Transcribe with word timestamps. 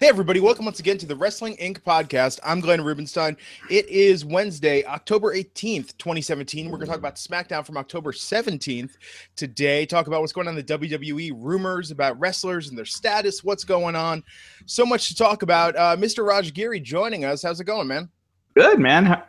Hey, 0.00 0.08
everybody, 0.08 0.40
welcome 0.40 0.64
once 0.64 0.80
again 0.80 0.96
to 0.96 1.06
the 1.06 1.14
Wrestling 1.14 1.54
Inc. 1.58 1.80
podcast. 1.80 2.40
I'm 2.42 2.60
Glenn 2.60 2.82
Rubenstein. 2.82 3.36
It 3.68 3.86
is 3.90 4.24
Wednesday, 4.24 4.82
October 4.86 5.34
18th, 5.34 5.98
2017. 5.98 6.70
We're 6.70 6.78
going 6.78 6.86
to 6.86 6.92
talk 6.92 6.98
about 6.98 7.16
SmackDown 7.16 7.64
from 7.64 7.76
October 7.76 8.12
17th 8.12 8.92
today, 9.36 9.84
talk 9.84 10.06
about 10.06 10.22
what's 10.22 10.32
going 10.32 10.48
on 10.48 10.56
in 10.56 10.64
the 10.64 10.78
WWE, 10.78 11.32
rumors 11.36 11.90
about 11.90 12.18
wrestlers 12.18 12.70
and 12.70 12.78
their 12.78 12.86
status, 12.86 13.44
what's 13.44 13.64
going 13.64 13.94
on. 13.94 14.24
So 14.64 14.86
much 14.86 15.08
to 15.08 15.14
talk 15.14 15.42
about. 15.42 15.76
Uh, 15.76 15.94
Mr. 15.94 16.26
Raj 16.26 16.54
Giri 16.54 16.80
joining 16.80 17.26
us. 17.26 17.42
How's 17.42 17.60
it 17.60 17.64
going, 17.64 17.86
man? 17.86 18.08
Good, 18.54 18.78
man. 18.78 19.04
How, 19.04 19.24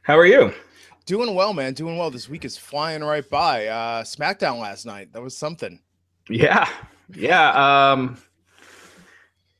how 0.00 0.18
are 0.18 0.26
you? 0.26 0.54
Doing 1.04 1.34
well, 1.34 1.52
man. 1.52 1.74
Doing 1.74 1.98
well. 1.98 2.10
This 2.10 2.30
week 2.30 2.46
is 2.46 2.56
flying 2.56 3.04
right 3.04 3.28
by. 3.28 3.66
Uh, 3.66 4.04
SmackDown 4.04 4.58
last 4.58 4.86
night. 4.86 5.12
That 5.12 5.20
was 5.20 5.36
something. 5.36 5.80
Yeah. 6.30 6.66
Yeah. 7.14 7.90
Um, 7.92 8.16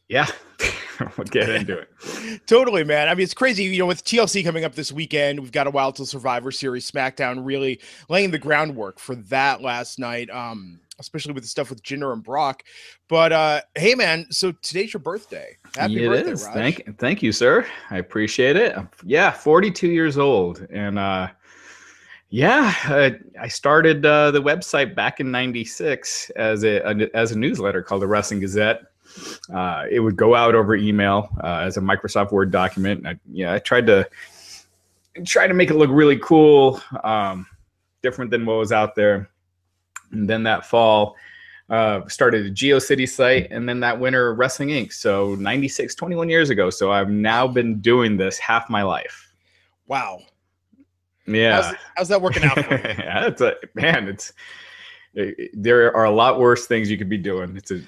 yeah, 0.08 0.26
we'll 1.16 1.26
get 1.26 1.48
into 1.48 1.78
it. 1.78 2.46
totally, 2.46 2.84
man. 2.84 3.08
I 3.08 3.14
mean, 3.14 3.24
it's 3.24 3.34
crazy. 3.34 3.64
You 3.64 3.80
know, 3.80 3.86
with 3.86 4.04
TLC 4.04 4.44
coming 4.44 4.64
up 4.64 4.74
this 4.74 4.92
weekend, 4.92 5.40
we've 5.40 5.52
got 5.52 5.66
a 5.66 5.70
while 5.70 5.92
till 5.92 6.06
Survivor 6.06 6.50
Series. 6.50 6.90
SmackDown 6.90 7.44
really 7.44 7.80
laying 8.08 8.30
the 8.30 8.38
groundwork 8.38 8.98
for 8.98 9.14
that 9.16 9.62
last 9.62 9.98
night. 9.98 10.30
Um, 10.30 10.80
especially 10.98 11.32
with 11.32 11.42
the 11.44 11.48
stuff 11.48 11.70
with 11.70 11.82
Jinder 11.82 12.12
and 12.12 12.22
Brock. 12.22 12.62
But 13.08 13.32
uh, 13.32 13.60
hey, 13.74 13.94
man, 13.94 14.26
so 14.30 14.52
today's 14.52 14.92
your 14.92 15.00
birthday. 15.00 15.56
Happy 15.76 16.04
it 16.04 16.08
birthday, 16.08 16.30
is. 16.30 16.44
Raj. 16.44 16.54
Thank, 16.54 16.98
thank 16.98 17.22
you, 17.22 17.32
sir. 17.32 17.66
I 17.90 17.98
appreciate 17.98 18.56
it. 18.56 18.76
Yeah, 19.04 19.30
42 19.30 19.88
years 19.88 20.18
old, 20.18 20.66
and 20.70 20.98
uh, 20.98 21.28
yeah, 22.30 22.74
uh, 22.88 23.10
I 23.40 23.48
started 23.48 24.04
uh, 24.04 24.30
the 24.30 24.42
website 24.42 24.94
back 24.94 25.20
in 25.20 25.30
'96 25.30 26.30
as 26.30 26.64
a, 26.64 26.78
a, 26.78 27.16
as 27.16 27.32
a 27.32 27.38
newsletter 27.38 27.82
called 27.82 28.02
the 28.02 28.06
Wrestling 28.06 28.40
Gazette. 28.40 28.82
Uh, 29.52 29.84
it 29.90 30.00
would 30.00 30.16
go 30.16 30.34
out 30.34 30.54
over 30.54 30.74
email 30.74 31.28
uh, 31.42 31.60
as 31.64 31.76
a 31.76 31.80
Microsoft 31.80 32.32
Word 32.32 32.50
document. 32.50 33.06
I, 33.06 33.18
yeah, 33.30 33.52
I 33.52 33.58
tried 33.58 33.86
to 33.86 34.08
try 35.24 35.46
to 35.46 35.54
make 35.54 35.70
it 35.70 35.74
look 35.74 35.90
really 35.90 36.18
cool, 36.18 36.80
um, 37.04 37.46
different 38.02 38.30
than 38.30 38.44
what 38.44 38.58
was 38.58 38.72
out 38.72 38.94
there. 38.94 39.30
And 40.12 40.28
then 40.28 40.42
that 40.44 40.66
fall, 40.66 41.16
uh, 41.68 42.06
started 42.08 42.46
a 42.46 42.50
GeoCity 42.50 43.08
site, 43.08 43.48
and 43.50 43.68
then 43.68 43.80
that 43.80 43.98
winter, 43.98 44.34
Wrestling 44.34 44.68
Inc. 44.68 44.92
So 44.92 45.34
96, 45.36 45.94
21 45.94 46.28
years 46.28 46.50
ago. 46.50 46.70
So 46.70 46.92
I've 46.92 47.10
now 47.10 47.46
been 47.46 47.80
doing 47.80 48.16
this 48.16 48.38
half 48.38 48.70
my 48.70 48.82
life. 48.82 49.32
Wow. 49.86 50.20
Yeah. 51.26 51.62
How's, 51.62 51.74
how's 51.96 52.08
that 52.08 52.22
working 52.22 52.44
out 52.44 52.54
for 52.54 52.74
you? 52.74 52.80
yeah, 52.98 53.26
it's 53.26 53.40
a 53.40 53.54
man. 53.74 54.08
It's 54.08 54.32
it, 55.14 55.50
there 55.54 55.94
are 55.96 56.04
a 56.04 56.10
lot 56.10 56.38
worse 56.38 56.66
things 56.66 56.90
you 56.90 56.98
could 56.98 57.08
be 57.08 57.18
doing. 57.18 57.56
It's 57.56 57.70
a 57.72 57.80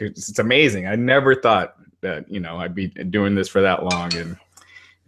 it's, 0.00 0.28
it's 0.28 0.38
amazing. 0.38 0.86
I 0.86 0.96
never 0.96 1.34
thought 1.34 1.76
that 2.00 2.30
you 2.30 2.40
know 2.40 2.56
I'd 2.58 2.74
be 2.74 2.88
doing 2.88 3.34
this 3.34 3.48
for 3.48 3.60
that 3.60 3.84
long, 3.84 4.14
and 4.14 4.36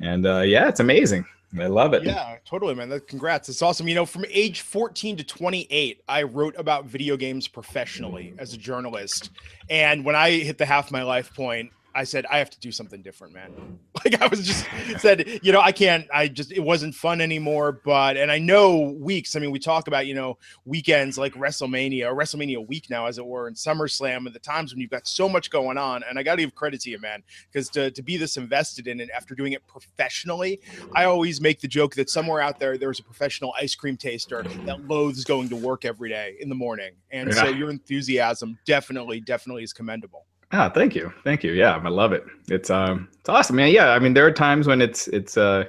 and 0.00 0.26
uh, 0.26 0.40
yeah, 0.40 0.68
it's 0.68 0.80
amazing. 0.80 1.24
I 1.60 1.66
love 1.66 1.94
it. 1.94 2.02
Yeah, 2.02 2.36
totally, 2.44 2.74
man. 2.74 3.00
Congrats. 3.06 3.48
It's 3.48 3.62
awesome. 3.62 3.86
You 3.86 3.94
know, 3.94 4.06
from 4.06 4.24
age 4.28 4.62
14 4.62 5.16
to 5.18 5.24
28, 5.24 6.02
I 6.08 6.22
wrote 6.24 6.54
about 6.58 6.86
video 6.86 7.16
games 7.16 7.46
professionally 7.46 8.34
as 8.38 8.54
a 8.54 8.56
journalist. 8.56 9.30
And 9.70 10.04
when 10.04 10.16
I 10.16 10.30
hit 10.32 10.58
the 10.58 10.66
half 10.66 10.90
my 10.90 11.04
life 11.04 11.32
point, 11.32 11.70
I 11.94 12.04
said 12.04 12.26
I 12.26 12.38
have 12.38 12.50
to 12.50 12.60
do 12.60 12.72
something 12.72 13.02
different, 13.02 13.34
man. 13.34 13.52
Like 14.04 14.20
I 14.20 14.26
was 14.26 14.46
just 14.46 14.66
said, 14.98 15.40
you 15.42 15.50
know, 15.50 15.60
I 15.60 15.72
can't. 15.72 16.06
I 16.12 16.28
just 16.28 16.52
it 16.52 16.60
wasn't 16.60 16.94
fun 16.94 17.22
anymore. 17.22 17.72
But 17.72 18.18
and 18.18 18.30
I 18.30 18.38
know 18.38 18.94
weeks. 18.98 19.34
I 19.34 19.38
mean, 19.38 19.50
we 19.50 19.58
talk 19.58 19.88
about 19.88 20.06
you 20.06 20.14
know 20.14 20.36
weekends 20.66 21.16
like 21.16 21.32
WrestleMania 21.32 22.10
or 22.10 22.14
WrestleMania 22.14 22.66
week 22.66 22.90
now, 22.90 23.06
as 23.06 23.16
it 23.16 23.24
were, 23.24 23.46
and 23.46 23.56
SummerSlam, 23.56 24.26
and 24.26 24.34
the 24.34 24.40
times 24.40 24.74
when 24.74 24.80
you've 24.80 24.90
got 24.90 25.06
so 25.06 25.26
much 25.26 25.48
going 25.48 25.78
on. 25.78 26.02
And 26.06 26.18
I 26.18 26.22
got 26.22 26.34
to 26.34 26.42
give 26.42 26.54
credit 26.54 26.82
to 26.82 26.90
you, 26.90 26.98
man, 26.98 27.22
because 27.50 27.70
to 27.70 27.90
to 27.92 28.02
be 28.02 28.18
this 28.18 28.36
invested 28.36 28.88
in 28.88 29.00
it 29.00 29.08
after 29.16 29.34
doing 29.34 29.52
it 29.52 29.66
professionally, 29.66 30.60
I 30.94 31.04
always 31.04 31.40
make 31.40 31.60
the 31.60 31.68
joke 31.68 31.94
that 31.94 32.10
somewhere 32.10 32.42
out 32.42 32.58
there 32.58 32.76
there's 32.76 32.98
a 32.98 33.04
professional 33.04 33.54
ice 33.58 33.74
cream 33.74 33.96
taster 33.96 34.42
that 34.66 34.86
loathes 34.86 35.24
going 35.24 35.48
to 35.48 35.56
work 35.56 35.86
every 35.86 36.10
day 36.10 36.36
in 36.40 36.50
the 36.50 36.54
morning, 36.54 36.92
and 37.10 37.30
yeah. 37.30 37.36
so 37.36 37.48
your 37.48 37.70
enthusiasm 37.70 38.58
definitely 38.66 39.20
definitely 39.20 39.62
is 39.62 39.72
commendable. 39.72 40.26
Ah, 40.52 40.68
thank 40.68 40.94
you, 40.94 41.12
thank 41.24 41.42
you. 41.42 41.52
Yeah, 41.52 41.80
I 41.82 41.88
love 41.88 42.12
it. 42.12 42.24
It's 42.48 42.70
um, 42.70 43.08
it's 43.18 43.28
awesome, 43.28 43.56
man. 43.56 43.72
Yeah, 43.72 43.90
I 43.90 43.98
mean, 43.98 44.14
there 44.14 44.26
are 44.26 44.32
times 44.32 44.66
when 44.66 44.80
it's 44.80 45.08
it's 45.08 45.36
uh, 45.36 45.64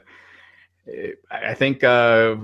I 1.31 1.53
think 1.53 1.83
uh, 1.83 2.35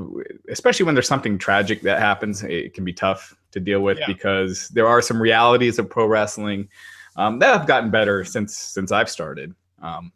especially 0.49 0.85
when 0.85 0.95
there's 0.95 1.07
something 1.07 1.37
tragic 1.37 1.81
that 1.83 1.99
happens, 1.99 2.43
it 2.43 2.73
can 2.73 2.83
be 2.83 2.93
tough 2.93 3.35
to 3.51 3.59
deal 3.59 3.81
with 3.81 3.99
yeah. 3.99 4.07
because 4.07 4.69
there 4.69 4.87
are 4.87 5.01
some 5.01 5.21
realities 5.21 5.77
of 5.77 5.89
pro 5.89 6.07
wrestling 6.07 6.67
um, 7.15 7.39
that 7.39 7.57
have 7.57 7.67
gotten 7.67 7.91
better 7.91 8.23
since 8.23 8.57
since 8.57 8.91
I've 8.91 9.09
started. 9.09 9.53
Um, 9.81 10.11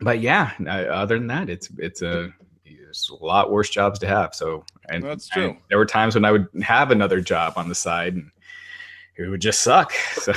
but 0.00 0.20
yeah, 0.20 0.52
other 0.90 1.18
than 1.18 1.26
that, 1.28 1.48
it's 1.48 1.70
it's 1.78 2.02
a 2.02 2.32
it's 2.64 3.10
a 3.10 3.14
lot 3.14 3.50
worse 3.50 3.70
jobs 3.70 3.98
to 4.00 4.06
have. 4.06 4.34
So 4.34 4.64
and 4.88 5.02
that's 5.02 5.28
true. 5.28 5.50
And 5.50 5.58
there 5.68 5.78
were 5.78 5.86
times 5.86 6.14
when 6.14 6.24
I 6.24 6.32
would 6.32 6.46
have 6.62 6.90
another 6.90 7.20
job 7.20 7.54
on 7.56 7.68
the 7.68 7.74
side 7.74 8.14
and 8.14 8.30
it 9.16 9.28
would 9.28 9.40
just 9.40 9.62
suck. 9.62 9.92
So 10.14 10.32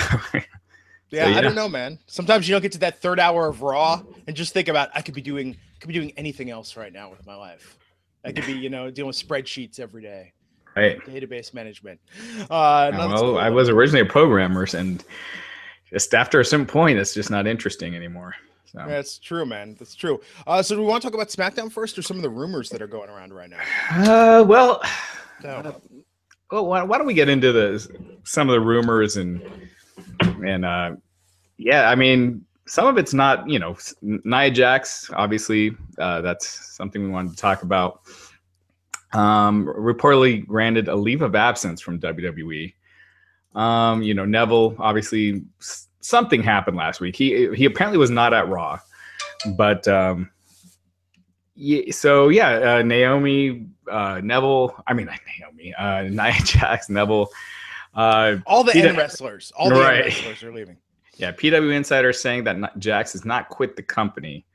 Yeah, 1.09 1.25
so, 1.25 1.29
yeah, 1.31 1.37
I 1.37 1.41
don't 1.41 1.55
know, 1.55 1.69
man. 1.69 1.97
Sometimes 2.05 2.47
you 2.47 2.53
don't 2.53 2.61
get 2.61 2.71
to 2.73 2.79
that 2.79 3.01
third 3.01 3.19
hour 3.19 3.47
of 3.47 3.61
Raw 3.61 4.03
and 4.27 4.35
just 4.35 4.53
think 4.53 4.67
about 4.67 4.89
I 4.93 5.01
could 5.01 5.15
be 5.15 5.21
doing 5.21 5.57
could 5.79 5.87
be 5.87 5.93
doing 5.93 6.11
anything 6.17 6.49
else 6.49 6.77
right 6.77 6.93
now 6.93 7.09
with 7.09 7.25
my 7.25 7.35
life. 7.35 7.77
I 8.23 8.31
could 8.31 8.45
be, 8.45 8.53
you 8.53 8.69
know, 8.69 8.91
dealing 8.91 9.07
with 9.07 9.15
spreadsheets 9.15 9.79
every 9.79 10.01
day. 10.01 10.33
Right. 10.75 10.99
Database 11.05 11.53
management. 11.53 11.99
Uh, 12.41 12.91
well, 12.93 13.17
cool. 13.17 13.37
I 13.37 13.49
was 13.49 13.69
originally 13.69 14.01
a 14.01 14.09
programmer, 14.09 14.67
and 14.73 15.03
just 15.89 16.13
after 16.13 16.39
a 16.39 16.45
certain 16.45 16.65
point, 16.65 16.99
it's 16.99 17.13
just 17.13 17.31
not 17.31 17.47
interesting 17.47 17.95
anymore. 17.95 18.35
So. 18.65 18.83
That's 18.87 19.17
true, 19.17 19.45
man. 19.45 19.75
That's 19.79 19.95
true. 19.95 20.21
Uh, 20.45 20.61
so, 20.61 20.75
do 20.75 20.81
we 20.81 20.87
want 20.87 21.01
to 21.01 21.07
talk 21.07 21.15
about 21.15 21.29
SmackDown 21.29 21.71
first, 21.71 21.97
or 21.97 22.03
some 22.03 22.17
of 22.17 22.23
the 22.23 22.29
rumors 22.29 22.69
that 22.69 22.81
are 22.81 22.87
going 22.87 23.09
around 23.09 23.33
right 23.33 23.49
now? 23.49 23.57
Uh, 23.89 24.43
well, 24.43 24.81
no. 25.43 25.49
uh, 25.49 25.73
well, 26.51 26.65
why, 26.67 26.83
why, 26.83 26.97
don't 26.97 27.07
we 27.07 27.15
get 27.15 27.29
into 27.29 27.51
the 27.51 28.15
some 28.23 28.47
of 28.47 28.53
the 28.53 28.61
rumors 28.61 29.17
and 29.17 29.41
and 30.21 30.65
uh, 30.65 30.91
yeah, 31.57 31.89
I 31.89 31.95
mean, 31.95 32.45
some 32.65 32.85
of 32.85 32.97
it's 32.97 33.13
not, 33.13 33.49
you 33.49 33.59
know, 33.59 33.75
Nia 34.01 34.51
Jax, 34.51 35.09
obviously, 35.13 35.75
uh, 35.97 36.21
that's 36.21 36.47
something 36.75 37.03
we 37.03 37.09
wanted 37.09 37.31
to 37.31 37.37
talk 37.37 37.63
about. 37.63 38.01
Um, 39.13 39.65
reportedly 39.65 40.45
granted 40.45 40.87
a 40.87 40.95
leave 40.95 41.23
of 41.23 41.35
absence 41.35 41.81
from 41.81 41.99
WWE. 41.99 42.73
Um, 43.55 44.03
you 44.03 44.13
know, 44.13 44.25
Neville, 44.25 44.75
obviously, 44.77 45.43
something 45.99 46.43
happened 46.43 46.77
last 46.77 47.01
week. 47.01 47.15
He 47.15 47.49
he 47.55 47.65
apparently 47.65 47.97
was 47.97 48.11
not 48.11 48.33
at 48.33 48.47
Raw, 48.47 48.79
but 49.57 49.87
um, 49.87 50.29
yeah, 51.55 51.91
so 51.91 52.29
yeah, 52.29 52.75
uh, 52.75 52.81
Naomi, 52.83 53.65
uh, 53.91 54.21
Neville. 54.23 54.75
I 54.85 54.93
mean, 54.93 55.07
Naomi, 55.07 55.73
uh, 55.73 56.03
Nia 56.09 56.39
Jax, 56.43 56.87
Neville 56.87 57.29
uh, 57.93 58.37
all 58.45 58.63
the 58.63 58.71
P- 58.71 58.89
wrestlers, 58.91 59.51
all 59.57 59.69
the 59.69 59.75
right. 59.75 60.05
wrestlers 60.05 60.43
are 60.43 60.53
leaving. 60.53 60.77
Yeah, 61.17 61.33
PW 61.33 61.73
Insider 61.73 62.11
is 62.11 62.21
saying 62.21 62.45
that 62.45 62.79
Jax 62.79 63.11
has 63.11 63.25
not 63.25 63.49
quit 63.49 63.75
the 63.75 63.83
company, 63.83 64.45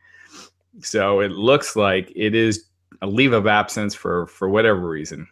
so 0.80 1.20
it 1.20 1.30
looks 1.30 1.76
like 1.76 2.10
it 2.16 2.34
is 2.34 2.70
a 3.02 3.06
leave 3.06 3.34
of 3.34 3.46
absence 3.46 3.94
for 3.94 4.28
for 4.28 4.48
whatever 4.48 4.88
reason. 4.88 5.28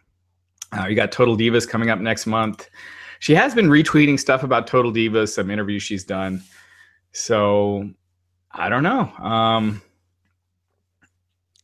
Uh, 0.77 0.85
you 0.85 0.95
got 0.95 1.11
Total 1.11 1.35
Divas 1.35 1.67
coming 1.67 1.89
up 1.89 1.97
next 1.99 2.27
month. 2.27 2.69
She 3.17 3.33
has 3.33 3.55
been 3.55 3.67
retweeting 3.67 4.19
stuff 4.19 4.43
about 4.43 4.67
Total 4.67 4.91
Divas, 4.91 5.29
some 5.29 5.49
interviews 5.49 5.81
she's 5.81 6.03
done. 6.03 6.43
So 7.13 7.89
I 8.51 8.69
don't 8.69 8.83
know. 8.83 9.11
Um, 9.17 9.81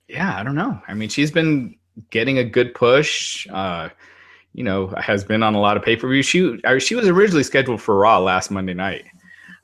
yeah, 0.08 0.36
I 0.36 0.44
don't 0.44 0.56
know. 0.56 0.82
I 0.88 0.94
mean, 0.94 1.10
she's 1.10 1.32
been 1.32 1.76
getting 2.10 2.38
a 2.38 2.44
good 2.44 2.74
push. 2.74 3.48
Uh, 3.52 3.90
you 4.54 4.64
know, 4.64 4.88
has 4.98 5.24
been 5.24 5.44
on 5.44 5.56
a 5.56 5.60
lot 5.60 5.78
of 5.78 5.84
pay 5.84 5.96
per 5.96 6.08
view. 6.08 6.22
She 6.22 6.62
uh, 6.64 6.80
she 6.80 6.96
was 6.96 7.08
originally 7.08 7.44
scheduled 7.44 7.82
for 7.82 7.98
Raw 7.98 8.20
last 8.20 8.52
Monday 8.52 8.74
night, 8.74 9.06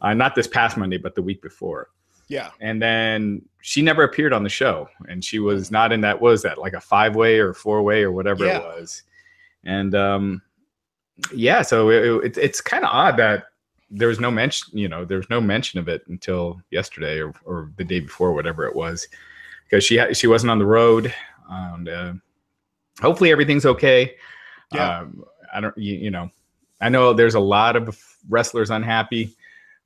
uh, 0.02 0.14
not 0.14 0.36
this 0.36 0.48
past 0.48 0.78
Monday, 0.78 0.98
but 0.98 1.16
the 1.16 1.22
week 1.22 1.42
before. 1.42 1.90
Yeah, 2.28 2.50
and 2.60 2.82
then 2.82 3.42
she 3.62 3.82
never 3.82 4.04
appeared 4.04 4.34
on 4.34 4.44
the 4.44 4.50
show, 4.50 4.90
and 5.08 5.24
she 5.24 5.40
was 5.40 5.72
not 5.72 5.92
in 5.92 6.02
that. 6.02 6.20
was 6.20 6.42
that 6.44 6.58
like 6.58 6.74
a 6.74 6.82
five 6.82 7.16
way 7.16 7.40
or 7.40 7.54
four 7.54 7.84
way 7.84 8.04
or 8.04 8.12
whatever 8.12 8.46
yeah. 8.46 8.58
it 8.58 8.64
was? 8.64 9.04
And 9.64 9.96
um, 9.96 10.42
yeah, 11.34 11.62
so 11.62 11.90
it, 11.90 12.26
it, 12.26 12.38
it's 12.38 12.62
kind 12.62 12.84
of 12.84 12.90
odd 12.92 13.18
that 13.18 13.46
there 13.90 14.08
was 14.08 14.20
no 14.20 14.32
mention. 14.32 14.78
You 14.78 14.88
know, 14.88 15.06
there 15.06 15.18
was 15.18 15.30
no 15.30 15.42
mention 15.42 15.80
of 15.80 15.88
it 15.88 16.04
until 16.08 16.62
yesterday 16.72 17.22
or, 17.22 17.34
or 17.46 17.72
the 17.78 17.84
day 17.84 18.00
before, 18.00 18.34
whatever 18.34 18.66
it 18.66 18.76
was, 18.76 19.08
because 19.64 19.84
she 19.84 20.02
she 20.14 20.28
wasn't 20.28 20.52
on 20.52 20.60
the 20.60 20.66
road. 20.66 21.14
And 21.50 21.90
uh, 21.90 22.14
hopefully 23.02 23.32
everything's 23.32 23.66
okay. 23.66 24.16
Yeah. 24.74 25.00
Um, 25.00 25.24
I 25.54 25.62
don't, 25.62 25.78
you, 25.78 25.96
you, 25.96 26.12
know, 26.12 26.30
I 26.82 26.90
know 26.90 27.14
there's 27.14 27.36
a 27.36 27.40
lot 27.40 27.76
of 27.76 27.98
wrestlers 28.30 28.70
unhappy. 28.70 29.36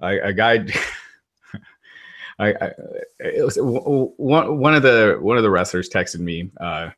a 0.01 0.33
guy, 0.33 0.65
I, 2.39 2.53
I, 2.53 2.71
it 3.19 3.43
was 3.43 3.57
one, 3.59 4.57
one 4.57 4.73
of 4.73 4.81
the 4.81 5.17
one 5.19 5.37
of 5.37 5.43
the 5.43 5.49
wrestlers 5.49 5.89
texted 5.89 6.19
me 6.19 6.49
uh, 6.59 6.89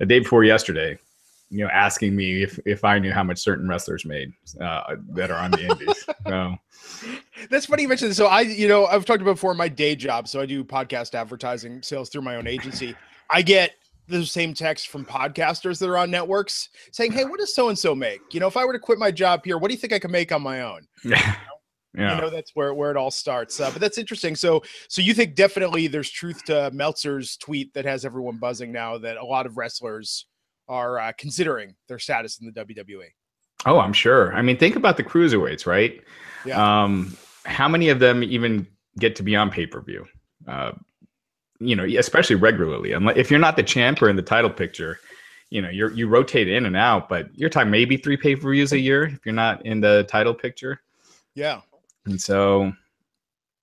a 0.00 0.06
day 0.06 0.20
before 0.20 0.42
yesterday, 0.42 0.98
you 1.50 1.58
know, 1.58 1.70
asking 1.70 2.16
me 2.16 2.42
if 2.42 2.58
if 2.64 2.82
I 2.82 2.98
knew 2.98 3.12
how 3.12 3.22
much 3.22 3.38
certain 3.38 3.68
wrestlers 3.68 4.06
made 4.06 4.32
uh, 4.60 4.96
that 5.10 5.30
are 5.30 5.38
on 5.38 5.50
the 5.50 5.68
indies. 5.68 6.06
So 6.26 6.56
That's 7.50 7.66
funny 7.66 7.82
you 7.82 7.88
mentioned. 7.88 8.10
This. 8.10 8.16
So 8.18 8.26
I, 8.26 8.42
you 8.42 8.68
know, 8.68 8.86
I've 8.86 9.04
talked 9.04 9.22
about 9.22 9.32
before 9.32 9.54
my 9.54 9.68
day 9.68 9.96
job. 9.96 10.28
So 10.28 10.40
I 10.40 10.46
do 10.46 10.62
podcast 10.62 11.14
advertising 11.14 11.82
sales 11.82 12.08
through 12.08 12.22
my 12.22 12.36
own 12.36 12.46
agency. 12.46 12.94
I 13.30 13.42
get 13.42 13.72
the 14.10 14.26
same 14.26 14.54
text 14.54 14.88
from 14.88 15.04
podcasters 15.04 15.78
that 15.78 15.88
are 15.88 15.98
on 15.98 16.10
networks 16.10 16.68
saying, 16.92 17.12
"Hey, 17.12 17.24
what 17.24 17.40
does 17.40 17.54
so 17.54 17.68
and 17.68 17.78
so 17.78 17.94
make? 17.94 18.20
You 18.32 18.40
know, 18.40 18.46
if 18.46 18.56
I 18.56 18.64
were 18.64 18.72
to 18.72 18.78
quit 18.78 18.98
my 18.98 19.10
job 19.10 19.44
here, 19.44 19.58
what 19.58 19.68
do 19.68 19.74
you 19.74 19.80
think 19.80 19.92
I 19.92 19.98
could 19.98 20.10
make 20.10 20.32
on 20.32 20.42
my 20.42 20.62
own?" 20.62 20.86
Yeah. 21.04 21.36
Yeah. 21.92 22.14
You 22.14 22.20
know, 22.20 22.30
that's 22.30 22.52
where, 22.54 22.72
where 22.72 22.92
it 22.92 22.96
all 22.96 23.10
starts. 23.10 23.58
Uh, 23.58 23.70
but 23.70 23.80
that's 23.80 23.98
interesting. 23.98 24.36
So, 24.36 24.62
so 24.88 25.02
you 25.02 25.12
think 25.12 25.34
definitely 25.34 25.88
there's 25.88 26.08
truth 26.08 26.44
to 26.44 26.70
Meltzer's 26.72 27.36
tweet 27.36 27.74
that 27.74 27.84
has 27.84 28.04
everyone 28.04 28.36
buzzing 28.36 28.70
now 28.70 28.96
that 28.98 29.16
a 29.16 29.24
lot 29.24 29.44
of 29.44 29.56
wrestlers 29.56 30.26
are 30.68 31.00
uh, 31.00 31.12
considering 31.18 31.74
their 31.88 31.98
status 31.98 32.38
in 32.40 32.46
the 32.46 32.64
WWE. 32.64 33.08
Oh, 33.66 33.80
I'm 33.80 33.92
sure. 33.92 34.32
I 34.34 34.42
mean, 34.42 34.56
think 34.56 34.76
about 34.76 34.96
the 34.96 35.04
cruiserweights, 35.04 35.66
right? 35.66 36.00
Yeah. 36.44 36.82
Um, 36.84 37.16
how 37.44 37.68
many 37.68 37.88
of 37.88 37.98
them 37.98 38.22
even 38.22 38.66
get 38.98 39.16
to 39.16 39.22
be 39.22 39.34
on 39.34 39.50
pay 39.50 39.66
per 39.66 39.80
view? 39.80 40.06
Uh, 40.46 40.72
you 41.60 41.76
know, 41.76 41.84
especially 41.84 42.36
regularly. 42.36 42.92
And 42.92 43.08
if 43.10 43.30
you're 43.30 43.40
not 43.40 43.56
the 43.56 43.62
champ 43.62 44.02
or 44.02 44.08
in 44.08 44.16
the 44.16 44.22
title 44.22 44.50
picture, 44.50 44.98
you 45.50 45.60
know, 45.60 45.68
you're 45.68 45.92
you 45.92 46.08
rotate 46.08 46.48
in 46.48 46.66
and 46.66 46.76
out. 46.76 47.08
But 47.08 47.28
you're 47.34 47.50
talking 47.50 47.70
maybe 47.70 47.96
three 47.96 48.16
pay 48.16 48.34
per 48.34 48.50
views 48.50 48.72
a 48.72 48.78
year 48.78 49.04
if 49.04 49.24
you're 49.24 49.34
not 49.34 49.64
in 49.66 49.80
the 49.80 50.06
title 50.08 50.34
picture. 50.34 50.80
Yeah. 51.34 51.60
And 52.06 52.20
so, 52.20 52.72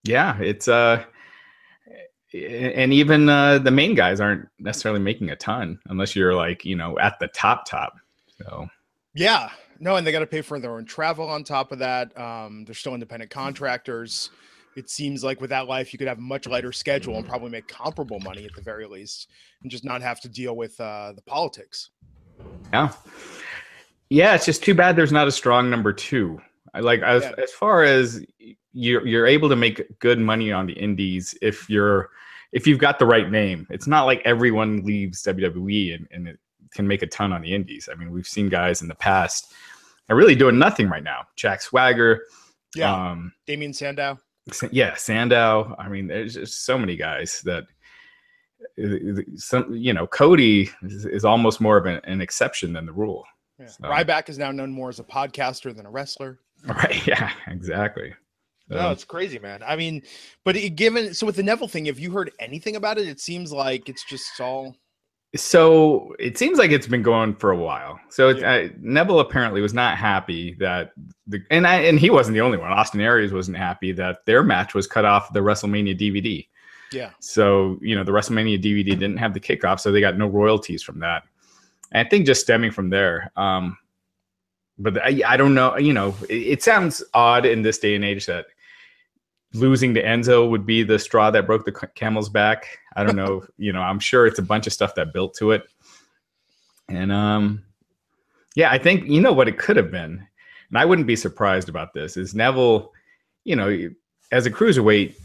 yeah, 0.03 0.37
it's 0.39 0.67
uh, 0.67 1.03
and 2.33 2.93
even 2.93 3.29
uh, 3.29 3.57
the 3.57 3.71
main 3.71 3.95
guys 3.95 4.19
aren't 4.19 4.47
necessarily 4.59 4.99
making 4.99 5.29
a 5.31 5.35
ton 5.35 5.79
unless 5.87 6.15
you're 6.15 6.35
like 6.35 6.63
you 6.65 6.75
know 6.75 6.99
at 6.99 7.17
the 7.19 7.27
top 7.29 7.65
top. 7.65 7.97
So 8.37 8.67
yeah, 9.15 9.49
no, 9.79 9.95
and 9.95 10.05
they 10.05 10.11
got 10.11 10.19
to 10.19 10.27
pay 10.27 10.41
for 10.41 10.59
their 10.59 10.75
own 10.75 10.85
travel 10.85 11.27
on 11.27 11.43
top 11.43 11.71
of 11.71 11.79
that. 11.79 12.17
Um, 12.19 12.65
they're 12.65 12.75
still 12.75 12.93
independent 12.93 13.31
contractors. 13.31 14.29
It 14.77 14.91
seems 14.91 15.23
like 15.23 15.41
with 15.41 15.49
that 15.49 15.67
life, 15.67 15.91
you 15.91 15.97
could 15.97 16.07
have 16.07 16.19
a 16.19 16.21
much 16.21 16.45
lighter 16.45 16.71
schedule 16.71 17.17
and 17.17 17.27
probably 17.27 17.49
make 17.49 17.67
comparable 17.67 18.19
money 18.19 18.45
at 18.45 18.53
the 18.53 18.61
very 18.61 18.85
least, 18.85 19.27
and 19.63 19.71
just 19.71 19.83
not 19.83 20.03
have 20.03 20.21
to 20.21 20.29
deal 20.29 20.55
with 20.55 20.79
uh, 20.79 21.13
the 21.15 21.21
politics. 21.23 21.89
Yeah, 22.71 22.91
yeah. 24.11 24.35
It's 24.35 24.45
just 24.45 24.63
too 24.63 24.75
bad 24.75 24.95
there's 24.95 25.11
not 25.11 25.27
a 25.27 25.31
strong 25.31 25.71
number 25.71 25.91
two. 25.91 26.39
Like 26.79 27.01
as 27.01 27.23
yeah. 27.23 27.31
as 27.41 27.51
far 27.51 27.83
as 27.85 28.23
you're 28.71 29.03
you're 29.07 29.25
able 29.25 29.49
to 29.49 29.55
make 29.55 29.97
good 29.97 30.19
money 30.19 30.51
on 30.51 30.67
the 30.67 30.73
indies 30.73 31.35
if 31.41 31.67
you're 31.67 32.11
if 32.51 32.67
you've 32.67 32.77
got 32.77 32.99
the 32.99 33.05
right 33.07 33.31
name. 33.31 33.65
It's 33.71 33.87
not 33.87 34.03
like 34.03 34.21
everyone 34.25 34.85
leaves 34.85 35.23
WWE 35.23 35.95
and, 35.95 36.07
and 36.11 36.27
it 36.27 36.39
can 36.71 36.87
make 36.87 37.01
a 37.01 37.07
ton 37.07 37.33
on 37.33 37.41
the 37.41 37.55
indies. 37.55 37.89
I 37.91 37.95
mean, 37.95 38.11
we've 38.11 38.27
seen 38.27 38.47
guys 38.47 38.83
in 38.83 38.87
the 38.87 38.95
past 38.95 39.53
are 40.07 40.15
really 40.15 40.35
doing 40.35 40.59
nothing 40.59 40.87
right 40.87 41.03
now. 41.03 41.23
Jack 41.35 41.63
Swagger, 41.63 42.25
yeah, 42.75 42.93
um, 42.93 43.33
Damien 43.47 43.73
Sandow, 43.73 44.19
yeah, 44.71 44.95
Sandow. 44.95 45.75
I 45.77 45.89
mean, 45.89 46.07
there's 46.07 46.33
just 46.33 46.65
so 46.65 46.77
many 46.77 46.95
guys 46.95 47.41
that 47.45 47.65
uh, 48.83 49.21
some 49.35 49.73
you 49.73 49.93
know 49.93 50.07
Cody 50.07 50.69
is, 50.83 51.05
is 51.05 51.25
almost 51.25 51.61
more 51.61 51.77
of 51.77 51.85
an, 51.85 51.99
an, 52.03 52.21
exception 52.21 52.73
than 52.73 52.85
the 52.85 52.93
rule. 52.93 53.25
Yeah. 53.59 53.67
So. 53.67 53.83
Ryback 53.83 54.29
is 54.29 54.37
now 54.37 54.51
known 54.51 54.71
more 54.71 54.89
as 54.89 54.99
a 54.99 55.03
podcaster 55.03 55.75
than 55.75 55.85
a 55.85 55.91
wrestler. 55.91 56.39
Right. 56.67 57.05
Yeah. 57.05 57.31
Exactly. 57.45 58.15
No, 58.69 58.91
it's 58.91 59.05
crazy, 59.05 59.39
man. 59.39 59.63
I 59.65 59.75
mean, 59.75 60.01
but 60.43 60.57
it, 60.57 60.71
given 60.71 61.13
so 61.13 61.25
with 61.25 61.37
the 61.37 61.43
Neville 61.43 61.67
thing, 61.67 61.85
have 61.85 61.99
you 61.99 62.11
heard 62.11 62.31
anything 62.39 62.75
about 62.75 62.97
it? 62.97 63.07
It 63.07 63.19
seems 63.19 63.51
like 63.51 63.87
it's 63.87 64.03
just 64.03 64.41
all. 64.41 64.75
So 65.35 66.15
it 66.19 66.37
seems 66.37 66.57
like 66.57 66.71
it's 66.71 66.87
been 66.87 67.03
going 67.03 67.35
for 67.35 67.51
a 67.51 67.57
while. 67.57 67.99
So 68.09 68.29
yeah. 68.29 68.51
uh, 68.51 68.69
Neville 68.79 69.19
apparently 69.19 69.61
was 69.61 69.73
not 69.73 69.97
happy 69.97 70.53
that 70.59 70.91
the 71.27 71.41
and 71.51 71.67
I 71.67 71.81
and 71.81 71.99
he 71.99 72.09
wasn't 72.09 72.35
the 72.35 72.41
only 72.41 72.57
one. 72.57 72.71
Austin 72.71 73.01
Aries 73.01 73.33
wasn't 73.33 73.57
happy 73.57 73.91
that 73.93 74.25
their 74.25 74.41
match 74.41 74.73
was 74.73 74.87
cut 74.87 75.05
off 75.05 75.33
the 75.33 75.41
WrestleMania 75.41 75.99
DVD. 75.99 76.47
Yeah. 76.93 77.11
So 77.19 77.77
you 77.81 77.95
know 77.95 78.03
the 78.03 78.13
WrestleMania 78.13 78.61
DVD 78.61 78.85
didn't 78.85 79.17
have 79.17 79.33
the 79.33 79.39
kickoff, 79.39 79.79
so 79.79 79.91
they 79.91 79.99
got 79.99 80.17
no 80.17 80.27
royalties 80.27 80.81
from 80.81 80.99
that. 80.99 81.23
And 81.91 82.05
I 82.05 82.09
think 82.09 82.25
just 82.25 82.41
stemming 82.41 82.71
from 82.71 82.89
there. 82.89 83.31
Um, 83.35 83.77
but 84.79 85.01
I, 85.03 85.21
I 85.25 85.37
don't 85.37 85.53
know. 85.53 85.77
You 85.77 85.93
know, 85.93 86.15
it, 86.29 86.35
it, 86.35 86.63
sounds 86.63 87.03
odd 87.13 87.45
in 87.45 87.63
this 87.63 87.79
day 87.79 87.95
and 87.95 88.05
age 88.05 88.25
that 88.27 88.45
losing 89.53 89.93
to 89.93 90.03
Enzo 90.03 90.49
would 90.49 90.65
be 90.65 90.83
the 90.83 90.99
straw 90.99 91.31
that 91.31 91.45
broke 91.47 91.65
the 91.65 91.89
camel's 91.95 92.29
back. 92.29 92.79
I 92.95 93.03
don't 93.03 93.15
know. 93.15 93.45
you 93.57 93.73
know, 93.73 93.81
I'm 93.81 93.99
sure 93.99 94.27
it's 94.27 94.39
a 94.39 94.43
bunch 94.43 94.67
of 94.67 94.73
stuff 94.73 94.95
that 94.95 95.13
built 95.13 95.35
to 95.35 95.51
it. 95.51 95.63
And 96.89 97.11
um, 97.11 97.63
yeah, 98.55 98.71
I 98.71 98.77
think 98.77 99.07
you 99.07 99.21
know 99.21 99.33
what 99.33 99.47
it 99.47 99.57
could 99.57 99.77
have 99.77 99.91
been, 99.91 100.25
and 100.69 100.77
I 100.77 100.85
wouldn't 100.85 101.07
be 101.07 101.15
surprised 101.15 101.69
about 101.69 101.93
this. 101.93 102.15
Is 102.15 102.33
Neville, 102.33 102.93
you 103.43 103.55
know, 103.55 103.89
as 104.31 104.45
a 104.45 104.51
cruiserweight, 104.51 105.15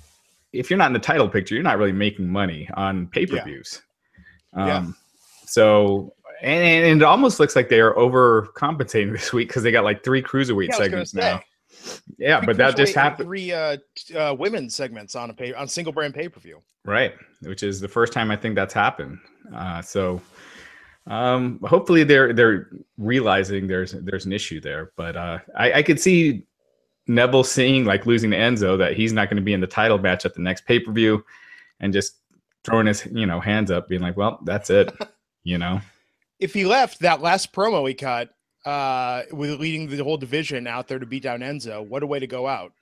if 0.52 0.70
you're 0.70 0.78
not 0.78 0.88
in 0.88 0.92
the 0.92 0.98
title 0.98 1.28
picture, 1.28 1.54
you're 1.54 1.62
not 1.62 1.78
really 1.78 1.92
making 1.92 2.28
money 2.28 2.68
on 2.74 3.06
pay 3.06 3.26
per 3.26 3.42
views. 3.44 3.80
Yeah. 4.56 4.62
Um, 4.62 4.68
yeah. 4.68 4.92
So 5.46 6.14
and, 6.42 6.84
and, 6.84 7.02
it 7.02 7.04
almost 7.04 7.38
looks 7.38 7.54
like 7.54 7.68
they 7.68 7.80
are 7.80 7.94
overcompensating 7.94 9.12
this 9.16 9.32
week 9.32 9.48
because 9.48 9.62
they 9.62 9.70
got 9.70 9.84
like 9.84 10.02
three 10.02 10.22
cruiserweight 10.22 10.68
yeah, 10.70 10.76
segments 10.76 11.14
now. 11.14 11.40
Yeah, 12.18 12.40
but 12.40 12.56
that 12.56 12.76
just 12.76 12.94
happened. 12.94 13.26
Three 13.26 13.52
uh, 13.52 13.76
uh, 14.14 14.34
women's 14.38 14.74
segments 14.74 15.14
on 15.16 15.30
a 15.30 15.34
pay 15.34 15.52
on 15.52 15.68
single 15.68 15.92
brand 15.92 16.14
pay 16.14 16.28
per 16.28 16.40
view. 16.40 16.62
Right, 16.84 17.14
which 17.40 17.62
is 17.62 17.80
the 17.80 17.88
first 17.88 18.12
time 18.12 18.30
I 18.30 18.36
think 18.36 18.54
that's 18.54 18.74
happened. 18.74 19.18
Uh, 19.54 19.82
so 19.82 20.20
um, 21.06 21.60
hopefully 21.64 22.04
they're 22.04 22.32
they're 22.32 22.70
realizing 22.98 23.66
there's 23.66 23.92
there's 23.92 24.26
an 24.26 24.32
issue 24.32 24.60
there. 24.60 24.92
But 24.96 25.16
uh, 25.16 25.38
I, 25.56 25.72
I 25.74 25.82
could 25.82 26.00
see 26.00 26.44
Neville 27.06 27.44
seeing 27.44 27.84
like 27.84 28.06
losing 28.06 28.30
to 28.30 28.36
Enzo 28.36 28.78
that 28.78 28.96
he's 28.96 29.12
not 29.12 29.28
going 29.28 29.36
to 29.36 29.42
be 29.42 29.52
in 29.52 29.60
the 29.60 29.66
title 29.66 29.98
match 29.98 30.24
at 30.24 30.34
the 30.34 30.42
next 30.42 30.64
pay 30.66 30.80
per 30.80 30.92
view, 30.92 31.24
and 31.80 31.92
just 31.92 32.18
throwing 32.64 32.86
his 32.86 33.06
you 33.12 33.26
know 33.26 33.40
hands 33.40 33.70
up, 33.70 33.88
being 33.88 34.02
like, 34.02 34.16
"Well, 34.16 34.40
that's 34.44 34.70
it," 34.70 34.92
you 35.44 35.58
know 35.58 35.80
if 36.42 36.52
he 36.52 36.64
left 36.64 36.98
that 36.98 37.22
last 37.22 37.52
promo 37.52 37.88
he 37.88 37.94
cut 37.94 38.34
uh, 38.64 39.22
with 39.32 39.60
leading 39.60 39.88
the 39.88 40.02
whole 40.04 40.16
division 40.16 40.66
out 40.66 40.88
there 40.88 40.98
to 40.98 41.06
beat 41.06 41.22
down 41.22 41.40
Enzo, 41.40 41.86
what 41.86 42.02
a 42.02 42.06
way 42.06 42.18
to 42.18 42.26
go 42.26 42.46
out. 42.46 42.72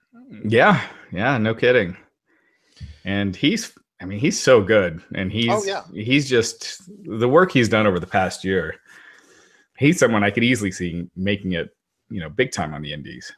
Yeah, 0.44 0.80
yeah, 1.12 1.38
no 1.38 1.54
kidding. 1.54 1.96
And 3.04 3.34
he's 3.34 3.72
I 4.00 4.06
mean, 4.06 4.18
he's 4.18 4.40
so 4.40 4.62
good. 4.62 5.02
And 5.14 5.30
he's 5.30 5.50
oh, 5.50 5.62
yeah. 5.64 5.82
he's 5.92 6.28
just 6.28 6.82
the 7.04 7.28
work 7.28 7.52
he's 7.52 7.68
done 7.68 7.86
over 7.86 8.00
the 8.00 8.06
past 8.06 8.44
year. 8.44 8.76
He's 9.78 9.98
someone 9.98 10.24
I 10.24 10.30
could 10.30 10.44
easily 10.44 10.70
see 10.70 11.08
making 11.16 11.52
it, 11.52 11.70
you 12.08 12.20
know, 12.20 12.30
big 12.30 12.52
time 12.52 12.74
on 12.74 12.82
the 12.82 12.92
indies. 12.92 13.30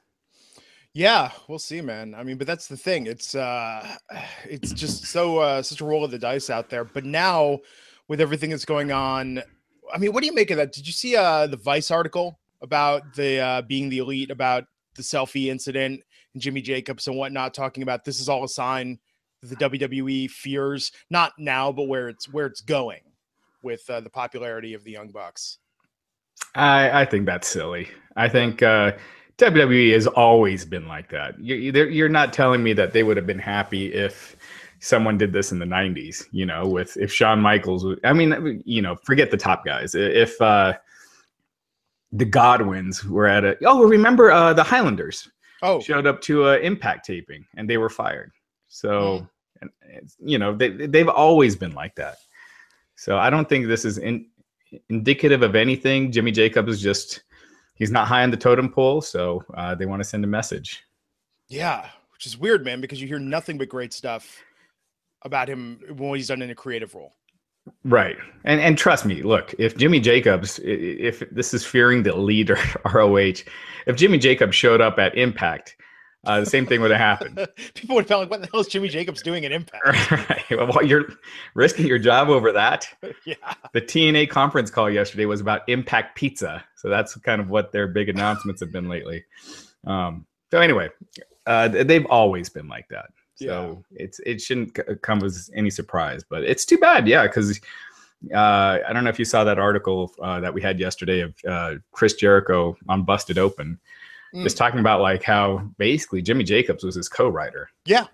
Yeah, 0.94 1.31
we'll 1.49 1.59
see, 1.59 1.81
man. 1.81 2.15
I 2.15 2.23
mean, 2.23 2.37
but 2.37 2.47
that's 2.47 2.69
the 2.69 2.77
thing. 2.77 3.06
It's 3.06 3.35
uh 3.35 3.96
it's 4.44 4.72
just 4.72 5.06
so 5.06 5.39
uh 5.39 5.63
such 5.63 5.81
a 5.81 5.84
roll 5.84 6.05
of 6.05 6.11
the 6.11 6.19
dice 6.19 6.49
out 6.49 6.70
there. 6.70 6.84
But 6.84 7.05
now 7.05 7.61
with 8.08 8.20
everything 8.20 8.51
that's 8.51 8.65
going 8.65 8.93
on 8.93 9.43
I 9.93 9.99
mean, 9.99 10.13
what 10.13 10.20
do 10.20 10.27
you 10.27 10.34
make 10.34 10.51
of 10.51 10.56
that? 10.56 10.72
Did 10.72 10.87
you 10.87 10.93
see 10.93 11.17
uh, 11.17 11.46
the 11.46 11.56
Vice 11.56 11.91
article 11.91 12.39
about 12.63 13.15
the 13.15 13.39
uh, 13.39 13.63
being 13.63 13.89
the 13.89 13.99
elite, 13.99 14.31
about 14.31 14.65
the 14.94 15.03
selfie 15.03 15.46
incident 15.46 16.03
and 16.34 16.43
Jimmy 16.43 16.63
Jacobs 16.63 17.06
and 17.06 17.17
whatnot, 17.17 17.55
talking 17.55 17.82
about 17.82 18.05
this 18.05 18.20
is 18.20 18.29
all 18.29 18.44
a 18.44 18.49
sign 18.49 18.99
that 19.41 19.58
the 19.58 19.69
WWE 19.69 20.31
fears 20.31 20.93
not 21.11 21.32
now, 21.39 21.72
but 21.72 21.84
where 21.84 22.08
it's 22.08 22.32
where 22.32 22.46
it's 22.46 22.61
going 22.61 23.01
with 23.63 23.89
uh, 23.91 24.01
the 24.01 24.11
popularity 24.11 24.75
of 24.75 24.84
the 24.84 24.93
Young 24.93 25.11
Bucks. 25.11 25.58
I 26.55 27.03
I 27.03 27.05
think 27.05 27.27
that's 27.27 27.49
silly. 27.49 27.89
I 28.17 28.29
think 28.29 28.63
uh, 28.63 28.93
WWE 29.39 29.93
has 29.93 30.06
always 30.06 30.65
been 30.65 30.87
like 30.87 31.11
that. 31.11 31.34
You're, 31.41 31.89
you're 31.89 32.08
not 32.08 32.32
telling 32.32 32.63
me 32.63 32.72
that 32.75 32.93
they 32.93 33.03
would 33.03 33.17
have 33.17 33.27
been 33.27 33.39
happy 33.39 33.93
if 33.93 34.37
someone 34.82 35.17
did 35.17 35.32
this 35.32 35.53
in 35.53 35.60
the 35.60 35.65
90s 35.65 36.27
you 36.32 36.44
know 36.44 36.67
with 36.67 36.96
if 36.96 37.12
Shawn 37.12 37.41
Michaels 37.41 37.86
I 38.03 38.12
mean 38.12 38.62
you 38.67 38.82
know 38.82 38.96
forget 38.96 39.31
the 39.31 39.36
top 39.36 39.65
guys. 39.65 39.94
If 39.94 40.41
uh 40.43 40.74
the 42.10 42.24
Godwins 42.24 43.05
were 43.05 43.27
at 43.27 43.44
a 43.44 43.56
oh 43.65 43.84
remember 43.84 44.32
uh 44.32 44.53
the 44.53 44.65
Highlanders 44.65 45.31
oh. 45.62 45.81
showed 45.81 46.06
up 46.06 46.20
to 46.22 46.48
a 46.48 46.58
impact 46.58 47.06
taping 47.06 47.46
and 47.56 47.70
they 47.70 47.79
were 47.79 47.89
fired. 47.89 48.32
So 48.69 49.27
mm. 49.62 49.69
and, 49.94 50.10
you 50.19 50.39
know 50.39 50.55
they 50.55 50.70
they've 50.70 51.08
always 51.08 51.55
been 51.55 51.74
like 51.74 51.94
that. 51.94 52.17
So 52.96 53.19
I 53.19 53.31
don't 53.31 53.48
think 53.48 53.69
this 53.69 53.84
is 53.84 53.98
in, 53.98 54.27
indicative 54.89 55.43
of 55.43 55.55
anything. 55.55 56.10
Jimmy 56.10 56.32
Jacobs 56.32 56.72
is 56.72 56.82
just 56.82 57.22
he's 57.74 57.93
not 57.93 58.08
high 58.08 58.24
on 58.24 58.32
the 58.32 58.36
totem 58.36 58.69
pole 58.69 59.01
so 59.01 59.44
uh, 59.55 59.77
they 59.77 59.86
want 59.86 60.01
to 60.03 60.08
send 60.08 60.24
a 60.24 60.29
message. 60.29 60.82
Yeah 61.46 61.89
which 62.12 62.27
is 62.29 62.39
weird 62.39 62.65
man 62.65 62.81
because 62.81 63.01
you 63.01 63.08
hear 63.08 63.19
nothing 63.19 63.58
but 63.58 63.69
great 63.69 63.93
stuff 63.93 64.44
about 65.24 65.48
him 65.48 65.81
when 65.96 66.17
he's 66.17 66.29
done 66.29 66.43
in 66.43 66.50
a 66.50 66.55
creative 66.55 66.94
role. 66.94 67.14
Right. 67.84 68.17
And 68.44 68.60
and 68.60 68.76
trust 68.76 69.05
me, 69.05 69.22
look, 69.22 69.55
if 69.58 69.76
Jimmy 69.76 70.00
Jacobs, 70.00 70.58
if 70.64 71.22
this 71.31 71.55
is 71.55 71.64
fearing 71.64 72.02
the 72.02 72.17
leader 72.17 72.58
ROH, 72.93 73.43
if 73.86 73.96
Jimmy 73.96 74.19
Jacobs 74.19 74.56
showed 74.56 74.81
up 74.81 74.98
at 74.98 75.17
Impact, 75.17 75.76
uh, 76.24 76.41
the 76.41 76.46
same 76.46 76.67
thing 76.67 76.81
would 76.81 76.91
have 76.91 77.00
happened. 77.00 77.36
People 77.74 77.96
would 77.96 78.02
have 78.02 78.08
felt 78.08 78.20
like, 78.20 78.31
what 78.31 78.41
the 78.43 78.48
hell 78.52 78.60
is 78.60 78.69
Jimmy 78.69 78.88
Jacobs 78.88 79.22
doing 79.22 79.44
at 79.44 79.50
Impact? 79.50 80.10
right. 80.31 80.44
Well, 80.50 80.84
you're 80.84 81.06
risking 81.55 81.86
your 81.86 81.98
job 81.98 82.29
over 82.29 82.52
that. 82.52 82.88
yeah. 83.26 83.34
The 83.72 83.81
TNA 83.81 84.31
conference 84.31 84.70
call 84.70 84.88
yesterday 84.88 85.26
was 85.26 85.41
about 85.41 85.69
Impact 85.69 86.17
Pizza. 86.17 86.64
So 86.76 86.88
that's 86.88 87.17
kind 87.17 87.41
of 87.41 87.50
what 87.50 87.72
their 87.72 87.88
big 87.88 88.08
announcements 88.08 88.60
have 88.60 88.70
been 88.70 88.88
lately. 88.88 89.24
Um, 89.84 90.26
so 90.52 90.60
anyway, 90.60 90.91
uh, 91.46 91.69
they've 91.69 92.06
always 92.06 92.48
been 92.48 92.69
like 92.69 92.86
that. 92.91 93.06
So 93.43 93.84
yeah. 93.91 94.05
it's 94.05 94.20
it 94.20 94.41
shouldn't 94.41 94.79
come 95.03 95.22
as 95.25 95.51
any 95.55 95.70
surprise, 95.70 96.25
but 96.29 96.44
it's 96.44 96.65
too 96.65 96.79
bad, 96.79 97.06
yeah, 97.08 97.22
because 97.27 97.61
uh, 98.34 98.79
I 98.87 98.93
don't 98.93 99.05
know 99.05 99.11
if 99.11 99.19
you 99.19 99.25
saw 99.25 99.44
that 99.44 99.58
article 99.58 100.13
uh, 100.22 100.41
that 100.41 100.53
we 100.53 100.63
had 100.63 100.79
yesterday 100.79 101.20
of 101.20 101.34
uh, 101.49 101.75
Chris 101.93 102.15
Jericho 102.15 102.77
on 102.89 103.05
Busted 103.05 103.39
Open, 103.39 103.79
mm. 104.34 104.43
just 104.43 104.56
talking 104.56 104.81
about 104.81 105.01
like 105.01 105.22
how 105.22 105.58
basically 105.79 106.22
Jimmy 106.22 106.44
Jacobs 106.44 106.84
was 106.84 106.94
his 106.94 107.08
co-writer. 107.08 107.69
Yeah, 107.84 108.06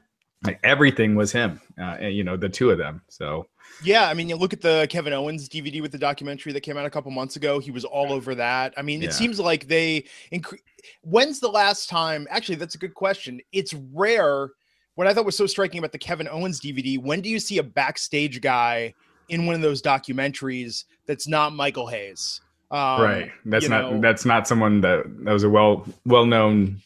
like 0.44 0.60
everything 0.64 1.14
was 1.14 1.32
him. 1.32 1.60
Uh, 1.80 1.98
you 2.00 2.24
know, 2.24 2.36
the 2.36 2.48
two 2.48 2.70
of 2.70 2.78
them. 2.78 3.02
So 3.08 3.46
yeah, 3.82 4.08
I 4.08 4.14
mean, 4.14 4.28
you 4.28 4.36
look 4.36 4.52
at 4.52 4.60
the 4.60 4.86
Kevin 4.90 5.12
Owens 5.12 5.48
DVD 5.48 5.80
with 5.80 5.92
the 5.92 5.98
documentary 5.98 6.52
that 6.52 6.60
came 6.60 6.76
out 6.76 6.86
a 6.86 6.90
couple 6.90 7.10
months 7.10 7.36
ago. 7.36 7.58
He 7.58 7.70
was 7.70 7.84
all 7.84 8.12
over 8.12 8.34
that. 8.34 8.74
I 8.76 8.82
mean, 8.82 9.02
it 9.02 9.06
yeah. 9.06 9.12
seems 9.12 9.38
like 9.38 9.68
they. 9.68 10.04
Inc- 10.32 10.58
When's 11.02 11.40
the 11.40 11.48
last 11.48 11.88
time? 11.88 12.26
Actually, 12.30 12.56
that's 12.56 12.74
a 12.74 12.78
good 12.78 12.94
question. 12.94 13.40
It's 13.52 13.74
rare. 13.92 14.50
What 14.98 15.06
I 15.06 15.14
thought 15.14 15.24
was 15.24 15.36
so 15.36 15.46
striking 15.46 15.78
about 15.78 15.92
the 15.92 15.98
Kevin 15.98 16.26
Owens 16.26 16.60
DVD. 16.60 17.00
When 17.00 17.20
do 17.20 17.28
you 17.28 17.38
see 17.38 17.58
a 17.58 17.62
backstage 17.62 18.40
guy 18.40 18.94
in 19.28 19.46
one 19.46 19.54
of 19.54 19.60
those 19.60 19.80
documentaries 19.80 20.86
that's 21.06 21.28
not 21.28 21.52
Michael 21.52 21.86
Hayes? 21.86 22.40
Um, 22.72 23.00
right. 23.00 23.30
That's 23.44 23.68
not. 23.68 23.92
Know, 23.92 24.00
that's 24.00 24.24
not 24.24 24.48
someone 24.48 24.80
that 24.80 25.04
that 25.24 25.30
was 25.32 25.44
a 25.44 25.48
well 25.48 25.86
well 26.04 26.26
known 26.26 26.80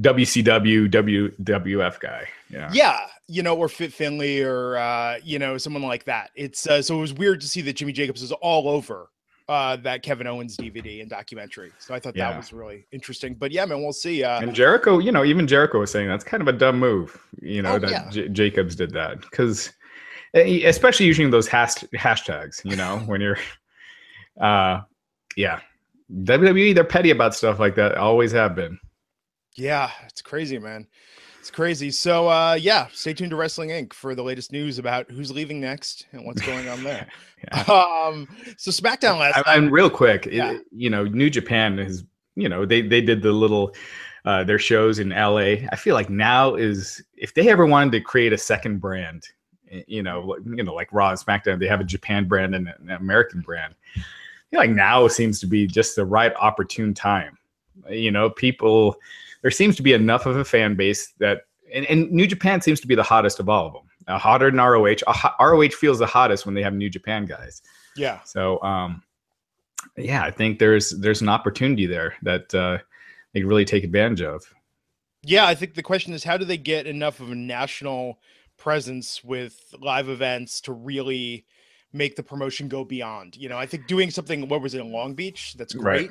WCW 0.00 0.90
WWF 0.90 2.00
guy. 2.00 2.26
Yeah. 2.50 2.68
Yeah, 2.72 3.06
you 3.28 3.44
know, 3.44 3.56
or 3.56 3.68
Fit 3.68 3.92
Finlay 3.92 4.42
or 4.42 4.76
uh, 4.76 5.20
you 5.22 5.38
know, 5.38 5.56
someone 5.56 5.84
like 5.84 6.02
that. 6.06 6.32
It's 6.34 6.66
uh, 6.66 6.82
so 6.82 6.98
it 6.98 7.00
was 7.00 7.14
weird 7.14 7.40
to 7.42 7.48
see 7.48 7.60
that 7.60 7.74
Jimmy 7.74 7.92
Jacobs 7.92 8.22
is 8.22 8.32
all 8.32 8.68
over 8.68 9.08
uh 9.48 9.76
that 9.76 10.02
Kevin 10.02 10.26
Owens 10.26 10.56
DVD 10.56 11.00
and 11.00 11.10
documentary. 11.10 11.72
So 11.78 11.94
I 11.94 12.00
thought 12.00 12.16
yeah. 12.16 12.30
that 12.30 12.36
was 12.36 12.52
really 12.52 12.86
interesting. 12.92 13.34
But 13.34 13.52
yeah, 13.52 13.64
man, 13.64 13.82
we'll 13.82 13.92
see. 13.92 14.24
Uh 14.24 14.40
And 14.40 14.54
Jericho, 14.54 14.98
you 14.98 15.12
know, 15.12 15.24
even 15.24 15.46
Jericho 15.46 15.78
was 15.80 15.90
saying 15.90 16.08
that's 16.08 16.24
kind 16.24 16.40
of 16.40 16.48
a 16.48 16.52
dumb 16.52 16.78
move, 16.78 17.18
you 17.40 17.62
know, 17.62 17.74
oh, 17.74 17.78
that 17.78 17.90
yeah. 17.90 18.10
J- 18.10 18.28
Jacobs 18.28 18.74
did 18.74 18.92
that 18.92 19.28
cuz 19.30 19.72
eh, 20.34 20.66
especially 20.66 21.06
using 21.06 21.30
those 21.30 21.46
hash- 21.46 21.84
hashtags, 21.94 22.64
you 22.64 22.76
know, 22.76 22.98
when 23.06 23.20
you're 23.20 23.38
uh 24.40 24.80
yeah. 25.36 25.60
WWE 26.22 26.74
they're 26.74 26.84
petty 26.84 27.10
about 27.10 27.34
stuff 27.34 27.58
like 27.58 27.74
that. 27.76 27.96
Always 27.96 28.32
have 28.32 28.54
been. 28.54 28.78
Yeah, 29.56 29.90
it's 30.06 30.22
crazy, 30.22 30.58
man. 30.58 30.86
It's 31.46 31.54
crazy. 31.54 31.92
So 31.92 32.26
uh 32.28 32.58
yeah, 32.60 32.88
stay 32.92 33.14
tuned 33.14 33.30
to 33.30 33.36
Wrestling 33.36 33.68
Inc. 33.68 33.92
for 33.92 34.16
the 34.16 34.22
latest 34.24 34.50
news 34.50 34.80
about 34.80 35.08
who's 35.08 35.30
leaving 35.30 35.60
next 35.60 36.08
and 36.10 36.26
what's 36.26 36.42
going 36.42 36.68
on 36.68 36.82
there. 36.82 37.06
yeah. 37.44 37.60
Um 37.60 38.26
so 38.58 38.72
SmackDown 38.72 39.20
last 39.20 39.46
I, 39.46 39.54
And 39.54 39.70
real 39.70 39.88
quick, 39.88 40.26
yeah. 40.26 40.54
it, 40.54 40.62
you 40.72 40.90
know, 40.90 41.04
New 41.04 41.30
Japan 41.30 41.78
is, 41.78 42.02
you 42.34 42.48
know, 42.48 42.66
they 42.66 42.82
they 42.82 43.00
did 43.00 43.22
the 43.22 43.30
little 43.30 43.76
uh 44.24 44.42
their 44.42 44.58
shows 44.58 44.98
in 44.98 45.10
LA. 45.10 45.68
I 45.70 45.76
feel 45.76 45.94
like 45.94 46.10
now 46.10 46.56
is 46.56 47.00
if 47.14 47.32
they 47.32 47.48
ever 47.48 47.64
wanted 47.64 47.92
to 47.92 48.00
create 48.00 48.32
a 48.32 48.38
second 48.38 48.80
brand, 48.80 49.28
you 49.86 50.02
know, 50.02 50.36
you 50.44 50.64
know, 50.64 50.74
like 50.74 50.92
Raw 50.92 51.10
and 51.10 51.18
SmackDown, 51.18 51.60
they 51.60 51.68
have 51.68 51.80
a 51.80 51.84
Japan 51.84 52.26
brand 52.26 52.56
and 52.56 52.74
an 52.80 52.90
American 52.90 53.40
brand. 53.40 53.72
I 53.94 54.00
feel 54.50 54.58
like 54.58 54.70
now 54.70 55.06
seems 55.06 55.38
to 55.38 55.46
be 55.46 55.68
just 55.68 55.94
the 55.94 56.06
right 56.06 56.32
opportune 56.40 56.92
time. 56.92 57.38
You 57.88 58.10
know, 58.10 58.30
people 58.30 58.96
there 59.42 59.50
seems 59.50 59.76
to 59.76 59.82
be 59.82 59.92
enough 59.92 60.26
of 60.26 60.36
a 60.36 60.44
fan 60.44 60.74
base 60.74 61.12
that, 61.18 61.42
and, 61.72 61.86
and 61.86 62.10
New 62.10 62.26
Japan 62.26 62.60
seems 62.60 62.80
to 62.80 62.86
be 62.86 62.94
the 62.94 63.02
hottest 63.02 63.40
of 63.40 63.48
all 63.48 63.66
of 63.66 63.72
them. 63.72 63.82
Uh, 64.08 64.18
hotter 64.18 64.50
than 64.50 64.60
ROH. 64.60 64.96
Uh, 65.06 65.30
ROH 65.40 65.70
feels 65.70 65.98
the 65.98 66.06
hottest 66.06 66.46
when 66.46 66.54
they 66.54 66.62
have 66.62 66.74
New 66.74 66.88
Japan 66.88 67.24
guys. 67.24 67.60
Yeah. 67.96 68.20
So, 68.24 68.62
um, 68.62 69.02
yeah, 69.96 70.22
I 70.22 70.30
think 70.30 70.58
there's 70.58 70.90
there's 70.90 71.22
an 71.22 71.28
opportunity 71.28 71.86
there 71.86 72.14
that 72.22 72.54
uh, 72.54 72.78
they 73.32 73.40
can 73.40 73.48
really 73.48 73.64
take 73.64 73.84
advantage 73.84 74.22
of. 74.22 74.42
Yeah, 75.22 75.46
I 75.46 75.54
think 75.54 75.74
the 75.74 75.82
question 75.82 76.12
is 76.12 76.22
how 76.22 76.36
do 76.36 76.44
they 76.44 76.56
get 76.56 76.86
enough 76.86 77.20
of 77.20 77.30
a 77.30 77.34
national 77.34 78.20
presence 78.56 79.24
with 79.24 79.74
live 79.80 80.08
events 80.08 80.60
to 80.62 80.72
really 80.72 81.46
make 81.92 82.16
the 82.16 82.22
promotion 82.22 82.68
go 82.68 82.84
beyond? 82.84 83.36
You 83.36 83.48
know, 83.48 83.58
I 83.58 83.66
think 83.66 83.86
doing 83.86 84.10
something. 84.10 84.48
What 84.48 84.62
was 84.62 84.74
it 84.74 84.80
in 84.80 84.92
Long 84.92 85.14
Beach? 85.14 85.54
That's 85.58 85.74
great. 85.74 86.10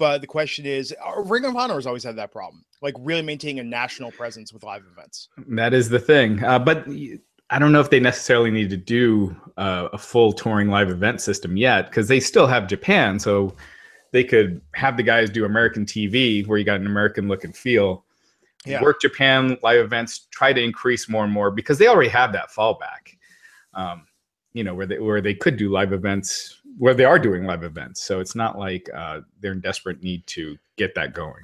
But 0.00 0.22
the 0.22 0.26
question 0.26 0.64
is, 0.64 0.94
uh, 1.06 1.20
Ring 1.20 1.44
of 1.44 1.54
Honor 1.54 1.74
has 1.74 1.86
always 1.86 2.02
had 2.02 2.16
that 2.16 2.32
problem, 2.32 2.64
like 2.80 2.94
really 3.00 3.20
maintaining 3.20 3.58
a 3.58 3.62
national 3.62 4.10
presence 4.10 4.50
with 4.50 4.64
live 4.64 4.82
events. 4.90 5.28
That 5.46 5.74
is 5.74 5.90
the 5.90 5.98
thing. 5.98 6.42
Uh, 6.42 6.58
but 6.58 6.88
I 7.50 7.58
don't 7.58 7.70
know 7.70 7.80
if 7.80 7.90
they 7.90 8.00
necessarily 8.00 8.50
need 8.50 8.70
to 8.70 8.78
do 8.78 9.36
uh, 9.58 9.90
a 9.92 9.98
full 9.98 10.32
touring 10.32 10.68
live 10.68 10.88
event 10.88 11.20
system 11.20 11.58
yet, 11.58 11.90
because 11.90 12.08
they 12.08 12.18
still 12.18 12.46
have 12.46 12.66
Japan. 12.66 13.18
So 13.18 13.54
they 14.12 14.24
could 14.24 14.62
have 14.74 14.96
the 14.96 15.02
guys 15.02 15.28
do 15.28 15.44
American 15.44 15.84
TV, 15.84 16.46
where 16.46 16.56
you 16.56 16.64
got 16.64 16.80
an 16.80 16.86
American 16.86 17.28
look 17.28 17.44
and 17.44 17.54
feel. 17.54 18.06
Yeah. 18.64 18.80
Work 18.80 19.02
Japan 19.02 19.58
live 19.62 19.84
events, 19.84 20.28
try 20.30 20.54
to 20.54 20.62
increase 20.62 21.10
more 21.10 21.24
and 21.24 21.32
more 21.32 21.50
because 21.50 21.76
they 21.76 21.88
already 21.88 22.08
have 22.08 22.32
that 22.32 22.48
fallback. 22.50 23.18
Um, 23.74 24.06
you 24.54 24.64
know, 24.64 24.74
where 24.74 24.86
they 24.86 24.98
where 24.98 25.20
they 25.20 25.34
could 25.34 25.58
do 25.58 25.70
live 25.70 25.92
events 25.92 26.59
where 26.80 26.94
they 26.94 27.04
are 27.04 27.18
doing 27.18 27.44
live 27.44 27.62
events. 27.62 28.02
So 28.02 28.20
it's 28.20 28.34
not 28.34 28.58
like 28.58 28.88
uh, 28.96 29.20
they're 29.38 29.52
in 29.52 29.60
desperate 29.60 30.02
need 30.02 30.26
to 30.28 30.56
get 30.78 30.94
that 30.94 31.12
going. 31.12 31.42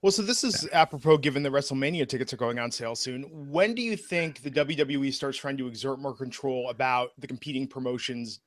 Well, 0.00 0.10
so 0.10 0.22
this 0.22 0.42
is 0.42 0.66
yeah. 0.72 0.80
apropos 0.80 1.18
given 1.18 1.42
the 1.42 1.50
WrestleMania 1.50 2.08
tickets 2.08 2.32
are 2.32 2.38
going 2.38 2.58
on 2.58 2.70
sale 2.70 2.94
soon. 2.94 3.24
When 3.50 3.74
do 3.74 3.82
you 3.82 3.98
think 3.98 4.40
the 4.40 4.50
WWE 4.50 5.12
starts 5.12 5.36
trying 5.36 5.58
to 5.58 5.66
exert 5.66 5.98
more 5.98 6.14
control 6.14 6.70
about 6.70 7.10
the 7.18 7.26
competing 7.26 7.66
promotions 7.66 8.40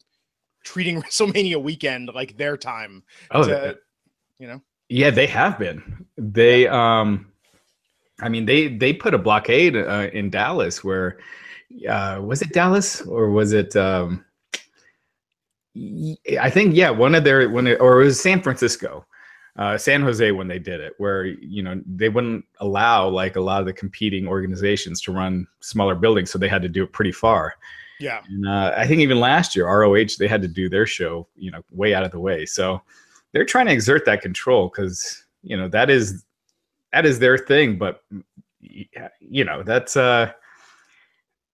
treating 0.64 1.00
WrestleMania 1.04 1.62
weekend 1.62 2.10
like 2.16 2.38
their 2.38 2.58
time? 2.58 3.04
Oh, 3.30 3.44
to, 3.44 3.78
you 4.40 4.48
know. 4.48 4.60
Yeah, 4.90 5.12
they 5.12 5.28
have 5.28 5.60
been. 5.60 6.08
They 6.18 6.68
um 6.68 7.28
I 8.20 8.30
mean 8.30 8.48
they 8.48 8.68
they 8.68 8.94
put 8.94 9.14
a 9.14 9.20
blockade 9.20 9.76
uh, 9.76 10.10
in 10.12 10.32
Dallas 10.32 10.84
where 10.84 11.20
uh 11.88 12.20
was 12.20 12.42
it 12.42 12.52
Dallas 12.52 13.02
or 13.02 13.30
was 13.30 13.54
it 13.54 13.76
um 13.76 14.26
I 15.76 16.50
think 16.50 16.76
yeah, 16.76 16.90
one 16.90 17.16
of 17.16 17.24
their 17.24 17.50
when 17.50 17.68
it, 17.68 17.80
or 17.80 18.02
it 18.02 18.06
was 18.06 18.22
San 18.22 18.42
Francisco, 18.42 19.06
uh, 19.58 19.78
San 19.78 20.02
Jose 20.02 20.32
when 20.32 20.48
they 20.48 20.60
did 20.60 20.82
it, 20.82 20.94
where 20.98 21.26
you 21.26 21.64
know 21.64 21.82
they 21.86 22.10
wouldn't 22.10 22.46
allow 22.60 23.08
like 23.08 23.36
a 23.36 23.42
lot 23.42 23.62
of 23.62 23.66
the 23.66 23.74
competing 23.74 24.28
organizations 24.28 25.02
to 25.02 25.12
run 25.12 25.48
smaller 25.62 25.96
buildings, 25.96 26.32
so 26.32 26.38
they 26.38 26.50
had 26.50 26.62
to 26.62 26.70
do 26.70 26.84
it 26.84 26.92
pretty 26.92 27.12
far. 27.12 27.56
Yeah, 28.00 28.22
and 28.28 28.48
uh, 28.48 28.74
I 28.76 28.86
think 28.86 29.00
even 29.00 29.20
last 29.20 29.56
year 29.56 29.68
ROH 29.68 30.18
they 30.20 30.28
had 30.28 30.42
to 30.42 30.48
do 30.48 30.68
their 30.68 30.86
show, 30.86 31.28
you 31.36 31.52
know, 31.52 31.62
way 31.72 31.94
out 31.94 32.04
of 32.04 32.12
the 32.12 32.20
way. 32.20 32.46
So 32.46 32.82
they're 33.32 33.46
trying 33.46 33.68
to 33.68 33.74
exert 33.74 34.06
that 34.06 34.22
control 34.22 34.70
because 34.70 35.24
you 35.44 35.56
know 35.56 35.70
that 35.70 35.90
is 35.90 36.26
that 36.92 37.06
is 37.06 37.20
their 37.20 37.38
thing, 37.38 37.78
but 37.78 38.04
you 38.60 39.46
know 39.46 39.64
that's 39.64 39.96
uh 39.96 40.32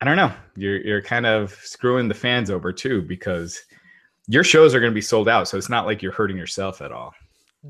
I 0.01 0.05
don't 0.05 0.17
know. 0.17 0.31
You're 0.55 0.77
you're 0.77 1.01
kind 1.01 1.25
of 1.25 1.53
screwing 1.53 2.07
the 2.07 2.13
fans 2.13 2.49
over 2.49 2.71
too 2.71 3.01
because 3.01 3.61
your 4.27 4.43
shows 4.43 4.75
are 4.75 4.79
going 4.79 4.91
to 4.91 4.95
be 4.95 5.01
sold 5.01 5.29
out, 5.29 5.47
so 5.47 5.57
it's 5.57 5.69
not 5.69 5.85
like 5.85 6.01
you're 6.01 6.11
hurting 6.11 6.37
yourself 6.37 6.81
at 6.81 6.91
all. 6.91 7.13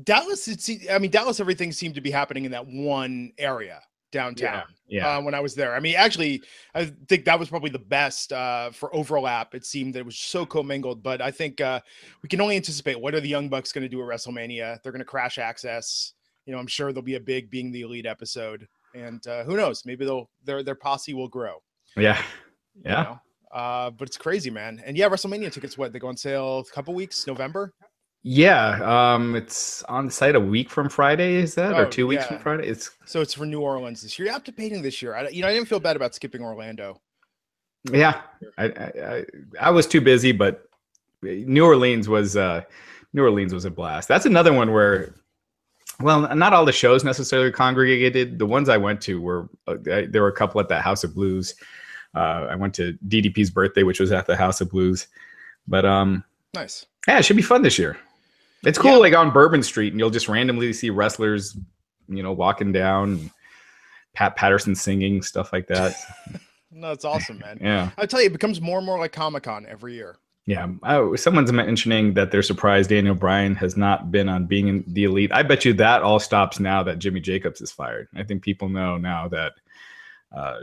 Dallas, 0.04 0.48
it's, 0.48 0.70
I 0.90 0.98
mean, 0.98 1.10
Dallas, 1.10 1.40
everything 1.40 1.72
seemed 1.72 1.94
to 1.94 2.00
be 2.00 2.10
happening 2.10 2.44
in 2.44 2.50
that 2.52 2.66
one 2.66 3.32
area 3.38 3.80
downtown. 4.10 4.64
Yeah. 4.86 5.02
yeah. 5.02 5.16
Uh, 5.16 5.22
when 5.22 5.34
I 5.34 5.40
was 5.40 5.54
there, 5.54 5.74
I 5.74 5.80
mean, 5.80 5.94
actually, 5.96 6.42
I 6.74 6.86
think 7.08 7.24
that 7.24 7.38
was 7.38 7.48
probably 7.48 7.70
the 7.70 7.78
best 7.78 8.32
uh, 8.32 8.70
for 8.70 8.94
overlap. 8.94 9.54
It 9.54 9.64
seemed 9.64 9.94
that 9.94 10.00
it 10.00 10.06
was 10.06 10.18
so 10.18 10.44
commingled, 10.46 11.02
but 11.02 11.20
I 11.20 11.30
think 11.30 11.60
uh, 11.60 11.80
we 12.22 12.28
can 12.28 12.40
only 12.40 12.56
anticipate 12.56 13.00
what 13.00 13.14
are 13.14 13.20
the 13.20 13.28
Young 13.28 13.48
Bucks 13.48 13.72
going 13.72 13.82
to 13.82 13.88
do 13.88 14.00
at 14.02 14.08
WrestleMania. 14.08 14.82
They're 14.82 14.92
going 14.92 15.00
to 15.00 15.04
crash 15.04 15.38
access. 15.38 16.12
You 16.46 16.52
know, 16.52 16.58
I'm 16.58 16.66
sure 16.66 16.92
there'll 16.92 17.02
be 17.02 17.16
a 17.16 17.20
big 17.20 17.50
being 17.50 17.70
the 17.70 17.82
elite 17.82 18.06
episode, 18.06 18.66
and 18.94 19.24
uh, 19.26 19.44
who 19.44 19.56
knows? 19.56 19.84
Maybe 19.84 20.06
they'll 20.06 20.30
their 20.44 20.62
their 20.62 20.74
posse 20.74 21.12
will 21.12 21.28
grow. 21.28 21.62
Yeah, 21.96 22.22
yeah. 22.84 22.98
You 22.98 23.04
know? 23.04 23.20
Uh, 23.52 23.90
but 23.90 24.08
it's 24.08 24.16
crazy, 24.16 24.50
man. 24.50 24.82
And 24.84 24.96
yeah, 24.96 25.08
WrestleMania 25.08 25.52
tickets, 25.52 25.78
what 25.78 25.92
they 25.92 25.98
go 25.98 26.08
on 26.08 26.16
sale 26.16 26.60
a 26.60 26.64
couple 26.72 26.94
weeks, 26.94 27.26
November. 27.26 27.72
Yeah, 28.22 29.14
um, 29.14 29.36
it's 29.36 29.82
on 29.84 30.10
site 30.10 30.34
a 30.34 30.40
week 30.40 30.70
from 30.70 30.88
Friday. 30.88 31.36
Is 31.36 31.54
that 31.54 31.72
oh, 31.72 31.82
or 31.82 31.86
two 31.86 32.06
weeks 32.06 32.24
yeah. 32.24 32.28
from 32.28 32.38
Friday? 32.40 32.66
It's 32.66 32.90
so 33.06 33.20
it's 33.20 33.32
for 33.32 33.46
New 33.46 33.60
Orleans 33.60 34.02
this 34.02 34.18
year. 34.18 34.26
You're 34.26 34.34
participating 34.34 34.82
this 34.82 35.00
year. 35.00 35.14
I, 35.14 35.28
you 35.28 35.40
know, 35.40 35.48
I 35.48 35.54
didn't 35.54 35.68
feel 35.68 35.80
bad 35.80 35.96
about 35.96 36.14
skipping 36.14 36.42
Orlando. 36.42 37.00
Yeah, 37.90 38.20
I, 38.58 38.64
I, 38.64 39.24
I 39.60 39.70
was 39.70 39.86
too 39.86 40.00
busy, 40.00 40.32
but 40.32 40.68
New 41.22 41.64
Orleans 41.64 42.08
was 42.08 42.36
uh, 42.36 42.62
New 43.12 43.22
Orleans 43.22 43.54
was 43.54 43.64
a 43.64 43.70
blast. 43.70 44.08
That's 44.08 44.26
another 44.26 44.52
one 44.52 44.72
where, 44.72 45.14
well, 46.00 46.34
not 46.34 46.52
all 46.52 46.64
the 46.64 46.72
shows 46.72 47.04
necessarily 47.04 47.52
congregated. 47.52 48.38
The 48.38 48.46
ones 48.46 48.68
I 48.68 48.76
went 48.76 49.00
to 49.02 49.20
were 49.20 49.48
uh, 49.68 49.76
there 49.82 50.22
were 50.22 50.28
a 50.28 50.36
couple 50.36 50.60
at 50.60 50.68
that 50.68 50.82
House 50.82 51.04
of 51.04 51.14
Blues. 51.14 51.54
Uh, 52.14 52.46
I 52.50 52.56
went 52.56 52.74
to 52.74 52.98
DDP's 53.06 53.50
birthday, 53.50 53.82
which 53.82 54.00
was 54.00 54.12
at 54.12 54.26
the 54.26 54.36
House 54.36 54.60
of 54.60 54.70
Blues. 54.70 55.08
But 55.66 55.84
um, 55.84 56.24
nice. 56.54 56.86
Yeah, 57.06 57.18
it 57.18 57.24
should 57.24 57.36
be 57.36 57.42
fun 57.42 57.62
this 57.62 57.78
year. 57.78 57.98
It's 58.64 58.78
cool, 58.78 58.92
yeah. 58.92 58.96
like 58.98 59.14
on 59.14 59.30
Bourbon 59.30 59.62
Street, 59.62 59.92
and 59.92 60.00
you'll 60.00 60.10
just 60.10 60.28
randomly 60.28 60.72
see 60.72 60.90
wrestlers, 60.90 61.56
you 62.08 62.22
know, 62.22 62.32
walking 62.32 62.72
down, 62.72 63.30
Pat 64.14 64.34
Patterson 64.36 64.74
singing 64.74 65.22
stuff 65.22 65.52
like 65.52 65.68
that. 65.68 65.94
no, 66.72 66.90
it's 66.90 67.04
awesome, 67.04 67.38
man. 67.38 67.58
yeah, 67.60 67.90
I 67.96 68.06
tell 68.06 68.20
you, 68.20 68.26
it 68.26 68.32
becomes 68.32 68.60
more 68.60 68.78
and 68.78 68.86
more 68.86 68.98
like 68.98 69.12
Comic 69.12 69.44
Con 69.44 69.64
every 69.68 69.94
year. 69.94 70.16
Yeah, 70.46 70.66
oh, 70.84 71.14
someone's 71.14 71.52
mentioning 71.52 72.14
that 72.14 72.30
they're 72.30 72.42
surprised 72.42 72.88
Daniel 72.90 73.14
Bryan 73.14 73.54
has 73.56 73.76
not 73.76 74.10
been 74.10 74.28
on 74.28 74.46
being 74.46 74.68
in 74.68 74.82
the 74.88 75.04
elite. 75.04 75.30
I 75.32 75.42
bet 75.42 75.64
you 75.64 75.74
that 75.74 76.02
all 76.02 76.18
stops 76.18 76.58
now 76.58 76.82
that 76.82 76.98
Jimmy 76.98 77.20
Jacobs 77.20 77.60
is 77.60 77.70
fired. 77.70 78.08
I 78.16 78.22
think 78.22 78.42
people 78.42 78.68
know 78.70 78.96
now 78.96 79.28
that 79.28 79.52
uh, 80.34 80.58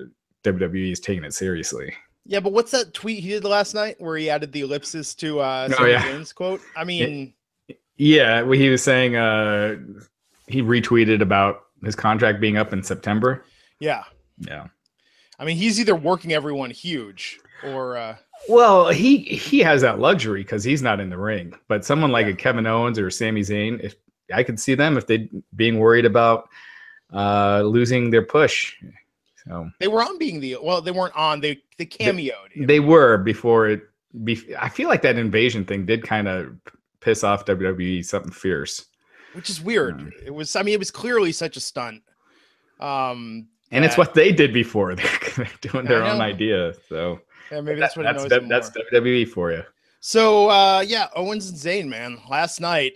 WWE 0.45 0.91
is 0.91 0.99
taking 0.99 1.23
it 1.23 1.33
seriously. 1.33 1.93
Yeah, 2.25 2.39
but 2.39 2.53
what's 2.53 2.71
that 2.71 2.93
tweet 2.93 3.23
he 3.23 3.29
did 3.29 3.43
last 3.43 3.75
night 3.75 3.97
where 3.99 4.17
he 4.17 4.29
added 4.29 4.51
the 4.51 4.61
ellipsis 4.61 5.13
to 5.15 5.39
uh, 5.41 5.69
oh, 5.79 5.85
yeah. 5.85 6.23
quote? 6.33 6.61
I 6.75 6.83
mean, 6.83 7.33
yeah, 7.97 8.41
well, 8.41 8.57
he 8.57 8.69
was 8.69 8.83
saying 8.83 9.15
uh, 9.15 9.75
he 10.47 10.61
retweeted 10.61 11.21
about 11.21 11.65
his 11.83 11.95
contract 11.95 12.41
being 12.41 12.57
up 12.57 12.73
in 12.73 12.81
September. 12.81 13.45
Yeah, 13.79 14.03
yeah. 14.39 14.67
I 15.37 15.45
mean, 15.45 15.57
he's 15.57 15.79
either 15.79 15.95
working 15.95 16.33
everyone 16.33 16.71
huge 16.71 17.39
or. 17.63 17.97
Uh, 17.97 18.15
well, 18.49 18.89
he 18.89 19.19
he 19.19 19.59
has 19.59 19.81
that 19.81 19.99
luxury 19.99 20.41
because 20.41 20.63
he's 20.63 20.81
not 20.81 20.99
in 20.99 21.09
the 21.09 21.17
ring. 21.17 21.53
But 21.67 21.85
someone 21.85 22.11
like 22.11 22.25
yeah. 22.25 22.33
a 22.33 22.35
Kevin 22.35 22.65
Owens 22.65 22.97
or 22.97 23.09
Sami 23.11 23.41
Zayn, 23.41 23.83
if 23.83 23.95
I 24.33 24.43
could 24.43 24.59
see 24.59 24.75
them 24.75 24.97
if 24.97 25.07
they 25.07 25.29
being 25.55 25.79
worried 25.79 26.05
about 26.05 26.49
uh, 27.13 27.61
losing 27.61 28.09
their 28.09 28.23
push. 28.23 28.75
So 29.47 29.69
they 29.79 29.87
were 29.87 30.03
on 30.03 30.17
being 30.17 30.39
the 30.39 30.57
well, 30.61 30.81
they 30.81 30.91
weren't 30.91 31.15
on. 31.15 31.41
They 31.41 31.61
they 31.77 31.85
cameoed. 31.85 32.31
They, 32.55 32.65
they 32.65 32.79
were 32.79 33.17
before 33.17 33.67
it. 33.69 33.83
Be, 34.23 34.39
I 34.57 34.69
feel 34.69 34.87
like 34.87 35.01
that 35.01 35.17
invasion 35.17 35.65
thing 35.65 35.85
did 35.85 36.03
kind 36.03 36.27
of 36.27 36.55
piss 37.01 37.23
off 37.23 37.45
WWE 37.45 38.03
something 38.03 38.31
fierce, 38.31 38.85
which 39.33 39.49
is 39.49 39.61
weird. 39.61 39.95
Um, 39.95 40.11
it 40.25 40.33
was. 40.33 40.55
I 40.55 40.63
mean, 40.63 40.73
it 40.73 40.79
was 40.79 40.91
clearly 40.91 41.31
such 41.31 41.57
a 41.57 41.59
stunt. 41.59 42.01
Um, 42.79 43.47
and 43.71 43.83
that, 43.83 43.89
it's 43.89 43.97
what 43.97 44.13
they 44.13 44.31
did 44.31 44.53
before. 44.53 44.95
They're 45.35 45.49
doing 45.61 45.85
their 45.85 46.03
own 46.03 46.21
idea. 46.21 46.73
So 46.87 47.19
yeah, 47.51 47.61
maybe 47.61 47.79
that's 47.79 47.95
what 47.95 48.03
that's, 48.03 48.27
that, 48.29 48.47
that's 48.47 48.71
WWE 48.71 49.27
for 49.27 49.51
you. 49.51 49.63
So 49.99 50.49
uh, 50.49 50.83
yeah, 50.85 51.07
Owens 51.15 51.49
and 51.49 51.57
Zayn, 51.57 51.87
man, 51.87 52.19
last 52.29 52.59
night. 52.59 52.93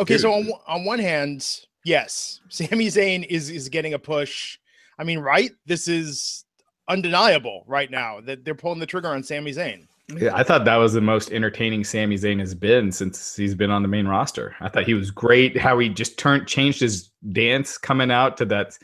Okay, 0.00 0.14
Dude. 0.14 0.22
so 0.22 0.32
on, 0.32 0.50
on 0.66 0.84
one 0.84 0.98
hand, 0.98 1.60
yes, 1.84 2.40
Sami 2.48 2.86
Zayn 2.86 3.26
is 3.26 3.50
is 3.50 3.68
getting 3.68 3.94
a 3.94 3.98
push. 3.98 4.58
I 5.02 5.04
mean, 5.04 5.18
right? 5.18 5.50
This 5.66 5.88
is 5.88 6.44
undeniable 6.86 7.64
right 7.66 7.90
now 7.90 8.20
that 8.20 8.44
they're 8.44 8.54
pulling 8.54 8.78
the 8.78 8.86
trigger 8.86 9.08
on 9.08 9.24
Sami 9.24 9.50
Zayn. 9.50 9.88
Yeah, 10.16 10.30
I 10.32 10.44
thought 10.44 10.64
that 10.64 10.76
was 10.76 10.92
the 10.92 11.00
most 11.00 11.32
entertaining 11.32 11.82
Sami 11.82 12.16
Zayn 12.16 12.38
has 12.38 12.54
been 12.54 12.92
since 12.92 13.34
he's 13.34 13.56
been 13.56 13.72
on 13.72 13.82
the 13.82 13.88
main 13.88 14.06
roster. 14.06 14.54
I 14.60 14.68
thought 14.68 14.84
he 14.84 14.94
was 14.94 15.10
great. 15.10 15.58
How 15.58 15.76
he 15.80 15.88
just 15.88 16.18
turned, 16.18 16.46
changed 16.46 16.78
his 16.78 17.10
dance 17.32 17.78
coming 17.78 18.12
out 18.12 18.36
to 18.36 18.44
that 18.44 18.78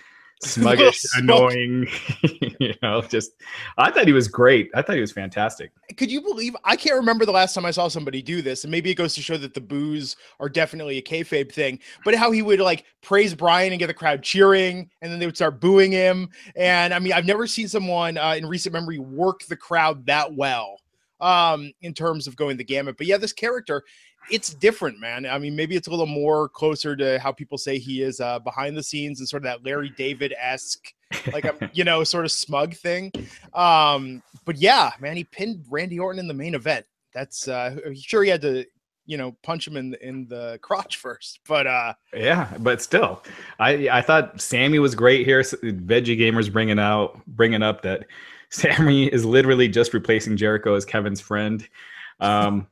smuggish, 0.45 1.05
annoying. 1.17 1.87
you 2.61 2.75
know, 2.83 3.03
just 3.03 3.33
I 3.77 3.91
thought 3.91 4.07
he 4.07 4.13
was 4.13 4.29
great. 4.29 4.71
I 4.75 4.83
thought 4.83 4.95
he 4.95 5.01
was 5.01 5.13
fantastic. 5.13 5.73
Could 5.97 6.11
you 6.11 6.21
believe? 6.21 6.57
I 6.65 6.77
can't 6.77 6.97
remember 6.97 7.25
the 7.25 7.33
last 7.33 7.55
time 7.55 7.65
I 7.65 7.71
saw 7.71 7.89
somebody 7.89 8.23
do 8.23 8.43
this, 8.43 8.65
and 8.65 8.71
maybe 8.71 8.91
it 8.91 8.95
goes 8.95 9.15
to 9.15 9.23
show 9.23 9.37
that 9.37 9.55
the 9.55 9.61
boos 9.61 10.17
are 10.41 10.49
definitely 10.49 10.99
a 10.99 11.03
kayfabe 11.03 11.53
thing. 11.53 11.79
But 12.05 12.15
how 12.15 12.31
he 12.31 12.43
would 12.43 12.61
like 12.61 12.85
praise 13.03 13.35
Bryan 13.35 13.73
and 13.73 13.79
get 13.79 13.87
the 13.87 13.95
crowd 13.95 14.23
cheering, 14.23 14.91
and 15.03 15.13
then 15.13 15.19
they 15.19 15.27
would 15.27 15.37
start 15.37 15.61
booing 15.61 15.93
him. 15.93 16.29
And 16.57 16.95
I 16.95 16.99
mean, 16.99 17.13
I've 17.13 17.27
never 17.27 17.47
seen 17.47 17.69
someone 17.69 18.19
uh, 18.19 18.35
in 18.37 18.47
recent 18.47 18.73
memory 18.73 18.99
work 18.99 19.45
the 19.49 19.57
crowd 19.57 20.07
that 20.07 20.35
well 20.35 20.79
um 21.21 21.73
in 21.83 21.93
terms 21.93 22.29
of 22.29 22.37
going 22.37 22.57
the 22.57 22.65
gamut 22.65 22.97
but 22.97 23.07
yeah 23.07 23.17
this 23.17 23.33
character 23.33 23.83
it's 24.31 24.55
different, 24.55 25.01
man. 25.01 25.27
I 25.27 25.39
mean, 25.39 25.57
maybe 25.57 25.77
it's 25.77 25.89
a 25.89 25.91
little 25.91 26.07
more 26.07 26.49
closer 26.49 26.97
to 26.97 27.19
how 27.19 27.33
people 27.33 27.59
say 27.59 27.79
he 27.79 28.03
is 28.03 28.21
uh, 28.21 28.39
behind 28.39 28.77
the 28.77 28.83
scenes 28.83 29.21
and 29.21 29.29
sort 29.29 29.43
of 29.43 29.45
that 29.45 29.65
Larry 29.65 29.91
David 29.97 30.35
esque, 30.39 30.93
like 31.33 31.45
a 31.45 31.71
you 31.73 31.85
know, 31.85 32.05
sort 32.05 32.25
of 32.25 32.33
smug 32.33 32.75
thing. 32.75 33.13
Um, 33.55 34.23
but 34.45 34.57
yeah, 34.57 34.93
man, 35.01 35.17
he 35.17 35.25
pinned 35.25 35.65
Randy 35.71 35.99
Orton 35.99 36.19
in 36.19 36.29
the 36.29 36.35
main 36.35 36.55
event. 36.55 36.87
That's 37.15 37.49
uh, 37.49 37.77
sure 37.95 38.23
he 38.23 38.31
had 38.31 38.43
to 38.43 38.67
you 39.09 39.17
know 39.17 39.35
punch 39.43 39.67
him 39.67 39.77
in 39.77 39.95
in 40.03 40.29
the 40.29 40.59
crotch 40.63 40.97
first 41.01 41.41
but 41.49 41.67
uh 41.67 41.95
yeah 42.15 42.53
but 42.61 42.81
still 42.81 43.25
i 43.59 43.89
i 43.89 44.03
thought 44.03 44.41
sami 44.41 44.79
was 44.79 44.95
great 44.95 45.27
here 45.27 45.41
veggie 45.41 46.17
gamers 46.17 46.53
bringing 46.53 46.79
out 46.79 47.21
bringing 47.27 47.63
up 47.63 47.83
that 47.83 48.05
sami 48.51 49.07
is 49.07 49.25
literally 49.25 49.67
just 49.67 49.95
replacing 49.95 50.37
jericho 50.37 50.75
as 50.75 50.85
kevin's 50.85 51.21
friend 51.21 51.67
um 52.21 52.67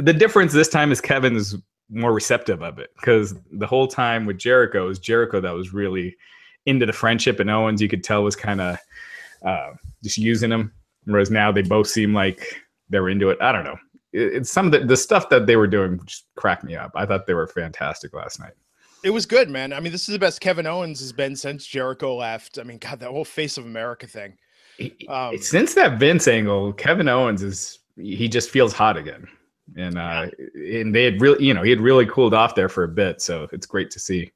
the 0.00 0.12
difference 0.12 0.52
this 0.52 0.68
time 0.68 0.92
is 0.92 1.00
Kevin 1.00 1.36
is 1.36 1.56
more 1.90 2.12
receptive 2.12 2.62
of 2.62 2.78
it 2.78 2.90
because 2.96 3.34
the 3.52 3.66
whole 3.66 3.86
time 3.86 4.26
with 4.26 4.38
Jericho 4.38 4.88
is 4.88 4.98
Jericho 4.98 5.40
that 5.40 5.52
was 5.52 5.72
really 5.72 6.16
into 6.66 6.86
the 6.86 6.92
friendship, 6.92 7.40
and 7.40 7.50
Owens 7.50 7.80
you 7.80 7.88
could 7.88 8.02
tell 8.02 8.24
was 8.24 8.36
kind 8.36 8.60
of 8.60 8.78
uh, 9.44 9.72
just 10.02 10.18
using 10.18 10.50
him. 10.50 10.72
Whereas 11.04 11.30
now 11.30 11.52
they 11.52 11.62
both 11.62 11.86
seem 11.86 12.14
like 12.14 12.62
they're 12.88 13.08
into 13.08 13.28
it. 13.28 13.38
I 13.40 13.52
don't 13.52 13.64
know. 13.64 13.76
It, 14.12 14.36
it's 14.36 14.50
some 14.50 14.66
of 14.66 14.72
the, 14.72 14.80
the 14.80 14.96
stuff 14.96 15.28
that 15.28 15.46
they 15.46 15.56
were 15.56 15.66
doing 15.66 16.00
just 16.06 16.24
cracked 16.36 16.64
me 16.64 16.74
up. 16.74 16.92
I 16.94 17.04
thought 17.04 17.26
they 17.26 17.34
were 17.34 17.46
fantastic 17.46 18.14
last 18.14 18.40
night. 18.40 18.54
It 19.02 19.10
was 19.10 19.26
good, 19.26 19.50
man. 19.50 19.74
I 19.74 19.80
mean, 19.80 19.92
this 19.92 20.08
is 20.08 20.14
the 20.14 20.18
best 20.18 20.40
Kevin 20.40 20.66
Owens 20.66 20.98
has 21.00 21.12
been 21.12 21.36
since 21.36 21.66
Jericho 21.66 22.16
left. 22.16 22.58
I 22.58 22.62
mean, 22.62 22.78
God, 22.78 23.00
that 23.00 23.10
whole 23.10 23.26
face 23.26 23.58
of 23.58 23.66
America 23.66 24.06
thing. 24.06 24.38
Um, 25.08 25.36
since 25.38 25.74
that 25.74 25.98
Vince 25.98 26.26
angle, 26.26 26.72
Kevin 26.72 27.06
Owens 27.06 27.42
is 27.42 27.78
he 27.96 28.26
just 28.26 28.48
feels 28.48 28.72
hot 28.72 28.96
again 28.96 29.28
and 29.76 29.98
uh, 29.98 30.26
and 30.54 30.94
they 30.94 31.04
had 31.04 31.20
really, 31.20 31.44
you 31.44 31.54
know, 31.54 31.62
he 31.62 31.70
had 31.70 31.80
really 31.80 32.06
cooled 32.06 32.34
off 32.34 32.54
there 32.54 32.68
for 32.68 32.84
a 32.84 32.88
bit, 32.88 33.20
so 33.20 33.48
it's 33.52 33.66
great 33.66 33.90
to 33.92 33.98
see. 33.98 34.30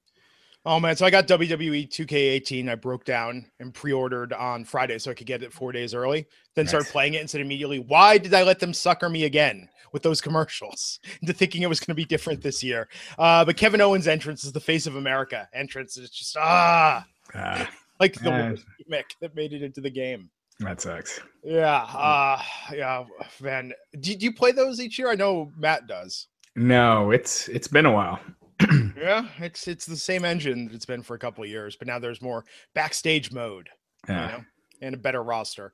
Oh 0.64 0.80
man, 0.80 0.96
so 0.96 1.06
I 1.06 1.10
got 1.10 1.26
WWE 1.28 1.88
2K18. 1.88 2.68
I 2.68 2.74
broke 2.74 3.04
down 3.04 3.46
and 3.60 3.72
pre-ordered 3.72 4.32
on 4.32 4.64
Friday 4.64 4.98
so 4.98 5.10
I 5.10 5.14
could 5.14 5.26
get 5.26 5.42
it 5.42 5.52
four 5.52 5.72
days 5.72 5.94
early. 5.94 6.26
Then 6.54 6.64
nice. 6.64 6.70
started 6.70 6.90
playing 6.90 7.14
it 7.14 7.18
and 7.18 7.30
said 7.30 7.40
immediately, 7.40 7.78
"Why 7.78 8.18
did 8.18 8.34
I 8.34 8.42
let 8.42 8.58
them 8.58 8.74
sucker 8.74 9.08
me 9.08 9.24
again 9.24 9.68
with 9.92 10.02
those 10.02 10.20
commercials?" 10.20 11.00
Into 11.22 11.32
thinking 11.32 11.62
it 11.62 11.68
was 11.68 11.80
going 11.80 11.92
to 11.92 11.94
be 11.94 12.04
different 12.04 12.42
this 12.42 12.62
year. 12.62 12.88
Uh, 13.18 13.44
but 13.44 13.56
Kevin 13.56 13.80
Owens' 13.80 14.08
entrance 14.08 14.44
is 14.44 14.52
the 14.52 14.60
face 14.60 14.86
of 14.86 14.96
America 14.96 15.48
entrance. 15.52 15.96
It's 15.96 16.10
just 16.10 16.36
ah, 16.36 17.04
ah 17.34 17.70
like 18.00 18.14
the 18.14 18.32
uh, 18.32 18.56
gimmick 18.78 19.14
that 19.20 19.34
made 19.34 19.52
it 19.52 19.62
into 19.62 19.80
the 19.80 19.90
game. 19.90 20.30
That 20.60 20.80
sucks. 20.80 21.20
Yeah. 21.44 21.82
Uh 21.82 22.42
yeah, 22.72 23.04
man. 23.40 23.72
Did 24.00 24.22
you 24.22 24.32
play 24.32 24.52
those 24.52 24.80
each 24.80 24.98
year? 24.98 25.10
I 25.10 25.14
know 25.14 25.52
Matt 25.56 25.86
does. 25.86 26.26
No, 26.56 27.10
it's 27.12 27.48
it's 27.48 27.68
been 27.68 27.86
a 27.86 27.92
while. 27.92 28.20
yeah, 28.96 29.28
it's 29.38 29.68
it's 29.68 29.86
the 29.86 29.96
same 29.96 30.24
engine 30.24 30.66
that 30.66 30.74
it's 30.74 30.86
been 30.86 31.02
for 31.02 31.14
a 31.14 31.18
couple 31.18 31.44
of 31.44 31.50
years, 31.50 31.76
but 31.76 31.86
now 31.86 31.98
there's 31.98 32.20
more 32.20 32.44
backstage 32.74 33.30
mode, 33.30 33.68
yeah. 34.08 34.26
you 34.26 34.32
know, 34.32 34.44
and 34.82 34.94
a 34.94 34.98
better 34.98 35.22
roster. 35.22 35.72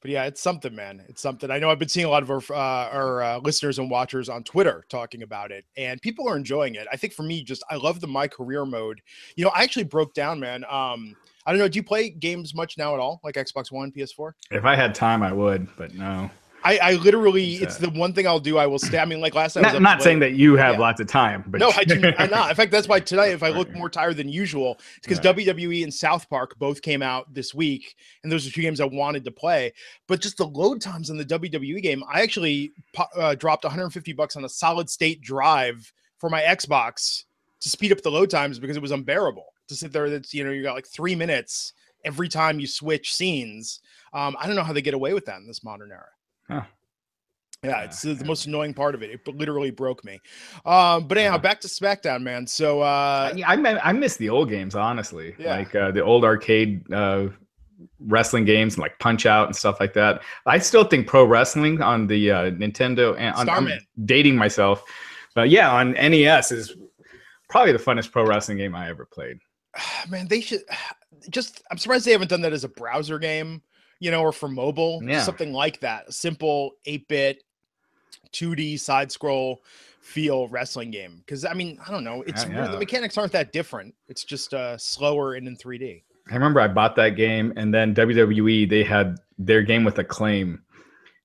But 0.00 0.10
yeah, 0.12 0.24
it's 0.24 0.40
something, 0.40 0.74
man. 0.74 1.02
It's 1.08 1.22
something. 1.22 1.50
I 1.50 1.58
know 1.58 1.70
I've 1.70 1.78
been 1.78 1.88
seeing 1.88 2.06
a 2.06 2.10
lot 2.10 2.22
of 2.22 2.30
our, 2.30 2.42
uh, 2.50 2.88
our 2.90 3.22
uh, 3.22 3.38
listeners 3.38 3.80
and 3.80 3.90
watchers 3.90 4.28
on 4.28 4.44
Twitter 4.44 4.84
talking 4.88 5.22
about 5.22 5.50
it, 5.50 5.64
and 5.76 6.00
people 6.02 6.28
are 6.28 6.36
enjoying 6.36 6.76
it. 6.76 6.86
I 6.92 6.96
think 6.96 7.14
for 7.14 7.24
me, 7.24 7.42
just 7.42 7.64
I 7.70 7.76
love 7.76 8.00
the 8.00 8.06
my 8.06 8.28
career 8.28 8.64
mode. 8.64 9.00
You 9.36 9.44
know, 9.44 9.50
I 9.50 9.62
actually 9.62 9.84
broke 9.84 10.14
down, 10.14 10.38
man. 10.38 10.64
Um, 10.70 11.16
I 11.48 11.52
don't 11.52 11.60
know. 11.60 11.68
Do 11.68 11.78
you 11.78 11.82
play 11.82 12.10
games 12.10 12.54
much 12.54 12.76
now 12.76 12.92
at 12.92 13.00
all, 13.00 13.22
like 13.24 13.36
Xbox 13.36 13.72
One, 13.72 13.90
PS4? 13.90 14.32
If 14.50 14.66
I 14.66 14.76
had 14.76 14.94
time, 14.94 15.22
I 15.22 15.32
would, 15.32 15.66
but 15.78 15.94
no. 15.94 16.28
I, 16.62 16.76
I 16.76 16.92
literally, 16.96 17.54
it's 17.54 17.78
the 17.78 17.88
one 17.88 18.12
thing 18.12 18.26
I'll 18.26 18.38
do. 18.38 18.58
I 18.58 18.66
will 18.66 18.78
stay. 18.78 18.98
I 18.98 19.06
mean, 19.06 19.22
like 19.22 19.34
last 19.34 19.54
time. 19.54 19.62
Not, 19.62 19.74
I'm 19.74 19.82
not 19.82 20.02
saying 20.02 20.18
that 20.18 20.32
you 20.34 20.56
have 20.56 20.74
yeah. 20.74 20.80
lots 20.80 21.00
of 21.00 21.06
time, 21.06 21.42
but 21.46 21.58
no, 21.58 21.70
I 21.76 21.84
do 21.84 22.12
I'm 22.18 22.28
not. 22.28 22.50
In 22.50 22.56
fact, 22.56 22.70
that's 22.70 22.86
why 22.86 23.00
tonight, 23.00 23.28
if 23.28 23.42
I 23.42 23.48
look 23.48 23.72
more 23.72 23.88
tired 23.88 24.18
than 24.18 24.28
usual, 24.28 24.78
it's 24.98 25.06
because 25.06 25.24
right. 25.24 25.34
WWE 25.36 25.84
and 25.84 25.94
South 25.94 26.28
Park 26.28 26.58
both 26.58 26.82
came 26.82 27.00
out 27.00 27.32
this 27.32 27.54
week, 27.54 27.96
and 28.22 28.30
those 28.30 28.46
are 28.46 28.50
two 28.50 28.60
games 28.60 28.78
I 28.78 28.84
wanted 28.84 29.24
to 29.24 29.30
play. 29.30 29.72
But 30.06 30.20
just 30.20 30.36
the 30.36 30.46
load 30.46 30.82
times 30.82 31.08
in 31.08 31.16
the 31.16 31.24
WWE 31.24 31.80
game, 31.80 32.04
I 32.12 32.20
actually 32.20 32.72
uh, 33.16 33.36
dropped 33.36 33.64
150 33.64 34.12
bucks 34.12 34.36
on 34.36 34.44
a 34.44 34.50
solid 34.50 34.90
state 34.90 35.22
drive 35.22 35.90
for 36.18 36.28
my 36.28 36.42
Xbox 36.42 37.24
to 37.60 37.70
speed 37.70 37.90
up 37.90 38.02
the 38.02 38.10
load 38.10 38.28
times 38.28 38.58
because 38.58 38.76
it 38.76 38.82
was 38.82 38.90
unbearable 38.90 39.46
to 39.68 39.74
sit 39.74 39.92
there. 39.92 40.10
That's 40.10 40.34
you 40.34 40.44
know 40.44 40.50
you 40.50 40.62
got 40.62 40.74
like 40.74 40.86
three 40.86 41.14
minutes 41.14 41.72
every 42.04 42.28
time 42.28 42.60
you 42.60 42.66
switch 42.66 43.14
scenes. 43.14 43.80
Um, 44.12 44.36
I 44.38 44.46
don't 44.46 44.56
know 44.56 44.62
how 44.62 44.72
they 44.72 44.82
get 44.82 44.94
away 44.94 45.14
with 45.14 45.26
that 45.26 45.38
in 45.38 45.46
this 45.46 45.64
modern 45.64 45.90
era. 45.90 46.08
Huh. 46.48 46.62
Yeah, 47.64 47.82
it's 47.82 48.04
uh, 48.06 48.14
the 48.14 48.24
most 48.24 48.46
annoying 48.46 48.72
part 48.72 48.94
of 48.94 49.02
it. 49.02 49.10
It 49.10 49.36
literally 49.36 49.72
broke 49.72 50.04
me. 50.04 50.20
Um, 50.64 51.08
but 51.08 51.18
anyhow, 51.18 51.34
yeah. 51.34 51.38
back 51.38 51.60
to 51.62 51.68
SmackDown, 51.68 52.22
man. 52.22 52.46
So 52.46 52.82
uh, 52.82 53.34
I, 53.44 53.80
I 53.82 53.92
miss 53.92 54.16
the 54.16 54.28
old 54.28 54.48
games, 54.48 54.76
honestly. 54.76 55.34
Yeah. 55.38 55.56
Like 55.56 55.74
uh, 55.74 55.90
the 55.90 56.04
old 56.04 56.24
arcade 56.24 56.90
uh, 56.92 57.28
wrestling 57.98 58.44
games, 58.44 58.74
and 58.74 58.82
like 58.82 58.96
Punch 59.00 59.26
Out 59.26 59.48
and 59.48 59.56
stuff 59.56 59.80
like 59.80 59.92
that. 59.94 60.22
I 60.46 60.58
still 60.58 60.84
think 60.84 61.08
pro 61.08 61.24
wrestling 61.24 61.82
on 61.82 62.06
the 62.06 62.30
uh, 62.30 62.50
Nintendo 62.52 63.16
and 63.18 63.34
on, 63.34 63.48
I'm 63.48 63.68
dating 64.04 64.36
myself, 64.36 64.84
but 65.34 65.50
yeah, 65.50 65.72
on 65.72 65.92
NES 65.92 66.52
is 66.52 66.76
probably 67.48 67.72
the 67.72 67.78
funnest 67.78 68.12
pro 68.12 68.24
wrestling 68.24 68.58
game 68.58 68.74
I 68.76 68.88
ever 68.88 69.04
played. 69.04 69.38
man, 70.08 70.28
they 70.28 70.40
should 70.40 70.62
just. 71.30 71.62
I'm 71.70 71.78
surprised 71.78 72.06
they 72.06 72.12
haven't 72.12 72.30
done 72.30 72.42
that 72.42 72.52
as 72.52 72.64
a 72.64 72.68
browser 72.68 73.18
game, 73.18 73.62
you 74.00 74.10
know, 74.10 74.22
or 74.22 74.32
for 74.32 74.48
mobile, 74.48 75.00
yeah. 75.02 75.22
something 75.22 75.52
like 75.52 75.80
that. 75.80 76.08
A 76.08 76.12
simple 76.12 76.72
eight 76.86 77.08
bit, 77.08 77.42
2D 78.32 78.78
side 78.80 79.10
scroll 79.12 79.62
feel 80.00 80.48
wrestling 80.48 80.90
game. 80.90 81.22
Because 81.24 81.44
I 81.44 81.54
mean, 81.54 81.78
I 81.86 81.90
don't 81.90 82.04
know, 82.04 82.22
it's 82.26 82.44
yeah. 82.46 82.68
the 82.68 82.78
mechanics 82.78 83.18
aren't 83.18 83.32
that 83.32 83.52
different. 83.52 83.94
It's 84.08 84.24
just 84.24 84.54
uh, 84.54 84.76
slower 84.78 85.34
and 85.34 85.46
in 85.46 85.56
3D. 85.56 86.02
I 86.30 86.34
remember 86.34 86.60
I 86.60 86.68
bought 86.68 86.94
that 86.96 87.10
game, 87.10 87.52
and 87.56 87.72
then 87.72 87.94
WWE 87.94 88.68
they 88.68 88.84
had 88.84 89.16
their 89.38 89.62
game 89.62 89.84
with 89.84 89.98
Acclaim, 89.98 90.62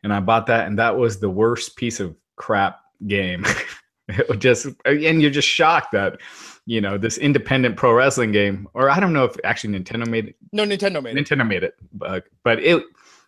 and 0.04 0.14
I 0.14 0.20
bought 0.20 0.48
that, 0.48 0.68
and 0.68 0.80
that 0.80 0.98
was 0.98 1.20
the 1.20 1.30
worst 1.30 1.76
piece 1.76 2.00
of 2.00 2.16
crap 2.36 2.80
game. 3.08 3.46
it 4.08 4.40
just 4.40 4.68
and 4.86 5.22
you're 5.22 5.32
just 5.32 5.48
shocked 5.48 5.92
that 5.94 6.20
you 6.66 6.82
know 6.82 6.98
this 6.98 7.18
independent 7.18 7.76
pro 7.76 7.94
wrestling 7.94 8.32
game, 8.32 8.68
or 8.74 8.90
I 8.90 9.00
don't 9.00 9.14
know 9.14 9.26
if 9.26 9.36
actually 9.44 9.78
Nintendo 9.78 10.08
made 10.08 10.30
it. 10.30 10.36
No, 10.52 10.66
Nintendo 10.66 11.02
made 11.02 11.18
it. 11.18 11.26
Nintendo 11.26 11.48
made 11.48 11.64
it, 11.64 11.76
but 11.94 12.26
but 12.44 12.60
it 12.60 12.84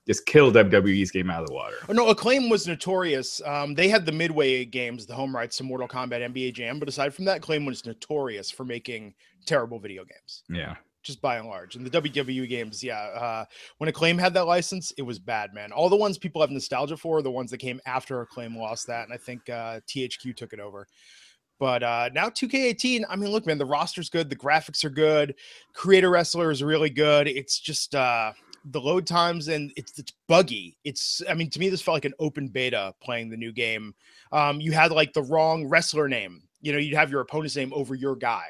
just 0.08 0.26
killed 0.26 0.54
WWE's 0.56 1.12
game 1.12 1.30
out 1.30 1.42
of 1.42 1.48
the 1.48 1.54
water. 1.54 1.78
Oh, 1.90 1.94
no, 1.94 2.10
Acclaim 2.10 2.48
was 2.48 2.68
notorious. 2.68 3.42
Um, 3.44 3.74
they 3.74 3.88
had 3.88 4.06
the 4.06 4.12
Midway 4.12 4.64
games, 4.64 5.08
the 5.08 5.16
home 5.16 5.36
rights 5.36 5.58
to 5.58 5.64
Mortal 5.64 5.88
Kombat, 5.88 6.22
NBA 6.22 6.54
Jam, 6.54 6.78
but 6.78 6.88
aside 6.88 7.12
from 7.12 7.26
that, 7.26 7.38
Acclaim 7.38 7.66
was 7.66 7.88
notorious 7.88 8.52
for 8.52 8.66
making 8.66 9.16
terrible 9.48 9.80
video 9.80 10.06
games. 10.06 10.44
Yeah 10.48 10.76
just 11.06 11.22
by 11.22 11.38
and 11.38 11.48
large. 11.48 11.76
And 11.76 11.86
the 11.86 12.02
WWE 12.02 12.50
games, 12.50 12.84
yeah, 12.84 12.98
uh, 13.00 13.46
when 13.78 13.88
Acclaim 13.88 14.18
had 14.18 14.34
that 14.34 14.48
license, 14.48 14.92
it 14.98 15.04
was 15.04 15.20
bad, 15.20 15.54
man. 15.54 15.72
All 15.72 15.88
the 15.88 15.96
ones 15.96 16.18
people 16.18 16.42
have 16.42 16.50
nostalgia 16.50 16.98
for, 16.98 17.20
are 17.20 17.22
the 17.22 17.32
ones 17.32 17.52
that 17.52 17.60
came 17.60 17.80
after 17.86 18.22
Acclaim 18.22 18.58
lost 18.58 18.88
that, 18.88 19.04
and 19.04 19.14
I 19.14 19.18
think 19.18 19.48
uh, 19.48 19.82
THQ 19.88 20.36
took 20.36 20.52
it 20.52 20.60
over. 20.60 20.88
But 21.60 21.84
uh, 21.84 22.10
now 22.14 22.30
2K18, 22.30 23.04
I 23.10 23.16
mean, 23.16 23.32
look, 23.32 23.46
man, 23.46 23.58
the 23.58 23.66
roster's 23.66 24.10
good, 24.10 24.30
the 24.30 24.36
graphics 24.36 24.84
are 24.84 24.90
good, 24.90 25.36
creator 25.74 26.10
wrestler 26.10 26.52
is 26.52 26.62
really 26.62 26.90
good. 26.90 27.28
It's 27.28 27.60
just 27.60 27.96
uh, 27.96 28.34
the 28.72 28.82
load 28.82 29.06
times 29.06 29.48
and 29.48 29.72
it's 29.76 29.98
it's 29.98 30.14
buggy. 30.28 30.78
It's 30.84 31.22
I 31.30 31.34
mean, 31.34 31.50
to 31.52 31.60
me, 31.60 31.70
this 31.70 31.82
felt 31.82 31.96
like 31.96 32.06
an 32.06 32.14
open 32.20 32.48
beta 32.48 32.94
playing 33.02 33.30
the 33.30 33.38
new 33.38 33.52
game. 33.52 33.94
Um, 34.32 34.60
you 34.60 34.72
had 34.72 34.92
like 34.92 35.14
the 35.14 35.24
wrong 35.24 35.68
wrestler 35.68 36.08
name. 36.08 36.44
You 36.62 36.74
know, 36.74 36.80
you'd 36.80 36.96
have 36.96 37.12
your 37.12 37.22
opponent's 37.22 37.56
name 37.56 37.72
over 37.74 37.96
your 37.96 38.16
guy 38.16 38.46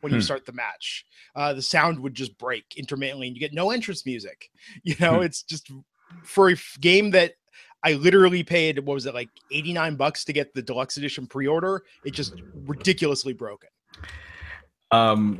when 0.00 0.10
hmm. 0.10 0.16
you 0.16 0.22
start 0.22 0.44
the 0.44 0.52
match. 0.52 1.06
Uh, 1.36 1.52
the 1.54 1.62
sound 1.62 1.98
would 2.00 2.14
just 2.14 2.36
break 2.36 2.64
intermittently, 2.76 3.28
and 3.28 3.36
you 3.36 3.40
get 3.40 3.54
no 3.54 3.70
entrance 3.70 4.04
music. 4.04 4.50
You 4.82 4.96
know, 5.00 5.18
hmm. 5.18 5.22
it's 5.22 5.42
just 5.42 5.70
for 6.24 6.50
a 6.50 6.56
game 6.80 7.10
that 7.12 7.34
I 7.82 7.94
literally 7.94 8.42
paid 8.42 8.78
what 8.80 8.94
was 8.94 9.06
it 9.06 9.14
like 9.14 9.30
eighty 9.50 9.72
nine 9.72 9.96
bucks 9.96 10.24
to 10.24 10.32
get 10.32 10.54
the 10.54 10.62
deluxe 10.62 10.96
edition 10.96 11.26
pre 11.26 11.46
order. 11.46 11.82
It 12.04 12.12
just 12.12 12.34
ridiculously 12.66 13.32
broken. 13.32 13.70
Um, 14.92 15.38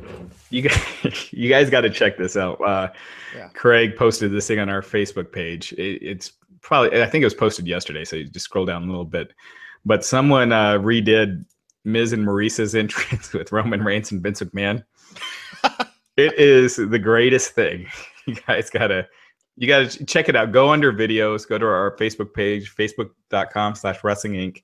you 0.49 0.61
guys, 0.61 0.81
you 1.31 1.49
guys 1.49 1.69
got 1.69 1.81
to 1.81 1.89
check 1.89 2.17
this 2.17 2.37
out. 2.37 2.59
Uh, 2.61 2.89
yeah. 3.35 3.49
Craig 3.49 3.95
posted 3.95 4.31
this 4.31 4.47
thing 4.47 4.59
on 4.59 4.69
our 4.69 4.81
Facebook 4.81 5.31
page. 5.31 5.73
It, 5.73 6.01
it's 6.01 6.33
probably 6.61 7.01
I 7.01 7.07
think 7.07 7.21
it 7.21 7.25
was 7.25 7.33
posted 7.33 7.67
yesterday, 7.67 8.05
so 8.05 8.15
you 8.15 8.29
just 8.29 8.45
scroll 8.45 8.65
down 8.65 8.83
a 8.83 8.87
little 8.87 9.05
bit. 9.05 9.33
But 9.85 10.05
someone 10.05 10.51
uh, 10.51 10.77
redid 10.77 11.45
Miz 11.83 12.13
and 12.13 12.25
Maryse's 12.25 12.75
entrance 12.75 13.33
with 13.33 13.51
Roman 13.51 13.83
Reigns 13.83 14.11
and 14.11 14.21
Vince 14.21 14.41
McMahon. 14.41 14.83
it 16.17 16.33
is 16.39 16.77
the 16.77 16.99
greatest 16.99 17.51
thing. 17.51 17.87
You 18.27 18.35
guys 18.47 18.69
gotta 18.69 19.07
you 19.57 19.67
gotta 19.67 20.05
check 20.05 20.29
it 20.29 20.35
out. 20.35 20.51
Go 20.51 20.69
under 20.69 20.91
videos, 20.93 21.47
go 21.47 21.57
to 21.57 21.65
our 21.65 21.95
Facebook 21.97 22.33
page, 22.33 22.73
facebook.com 22.75 23.75
slash 23.75 24.03
wrestling 24.03 24.33
inc, 24.33 24.63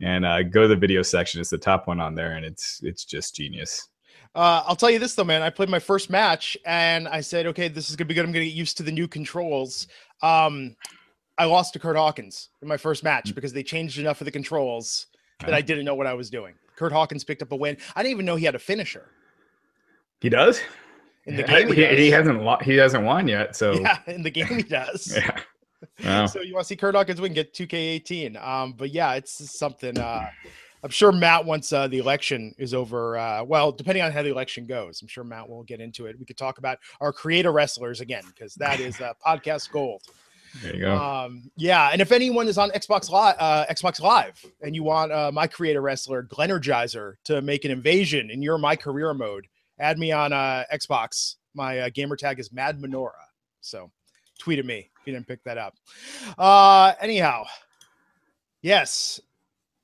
and 0.00 0.24
uh, 0.24 0.42
go 0.42 0.62
to 0.62 0.68
the 0.68 0.76
video 0.76 1.02
section. 1.02 1.40
It's 1.40 1.50
the 1.50 1.58
top 1.58 1.86
one 1.86 2.00
on 2.00 2.14
there, 2.14 2.32
and 2.32 2.44
it's 2.44 2.80
it's 2.82 3.04
just 3.04 3.36
genius. 3.36 3.88
Uh, 4.34 4.64
I'll 4.66 4.76
tell 4.76 4.90
you 4.90 4.98
this 4.98 5.14
though, 5.14 5.24
man. 5.24 5.42
I 5.42 5.50
played 5.50 5.68
my 5.68 5.78
first 5.78 6.10
match 6.10 6.56
and 6.66 7.06
I 7.06 7.20
said, 7.20 7.46
okay, 7.46 7.68
this 7.68 7.88
is 7.88 7.94
gonna 7.94 8.08
be 8.08 8.14
good. 8.14 8.24
I'm 8.24 8.32
gonna 8.32 8.44
get 8.44 8.54
used 8.54 8.76
to 8.78 8.82
the 8.82 8.90
new 8.90 9.06
controls. 9.06 9.86
Um, 10.22 10.74
I 11.38 11.44
lost 11.44 11.72
to 11.74 11.78
Kurt 11.78 11.96
Hawkins 11.96 12.48
in 12.60 12.66
my 12.66 12.76
first 12.76 13.04
match 13.04 13.30
mm. 13.30 13.34
because 13.34 13.52
they 13.52 13.62
changed 13.62 13.98
enough 13.98 14.20
of 14.20 14.24
the 14.24 14.30
controls 14.30 15.06
that 15.40 15.54
I 15.54 15.60
didn't 15.60 15.84
know 15.84 15.94
what 15.94 16.06
I 16.06 16.14
was 16.14 16.30
doing. 16.30 16.54
Kurt 16.76 16.92
Hawkins 16.92 17.22
picked 17.22 17.42
up 17.42 17.52
a 17.52 17.56
win. 17.56 17.76
I 17.94 18.02
didn't 18.02 18.12
even 18.12 18.26
know 18.26 18.36
he 18.36 18.44
had 18.44 18.54
a 18.54 18.60
finisher. 18.60 19.06
He 20.20 20.28
does. 20.28 20.60
In 21.26 21.36
the 21.36 21.42
game, 21.42 21.68
he, 21.68 21.86
he, 21.86 21.96
he 21.96 22.10
hasn't 22.10 22.62
he 22.62 22.74
hasn't 22.76 23.04
won 23.04 23.28
yet. 23.28 23.56
So 23.56 23.72
yeah, 23.80 23.98
in 24.06 24.22
the 24.22 24.30
game 24.30 24.46
he 24.46 24.62
does. 24.62 25.16
yeah. 25.16 25.40
Wow. 26.02 26.26
So 26.26 26.40
you 26.40 26.54
want 26.54 26.64
to 26.64 26.68
see 26.68 26.76
Kurt 26.76 26.94
Hawkins 26.94 27.20
win? 27.20 27.32
Get 27.32 27.54
2K18. 27.54 28.42
Um, 28.42 28.72
but 28.72 28.90
yeah, 28.90 29.14
it's 29.14 29.56
something. 29.56 29.98
Uh, 29.98 30.28
I'm 30.82 30.90
sure 30.90 31.12
Matt 31.12 31.46
once 31.46 31.72
uh, 31.72 31.88
the 31.88 31.98
election 31.98 32.54
is 32.58 32.74
over. 32.74 33.16
Uh, 33.16 33.42
well, 33.42 33.72
depending 33.72 34.02
on 34.02 34.12
how 34.12 34.22
the 34.22 34.30
election 34.30 34.66
goes, 34.66 35.00
I'm 35.00 35.08
sure 35.08 35.24
Matt 35.24 35.48
will 35.48 35.62
get 35.62 35.80
into 35.80 36.06
it. 36.06 36.18
We 36.18 36.26
could 36.26 36.36
talk 36.36 36.58
about 36.58 36.78
our 37.00 37.12
creator 37.12 37.52
wrestlers 37.52 38.02
again 38.02 38.24
because 38.26 38.54
that 38.56 38.80
is 38.80 39.00
uh, 39.00 39.14
podcast 39.26 39.70
gold. 39.70 40.02
There 40.62 40.74
you 40.74 40.82
go. 40.82 40.96
Um, 40.96 41.50
yeah, 41.56 41.88
and 41.90 42.00
if 42.00 42.12
anyone 42.12 42.48
is 42.48 42.58
on 42.58 42.70
Xbox 42.70 43.10
Live, 43.10 43.34
uh, 43.38 43.64
Xbox 43.70 44.00
Live, 44.00 44.44
and 44.60 44.74
you 44.74 44.82
want 44.82 45.10
uh, 45.10 45.32
my 45.32 45.46
creator 45.46 45.80
wrestler 45.80 46.22
Glenergizer 46.22 47.14
to 47.24 47.42
make 47.42 47.64
an 47.64 47.70
invasion 47.70 48.30
in 48.30 48.42
your 48.42 48.58
my 48.58 48.76
career 48.76 49.14
mode, 49.14 49.46
add 49.84 49.98
me 49.98 50.12
on 50.12 50.32
uh, 50.32 50.64
Xbox. 50.72 51.36
My 51.54 51.80
uh, 51.80 51.90
gamer 51.92 52.16
tag 52.16 52.40
is 52.40 52.52
Mad 52.52 52.80
Menorah. 52.80 53.10
So 53.60 53.90
tweet 54.38 54.58
at 54.58 54.64
me 54.64 54.90
if 55.00 55.06
you 55.06 55.12
didn't 55.12 55.28
pick 55.28 55.44
that 55.44 55.58
up. 55.58 55.74
Uh, 56.38 56.94
anyhow, 57.00 57.44
yes, 58.62 59.20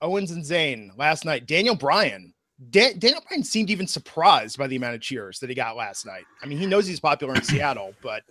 Owens 0.01 0.31
and 0.31 0.43
Zayn 0.43 0.91
last 0.97 1.25
night. 1.25 1.47
Daniel 1.47 1.75
Bryan. 1.75 2.33
Da- 2.71 2.95
Daniel 2.95 3.23
Bryan 3.29 3.45
seemed 3.45 3.71
even 3.71 3.87
surprised 3.87 4.59
by 4.59 4.67
the 4.67 4.77
amount 4.77 4.95
of 4.95 5.01
cheers 5.01 5.39
that 5.41 5.49
he 5.49 5.55
got 5.55 5.77
last 5.77 6.07
night. 6.07 6.25
I 6.43 6.47
mean, 6.47 6.59
he 6.59 6.67
knows 6.67 6.87
he's 6.87 7.01
popular 7.01 7.35
in 7.35 7.43
Seattle, 7.43 7.95
but 8.03 8.23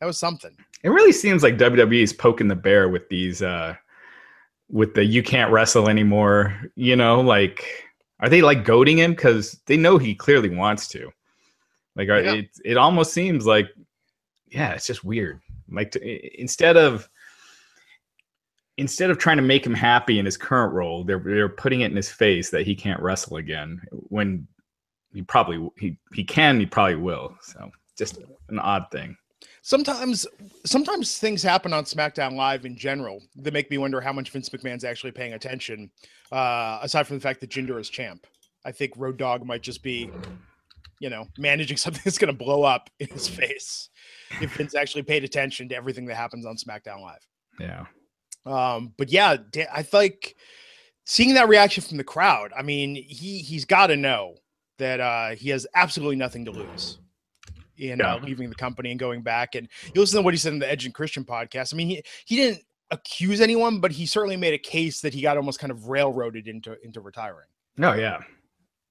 that 0.00 0.06
was 0.06 0.18
something. 0.18 0.56
It 0.82 0.90
really 0.90 1.12
seems 1.12 1.42
like 1.42 1.58
WWE 1.58 2.02
is 2.02 2.12
poking 2.12 2.48
the 2.48 2.56
bear 2.56 2.88
with 2.88 3.08
these 3.08 3.42
uh 3.42 3.74
with 4.70 4.94
the 4.94 5.04
you 5.04 5.22
can't 5.22 5.50
wrestle 5.50 5.88
anymore, 5.88 6.54
you 6.74 6.96
know, 6.96 7.20
like 7.20 7.84
are 8.20 8.28
they 8.28 8.42
like 8.42 8.64
goading 8.64 8.98
him 8.98 9.14
cuz 9.14 9.60
they 9.66 9.76
know 9.76 9.98
he 9.98 10.14
clearly 10.14 10.50
wants 10.50 10.88
to. 10.88 11.10
Like 11.98 12.08
yeah. 12.08 12.32
it 12.32 12.48
it 12.64 12.76
almost 12.78 13.12
seems 13.12 13.44
like 13.44 13.68
yeah, 14.46 14.72
it's 14.72 14.86
just 14.86 15.04
weird. 15.04 15.40
Like 15.70 15.90
to, 15.90 16.40
instead 16.40 16.78
of 16.78 17.06
instead 18.78 19.10
of 19.10 19.18
trying 19.18 19.36
to 19.36 19.42
make 19.42 19.66
him 19.66 19.74
happy 19.74 20.18
in 20.18 20.24
his 20.24 20.38
current 20.38 20.72
role, 20.72 21.04
they're 21.04 21.18
they're 21.18 21.50
putting 21.50 21.82
it 21.82 21.90
in 21.90 21.96
his 21.96 22.10
face 22.10 22.48
that 22.50 22.64
he 22.64 22.74
can't 22.74 23.02
wrestle 23.02 23.36
again 23.36 23.82
when 23.90 24.48
he 25.12 25.20
probably 25.20 25.68
he 25.76 25.98
he 26.14 26.24
can, 26.24 26.58
he 26.58 26.64
probably 26.64 26.96
will. 26.96 27.36
So 27.42 27.70
just 27.98 28.18
an 28.48 28.58
odd 28.58 28.86
thing 28.90 29.16
sometimes 29.68 30.26
sometimes 30.64 31.18
things 31.18 31.42
happen 31.42 31.74
on 31.74 31.84
SmackDown 31.84 32.32
Live 32.32 32.64
in 32.64 32.74
general 32.74 33.20
that 33.36 33.52
make 33.52 33.70
me 33.70 33.76
wonder 33.76 34.00
how 34.00 34.14
much 34.14 34.30
Vince 34.30 34.48
McMahon's 34.48 34.84
actually 34.84 35.12
paying 35.12 35.34
attention. 35.34 35.90
Uh, 36.32 36.78
aside 36.82 37.06
from 37.06 37.18
the 37.18 37.22
fact 37.22 37.40
that 37.40 37.50
Jinder 37.50 37.78
is 37.78 37.90
champ, 37.90 38.26
I 38.64 38.72
think 38.72 38.94
Road 38.96 39.18
Dog 39.18 39.44
might 39.44 39.62
just 39.62 39.82
be, 39.82 40.10
you 41.00 41.10
know, 41.10 41.26
managing 41.38 41.76
something 41.78 42.02
that's 42.04 42.18
going 42.18 42.32
to 42.32 42.44
blow 42.44 42.62
up 42.62 42.90
in 42.98 43.08
his 43.08 43.28
face 43.28 43.88
if 44.40 44.54
Vince 44.56 44.74
actually 44.74 45.02
paid 45.02 45.24
attention 45.24 45.68
to 45.68 45.74
everything 45.74 46.06
that 46.06 46.16
happens 46.16 46.46
on 46.46 46.56
SmackDown 46.56 47.00
Live. 47.00 47.26
Yeah. 47.58 47.86
Um, 48.46 48.92
but 48.96 49.10
yeah, 49.10 49.36
I 49.72 49.86
like 49.92 50.36
seeing 51.04 51.34
that 51.34 51.48
reaction 51.48 51.82
from 51.82 51.96
the 51.96 52.04
crowd. 52.04 52.52
I 52.56 52.62
mean, 52.62 52.94
he 52.94 53.38
he's 53.38 53.64
got 53.64 53.88
to 53.88 53.96
know 53.96 54.36
that 54.78 55.00
uh, 55.00 55.30
he 55.30 55.50
has 55.50 55.66
absolutely 55.74 56.16
nothing 56.16 56.44
to 56.44 56.50
lose 56.50 56.98
in 57.76 57.98
yeah. 57.98 58.14
uh, 58.14 58.20
leaving 58.20 58.48
the 58.48 58.54
company 58.54 58.90
and 58.90 58.98
going 58.98 59.22
back. 59.22 59.54
And 59.54 59.68
you 59.94 60.00
listen 60.00 60.18
to 60.18 60.22
what 60.22 60.34
he 60.34 60.38
said 60.38 60.52
in 60.52 60.58
the 60.58 60.70
Edge 60.70 60.84
and 60.84 60.94
Christian 60.94 61.24
podcast. 61.24 61.74
I 61.74 61.76
mean, 61.76 61.88
he 61.88 62.02
he 62.24 62.36
didn't 62.36 62.62
accuse 62.90 63.40
anyone, 63.40 63.80
but 63.80 63.92
he 63.92 64.06
certainly 64.06 64.36
made 64.36 64.54
a 64.54 64.58
case 64.58 65.00
that 65.00 65.12
he 65.12 65.22
got 65.22 65.36
almost 65.36 65.58
kind 65.58 65.70
of 65.70 65.88
railroaded 65.88 66.48
into 66.48 66.76
into 66.84 67.00
retiring. 67.00 67.48
No, 67.76 67.92
oh, 67.92 67.94
yeah, 67.94 68.20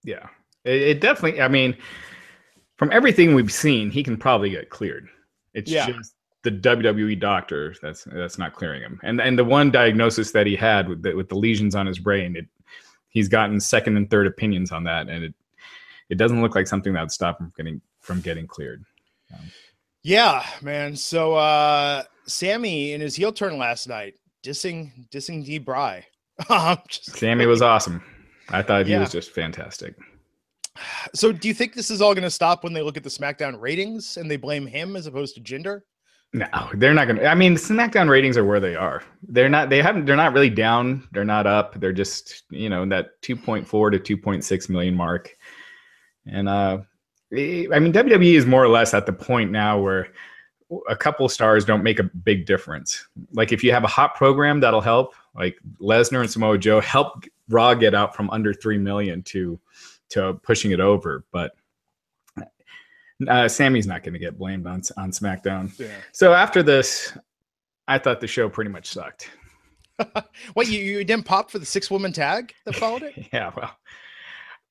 yeah. 0.03 0.27
It, 0.67 0.81
it, 0.81 1.01
definitely. 1.01 1.41
I 1.41 1.47
mean, 1.47 1.75
from 2.77 2.91
everything 2.91 3.33
we've 3.33 3.51
seen, 3.51 3.89
he 3.89 4.03
can 4.03 4.17
probably 4.17 4.49
get 4.49 4.69
cleared. 4.69 5.07
It's 5.53 5.71
yeah. 5.71 5.87
just 5.87 6.13
the 6.43 6.51
WWE 6.51 7.19
doctor 7.19 7.75
that's 7.81 8.03
that's 8.05 8.37
not 8.37 8.53
clearing 8.53 8.81
him. 8.81 8.99
And 9.03 9.19
and 9.19 9.37
the 9.37 9.45
one 9.45 9.71
diagnosis 9.71 10.31
that 10.31 10.45
he 10.45 10.55
had 10.55 10.87
with 10.87 11.01
the, 11.01 11.13
with 11.13 11.29
the 11.29 11.35
lesions 11.35 11.73
on 11.75 11.85
his 11.85 11.99
brain, 11.99 12.35
it 12.35 12.45
he's 13.09 13.27
gotten 13.27 13.59
second 13.59 13.97
and 13.97 14.09
third 14.09 14.27
opinions 14.27 14.71
on 14.71 14.83
that, 14.83 15.09
and 15.09 15.23
it 15.23 15.33
it 16.09 16.17
doesn't 16.17 16.41
look 16.41 16.55
like 16.55 16.67
something 16.67 16.93
that 16.93 17.01
would 17.01 17.11
stop 17.11 17.39
him 17.39 17.51
getting 17.57 17.81
from 18.01 18.21
getting 18.21 18.47
cleared. 18.47 18.83
Um, 19.33 19.51
yeah, 20.03 20.45
man. 20.61 20.95
So 20.95 21.35
uh 21.35 22.03
Sami 22.27 22.93
in 22.93 23.01
his 23.01 23.15
heel 23.15 23.31
turn 23.31 23.57
last 23.57 23.87
night, 23.87 24.15
dissing 24.43 25.09
dissing 25.09 25.45
D 25.45 25.57
Bry. 25.57 26.05
Sami 26.89 27.45
was 27.45 27.61
awesome. 27.61 28.03
I 28.49 28.61
thought 28.61 28.85
he 28.85 28.91
yeah. 28.91 28.99
was 28.99 29.11
just 29.11 29.31
fantastic. 29.31 29.95
So 31.13 31.31
do 31.31 31.47
you 31.47 31.53
think 31.53 31.73
this 31.73 31.91
is 31.91 32.01
all 32.01 32.13
going 32.13 32.23
to 32.23 32.31
stop 32.31 32.63
when 32.63 32.73
they 32.73 32.81
look 32.81 32.97
at 32.97 33.03
the 33.03 33.09
SmackDown 33.09 33.59
ratings 33.59 34.17
and 34.17 34.29
they 34.29 34.37
blame 34.37 34.65
him 34.65 34.95
as 34.95 35.07
opposed 35.07 35.35
to 35.35 35.41
Jinder? 35.41 35.81
No, 36.33 36.47
they're 36.73 36.93
not 36.93 37.05
going 37.05 37.17
to. 37.17 37.27
I 37.27 37.35
mean, 37.35 37.55
SmackDown 37.55 38.09
ratings 38.09 38.37
are 38.37 38.43
where 38.43 38.59
they 38.59 38.75
are. 38.75 39.01
They're 39.23 39.49
not. 39.49 39.69
They 39.69 39.81
haven't. 39.81 40.05
They're 40.05 40.15
not 40.15 40.33
really 40.33 40.49
down. 40.49 41.07
They're 41.11 41.23
not 41.23 41.47
up. 41.47 41.79
They're 41.79 41.93
just 41.93 42.43
you 42.49 42.69
know 42.69 42.85
that 42.87 43.21
2.4 43.21 43.65
to 44.03 44.17
2.6 44.17 44.69
million 44.69 44.93
mark. 44.93 45.35
And 46.25 46.49
uh, 46.49 46.79
I 47.31 47.79
mean, 47.79 47.93
WWE 47.93 48.33
is 48.33 48.45
more 48.45 48.63
or 48.63 48.67
less 48.67 48.93
at 48.93 49.05
the 49.05 49.13
point 49.13 49.51
now 49.51 49.79
where 49.79 50.09
a 50.89 50.95
couple 50.95 51.27
stars 51.29 51.63
don't 51.63 51.83
make 51.83 51.99
a 51.99 52.03
big 52.03 52.45
difference. 52.45 53.07
Like 53.31 53.53
if 53.53 53.63
you 53.63 53.71
have 53.71 53.85
a 53.85 53.87
hot 53.87 54.15
program, 54.15 54.59
that'll 54.59 54.81
help. 54.81 55.15
Like 55.33 55.57
Lesnar 55.81 56.21
and 56.21 56.29
Samoa 56.29 56.57
Joe 56.57 56.81
help 56.81 57.23
Raw 57.49 57.73
get 57.73 57.95
out 57.95 58.15
from 58.15 58.29
under 58.31 58.53
three 58.53 58.77
million 58.77 59.23
to 59.23 59.59
to 60.09 60.33
pushing 60.43 60.71
it 60.71 60.79
over, 60.79 61.25
but 61.31 61.51
uh, 63.27 63.47
Sami's 63.47 63.87
not 63.87 64.03
going 64.03 64.13
to 64.13 64.19
get 64.19 64.37
blamed 64.37 64.67
on 64.67 64.81
on 64.97 65.11
SmackDown. 65.11 65.77
Yeah. 65.79 65.87
So 66.11 66.33
after 66.33 66.61
this, 66.61 67.17
I 67.87 67.97
thought 67.97 68.19
the 68.19 68.27
show 68.27 68.49
pretty 68.49 68.69
much 68.69 68.87
sucked. 68.87 69.29
what 70.53 70.67
you, 70.67 70.79
you 70.79 71.03
didn't 71.03 71.25
pop 71.25 71.49
for 71.49 71.59
the 71.59 71.65
six 71.65 71.89
woman 71.89 72.13
tag 72.13 72.53
that 72.65 72.75
followed 72.75 73.03
it? 73.03 73.27
yeah, 73.33 73.51
well, 73.55 73.75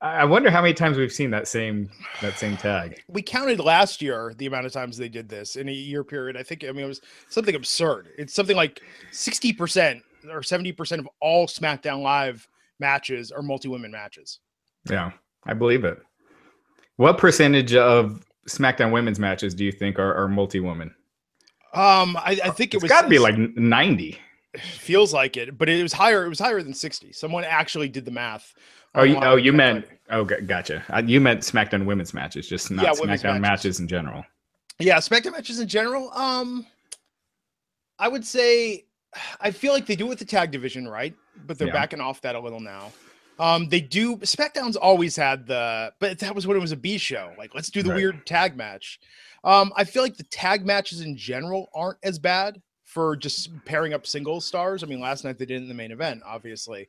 I 0.01 0.25
wonder 0.25 0.51
how 0.51 0.61
many 0.61 0.75
times 0.75 0.99
we've 0.99 1.13
seen 1.13 1.31
that 1.31 1.49
same 1.49 1.91
that 2.21 2.39
same 2.39 2.57
tag. 2.57 3.03
We 3.09 3.23
counted 3.23 3.59
last 3.61 4.03
year 4.03 4.35
the 4.37 4.47
amount 4.47 4.67
of 4.67 4.73
times 4.73 4.97
they 4.97 5.09
did 5.09 5.29
this 5.29 5.57
in 5.57 5.69
a 5.69 5.73
year 5.73 6.05
period. 6.05 6.37
I 6.37 6.43
think 6.43 6.65
I 6.65 6.73
mean 6.73 6.85
it 6.85 6.89
was 6.89 7.01
something 7.29 7.55
absurd. 7.55 8.11
It's 8.19 8.35
something 8.35 8.57
like 8.57 8.83
sixty 9.11 9.53
percent 9.53 10.03
or 10.31 10.43
seventy 10.43 10.73
percent 10.73 11.01
of 11.01 11.09
all 11.21 11.47
SmackDown 11.47 12.03
Live 12.03 12.47
matches 12.79 13.33
are 13.33 13.43
multi 13.43 13.69
women 13.69 13.91
matches. 13.91 14.41
Yeah, 14.89 15.13
I 15.47 15.55
believe 15.55 15.85
it. 15.85 15.99
What 16.97 17.19
percentage 17.19 17.75
of 17.75 18.25
SmackDown 18.49 18.93
women's 18.93 19.19
matches 19.19 19.55
do 19.55 19.65
you 19.65 19.73
think 19.73 19.99
are, 19.99 20.15
are 20.15 20.29
multi 20.29 20.61
woman? 20.61 20.95
Um, 21.75 22.17
I, 22.17 22.39
I 22.45 22.51
think 22.51 22.75
it's 22.75 22.77
it 22.77 22.83
was 22.83 22.91
got 22.91 23.03
to 23.03 23.09
be 23.09 23.19
like 23.19 23.37
ninety. 23.37 24.19
Feels 24.57 25.13
like 25.13 25.37
it, 25.37 25.59
but 25.59 25.69
it 25.69 25.83
was 25.83 25.93
higher. 25.93 26.25
It 26.25 26.29
was 26.29 26.39
higher 26.39 26.63
than 26.63 26.73
sixty. 26.73 27.13
Someone 27.13 27.45
actually 27.45 27.89
did 27.89 28.05
the 28.05 28.11
math. 28.11 28.55
Oh, 28.95 29.03
you, 29.03 29.17
oh, 29.17 29.37
you 29.37 29.53
meant 29.53 29.87
oh, 30.11 30.25
gotcha. 30.25 30.83
Uh, 30.89 31.03
you 31.05 31.21
meant 31.21 31.41
SmackDown 31.41 31.85
women's 31.85 32.15
matches, 32.15 32.49
just 32.49 32.71
not 32.71 32.83
yeah, 32.83 32.93
SmackDown 32.93 33.41
matches. 33.41 33.41
matches 33.41 33.81
in 33.81 33.89
general. 33.89 34.25
Yeah, 34.79 34.97
SmackDown 34.99 35.33
matches 35.33 35.61
in 35.61 35.69
general. 35.69 36.11
Um, 36.13 36.67
I 37.99 38.09
would 38.09 38.25
say 38.25 38.87
I 39.41 39.51
feel 39.51 39.73
like 39.73 39.85
they 39.87 39.97
do 39.97 40.07
it 40.07 40.09
with 40.09 40.19
the 40.19 40.25
tag 40.25 40.51
division, 40.51 40.89
right? 40.89 41.15
But 41.47 41.59
they're 41.59 41.69
yeah. 41.69 41.75
backing 41.75 42.01
off 42.01 42.21
that 42.23 42.35
a 42.35 42.41
little 42.41 42.61
now. 42.61 42.93
Um, 43.39 43.69
they 43.69 43.81
do. 43.81 44.17
SmackDown's 44.19 44.77
always 44.77 45.17
had 45.17 45.47
the, 45.47 45.93
but 45.99 46.19
that 46.21 46.35
was 46.35 46.47
when 46.47 46.57
it 46.57 46.61
was 46.61 46.73
a 46.73 46.77
B 46.77 46.99
show. 46.99 47.33
Like, 47.37 47.55
let's 47.55 47.71
do 47.71 47.83
the 47.83 47.91
right. 47.91 47.97
weird 47.97 48.27
tag 48.27 48.57
match. 48.57 48.99
Um, 49.45 49.73
I 49.77 49.85
feel 49.85 50.03
like 50.03 50.17
the 50.17 50.25
tag 50.25 50.65
matches 50.67 51.03
in 51.03 51.17
general 51.17 51.69
aren't 51.75 51.99
as 52.03 52.19
bad 52.19 52.61
for 52.85 53.17
just 53.17 53.51
pairing 53.65 53.93
up 53.93 54.07
single 54.07 54.41
stars. 54.41 54.83
I 54.83 54.87
mean, 54.87 55.01
last 55.01 55.25
night 55.25 55.39
they 55.39 55.47
did 55.47 55.63
in 55.63 55.69
the 55.69 55.75
main 55.75 55.93
event, 55.93 56.23
obviously, 56.25 56.89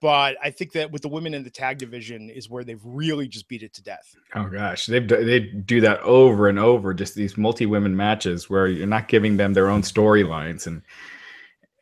but 0.00 0.36
I 0.42 0.50
think 0.50 0.72
that 0.72 0.90
with 0.90 1.00
the 1.00 1.08
women 1.08 1.32
in 1.32 1.44
the 1.44 1.50
tag 1.50 1.78
division 1.78 2.28
is 2.28 2.50
where 2.50 2.64
they've 2.64 2.80
really 2.84 3.26
just 3.28 3.48
beat 3.48 3.62
it 3.62 3.72
to 3.74 3.82
death. 3.82 4.14
Oh 4.34 4.44
gosh, 4.48 4.84
they 4.84 4.98
they 4.98 5.40
do 5.40 5.80
that 5.80 6.00
over 6.00 6.48
and 6.48 6.58
over. 6.58 6.92
Just 6.92 7.14
these 7.14 7.38
multi 7.38 7.64
women 7.64 7.96
matches 7.96 8.50
where 8.50 8.66
you're 8.66 8.86
not 8.86 9.08
giving 9.08 9.38
them 9.38 9.54
their 9.54 9.70
own 9.70 9.80
storylines 9.80 10.66
and 10.66 10.82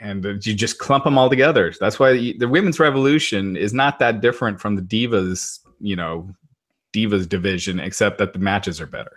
and 0.02 0.24
you 0.44 0.52
just 0.52 0.78
clump 0.78 1.04
them 1.04 1.16
all 1.16 1.30
together. 1.30 1.72
That's 1.78 1.98
why 1.98 2.12
the, 2.12 2.36
the 2.38 2.48
women's 2.48 2.80
revolution 2.80 3.56
is 3.56 3.72
not 3.72 4.00
that 4.00 4.20
different 4.20 4.60
from 4.60 4.74
the 4.74 4.82
divas, 4.82 5.60
you 5.80 5.94
know, 5.94 6.28
divas 6.92 7.28
division, 7.28 7.78
except 7.78 8.18
that 8.18 8.32
the 8.32 8.40
matches 8.40 8.80
are 8.80 8.86
better. 8.86 9.12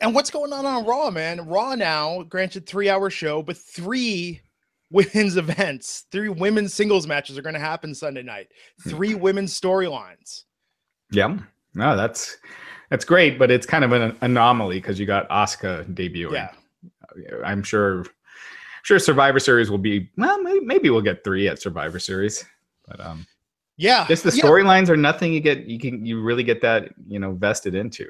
And 0.00 0.14
what's 0.14 0.30
going 0.30 0.52
on 0.52 0.64
on 0.64 0.86
Raw, 0.86 1.10
man? 1.10 1.46
Raw 1.46 1.74
now, 1.74 2.22
granted, 2.22 2.66
three 2.66 2.88
hour 2.88 3.10
show, 3.10 3.42
but 3.42 3.58
three 3.58 4.40
women's 4.90 5.36
events, 5.36 6.04
three 6.10 6.30
women's 6.30 6.72
singles 6.72 7.06
matches 7.06 7.36
are 7.36 7.42
going 7.42 7.54
to 7.54 7.60
happen 7.60 7.94
Sunday 7.94 8.22
night. 8.22 8.48
Three 8.88 9.12
hmm. 9.12 9.20
women's 9.20 9.58
storylines. 9.58 10.44
Yeah, 11.10 11.38
no, 11.74 11.94
that's 11.94 12.38
that's 12.88 13.04
great, 13.04 13.38
but 13.38 13.50
it's 13.50 13.66
kind 13.66 13.84
of 13.84 13.92
an 13.92 14.16
anomaly 14.22 14.78
because 14.78 14.98
you 14.98 15.04
got 15.04 15.28
Asuka 15.28 15.84
debuting. 15.94 16.32
Yeah, 16.32 16.52
I'm 17.44 17.62
sure 17.62 18.06
sure 18.84 19.00
Survivor 19.00 19.40
Series 19.40 19.70
will 19.70 19.78
be 19.78 20.10
well. 20.16 20.40
Maybe, 20.40 20.60
maybe 20.60 20.90
we'll 20.90 21.02
get 21.02 21.24
three 21.24 21.48
at 21.48 21.60
Survivor 21.60 21.98
Series, 21.98 22.44
but 22.86 23.00
um, 23.00 23.26
yeah, 23.76 24.06
just 24.06 24.22
the 24.22 24.30
storylines 24.30 24.86
yeah. 24.86 24.92
are 24.92 24.96
nothing. 24.96 25.32
You 25.32 25.40
get 25.40 25.64
you 25.64 25.80
can 25.80 26.06
you 26.06 26.22
really 26.22 26.44
get 26.44 26.60
that 26.62 26.90
you 27.08 27.18
know 27.18 27.32
vested 27.32 27.74
into. 27.74 28.08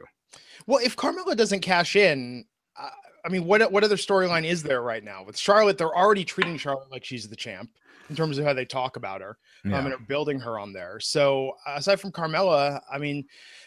Well, 0.67 0.81
if 0.83 0.97
Carmella 0.97 1.37
doesn't 1.37 1.61
cash 1.61 1.97
in, 1.97 2.45
uh, 2.79 2.91
I 3.25 3.29
mean, 3.29 3.47
what 3.47 3.73
what 3.73 3.85
other 3.85 3.97
storyline 3.97 4.45
is 4.45 4.63
there 4.63 4.83
right 4.83 5.03
now 5.03 5.25
with 5.25 5.39
Charlotte? 5.39 5.79
They're 5.79 5.97
already 5.97 6.25
treating 6.25 6.59
Charlotte 6.59 6.91
like 6.91 7.05
she's 7.05 7.29
the 7.29 7.37
champ 7.37 7.71
in 8.11 8.17
terms 8.17 8.37
of 8.37 8.45
how 8.45 8.53
they 8.53 8.67
talk 8.67 8.97
about 8.97 9.23
her 9.23 9.39
yeah. 9.65 9.79
um, 9.79 9.87
and 9.87 9.95
are 9.95 9.99
building 9.99 10.39
her 10.39 10.59
on 10.59 10.75
there. 10.75 11.01
So 11.01 11.53
aside 11.67 12.01
from 12.01 12.13
Carmella, 12.13 12.81
I 12.93 12.99
mean, 12.99 13.25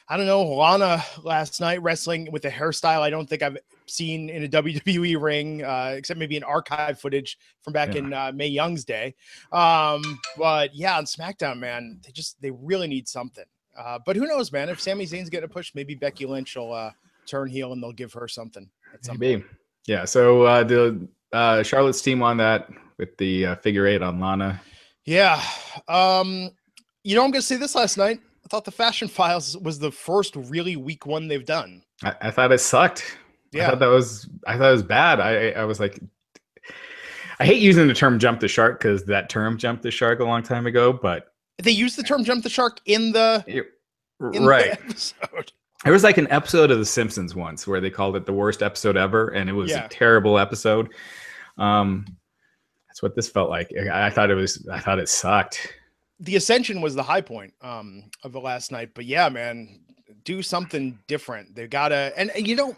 I 0.10 0.18
don't 0.18 0.28
know, 0.28 0.44
Lana 0.44 1.04
last 1.24 1.60
night 1.60 1.82
wrestling 1.82 2.32
with 2.32 2.46
a 2.46 2.52
hairstyle 2.52 3.02
I 3.02 3.10
don't 3.10 3.28
think 3.28 3.42
I've 3.42 3.58
seen 3.90 4.30
in 4.30 4.44
a 4.44 4.48
WWE 4.64 5.22
ring, 5.22 5.64
uh, 5.64 5.94
except 5.96 6.20
maybe 6.20 6.38
an 6.38 6.44
archive 6.44 7.00
footage 7.00 7.38
from 7.62 7.74
back 7.74 7.94
yeah. 7.94 8.00
in 8.00 8.14
uh, 8.14 8.32
Mae 8.34 8.48
Young's 8.48 8.86
day. 8.86 9.16
Um, 9.52 10.02
but 10.38 10.76
yeah, 10.76 10.98
on 10.98 11.06
SmackDown, 11.06 11.60
man, 11.60 12.00
they 12.06 12.12
just 12.12 12.42
they 12.42 12.52
really 12.52 12.88
need 12.88 13.08
something. 13.08 13.46
Uh, 13.78 14.00
but 14.06 14.16
who 14.16 14.26
knows, 14.26 14.52
man? 14.52 14.70
If 14.70 14.82
Sami 14.82 15.06
Zayn's 15.06 15.30
getting 15.30 15.46
a 15.46 15.54
push, 15.54 15.72
maybe 15.76 15.94
Becky 15.94 16.26
Lynch 16.26 16.56
will 16.56 16.74
uh, 16.74 16.92
turn 17.28 17.48
heel 17.48 17.74
and 17.74 17.82
they'll 17.82 17.92
give 17.92 18.14
her 18.14 18.28
something. 18.28 18.70
maybe. 19.18 19.44
Point. 19.44 19.58
Yeah. 19.86 20.06
So 20.06 20.44
uh, 20.44 20.64
the 20.64 21.08
uh, 21.32 21.64
Charlotte's 21.64 22.02
team 22.02 22.20
won 22.20 22.38
that 22.38 22.70
with 22.98 23.16
the 23.18 23.48
uh, 23.48 23.56
figure 23.58 23.86
eight 23.86 24.02
on 24.02 24.20
Lana. 24.20 24.62
Yeah. 25.06 25.42
Um, 25.88 26.50
you 27.04 27.16
know, 27.16 27.24
I'm 27.24 27.32
gonna 27.32 27.42
say 27.42 27.56
this 27.56 27.76
last 27.76 27.98
night. 27.98 28.20
I 28.44 28.48
thought 28.50 28.66
the 28.66 28.72
Fashion 28.72 29.08
Files 29.08 29.58
was 29.58 29.80
the 29.80 29.92
first 29.92 30.36
really 30.36 30.76
weak 30.76 31.06
one 31.06 31.28
they've 31.28 31.46
done. 31.46 31.84
I, 32.04 32.16
I 32.22 32.32
thought 32.32 32.52
it 32.52 32.60
sucked. 32.60 33.18
Yeah. 33.52 33.68
I 33.68 33.70
thought 33.70 33.80
that 33.80 33.88
was 33.88 34.30
I 34.46 34.58
thought 34.58 34.70
it 34.70 34.74
was 34.74 34.84
bad. 34.84 35.20
I 35.20 35.52
I 35.52 35.66
was 35.66 35.80
like 35.80 36.00
I 37.40 37.46
hate 37.46 37.62
using 37.62 37.88
the 37.88 37.94
term 37.94 38.20
jump 38.20 38.40
the 38.40 38.48
shark 38.48 38.80
because 38.80 39.06
that 39.06 39.30
term 39.30 39.58
jumped 39.58 39.84
the 39.84 39.92
shark 39.92 40.20
a 40.20 40.26
long 40.26 40.44
time 40.44 40.66
ago, 40.66 40.92
but 40.92 41.34
they 41.58 41.72
used 41.72 41.98
the 41.98 42.04
term 42.04 42.24
jump 42.24 42.44
the 42.44 42.50
shark 42.50 42.80
in 42.86 43.12
the 43.12 43.44
in 44.34 44.46
right 44.46 44.80
the 44.80 44.86
episode. 44.86 45.52
There 45.84 45.94
was 45.94 46.04
like 46.04 46.18
an 46.18 46.28
episode 46.32 46.72
of 46.72 46.80
The 46.80 46.86
Simpsons 46.86 47.36
once 47.36 47.68
where 47.68 47.80
they 47.80 47.92
called 47.92 48.16
it 48.16 48.26
the 48.26 48.34
worst 48.34 48.64
episode 48.64 48.98
ever, 48.98 49.30
and 49.30 49.50
it 49.50 49.54
was 49.54 49.72
yeah. 49.72 49.86
a 49.86 49.90
terrible 49.90 50.40
episode. 50.40 50.90
Um, 51.58 52.06
that's 52.88 53.04
what 53.04 53.16
this 53.16 53.30
felt 53.30 53.52
like. 53.52 53.72
I, 53.78 54.08
I, 54.08 54.10
thought 54.10 54.32
it 54.32 54.36
was. 54.36 54.68
I 54.72 54.80
thought 54.80 54.98
it 54.98 55.08
sucked. 55.08 55.76
The 56.20 56.36
Ascension 56.36 56.82
was 56.82 56.96
the 56.96 57.04
high 57.04 57.22
point 57.22 57.54
um, 57.62 58.10
of 58.24 58.32
the 58.32 58.40
last 58.40 58.72
night, 58.72 58.90
but 58.96 59.06
yeah, 59.06 59.30
man, 59.30 59.80
do 60.24 60.42
something 60.42 60.98
different. 61.08 61.54
They 61.54 61.68
gotta, 61.68 62.12
and, 62.18 62.32
and 62.32 62.48
you 62.48 62.56
know, 62.56 62.76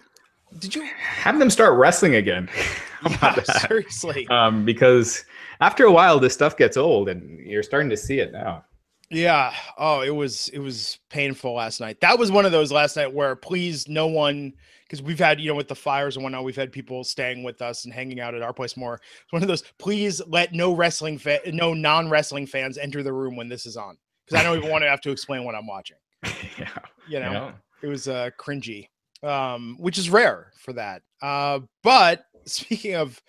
did 0.57 0.73
you 0.75 0.83
have 0.97 1.37
them 1.39 1.49
start 1.49 1.77
wrestling 1.77 2.15
again? 2.15 2.49
yeah, 3.09 3.43
seriously. 3.67 4.27
Um, 4.27 4.65
because 4.65 5.23
after 5.61 5.85
a 5.85 5.91
while, 5.91 6.19
this 6.19 6.33
stuff 6.33 6.57
gets 6.57 6.75
old, 6.75 7.07
and 7.07 7.39
you're 7.45 7.63
starting 7.63 7.89
to 7.89 7.97
see 7.97 8.19
it 8.19 8.31
now. 8.31 8.65
Yeah. 9.09 9.53
Oh, 9.77 10.01
it 10.01 10.11
was 10.11 10.49
it 10.49 10.59
was 10.59 10.99
painful 11.09 11.53
last 11.53 11.79
night. 11.79 11.99
That 12.01 12.19
was 12.19 12.31
one 12.31 12.45
of 12.45 12.51
those 12.51 12.71
last 12.71 12.95
night 12.95 13.13
where 13.13 13.35
please 13.35 13.87
no 13.87 14.07
one 14.07 14.53
because 14.83 15.01
we've 15.01 15.19
had 15.19 15.39
you 15.39 15.49
know 15.49 15.55
with 15.55 15.67
the 15.67 15.75
fires 15.75 16.15
and 16.15 16.23
whatnot, 16.23 16.43
we've 16.43 16.55
had 16.55 16.71
people 16.71 17.03
staying 17.03 17.43
with 17.43 17.61
us 17.61 17.85
and 17.85 17.93
hanging 17.93 18.19
out 18.19 18.35
at 18.35 18.41
our 18.41 18.53
place 18.53 18.77
more. 18.77 18.95
It's 19.23 19.33
one 19.33 19.41
of 19.41 19.47
those. 19.47 19.63
Please 19.79 20.21
let 20.27 20.53
no 20.53 20.73
wrestling 20.73 21.17
fa- 21.17 21.41
no 21.47 21.73
non 21.73 22.09
wrestling 22.09 22.45
fans 22.45 22.77
enter 22.77 23.01
the 23.01 23.13
room 23.13 23.35
when 23.35 23.49
this 23.49 23.65
is 23.65 23.77
on 23.77 23.97
because 24.25 24.39
I 24.39 24.43
don't 24.43 24.57
even 24.57 24.69
want 24.69 24.83
to 24.83 24.89
have 24.89 25.01
to 25.01 25.11
explain 25.11 25.43
what 25.43 25.55
I'm 25.55 25.67
watching. 25.67 25.97
yeah. 26.59 26.69
You 27.07 27.19
know, 27.19 27.31
yeah. 27.31 27.51
it 27.81 27.87
was 27.87 28.07
uh, 28.07 28.29
cringy, 28.39 28.89
um, 29.23 29.77
which 29.79 29.97
is 29.97 30.09
rare 30.09 30.51
for 30.59 30.73
that. 30.73 31.01
Uh, 31.21 31.59
but 31.83 32.25
speaking 32.45 32.95
of 32.95 33.21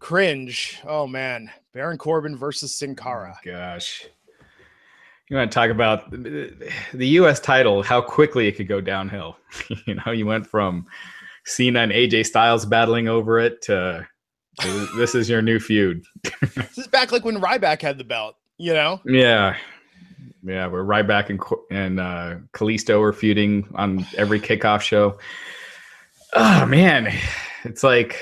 cringe, 0.00 0.80
oh 0.86 1.06
man, 1.06 1.50
Baron 1.72 1.98
Corbin 1.98 2.36
versus 2.36 2.78
Sin 2.78 2.94
Cara. 2.96 3.34
Oh, 3.36 3.50
gosh 3.50 4.06
you 5.32 5.38
want 5.38 5.50
to 5.50 5.54
talk 5.54 5.70
about 5.70 6.10
the 6.10 7.06
U.S. 7.06 7.40
title, 7.40 7.82
how 7.82 8.02
quickly 8.02 8.48
it 8.48 8.52
could 8.52 8.68
go 8.68 8.82
downhill. 8.82 9.38
you 9.86 9.94
know, 9.94 10.12
you 10.12 10.26
went 10.26 10.46
from 10.46 10.86
Cena 11.46 11.80
and 11.80 11.90
AJ 11.90 12.26
Styles 12.26 12.66
battling 12.66 13.08
over 13.08 13.38
it 13.38 13.62
to, 13.62 14.06
to 14.60 14.86
this 14.94 15.14
is 15.14 15.30
your 15.30 15.40
new 15.40 15.58
feud. 15.58 16.04
this 16.54 16.76
is 16.76 16.86
back 16.86 17.12
like 17.12 17.24
when 17.24 17.40
Ryback 17.40 17.80
had 17.80 17.96
the 17.96 18.04
belt. 18.04 18.36
You 18.58 18.74
know? 18.74 19.00
Yeah, 19.06 19.56
yeah. 20.42 20.66
Where 20.66 20.84
Ryback 20.84 21.30
and 21.30 21.40
and 21.70 22.00
uh, 22.00 22.36
Kalisto 22.52 23.00
were 23.00 23.12
feuding 23.12 23.68
on 23.74 24.06
every 24.16 24.40
kickoff 24.40 24.80
show. 24.80 25.18
Oh 26.34 26.66
man, 26.66 27.12
it's 27.64 27.82
like 27.82 28.18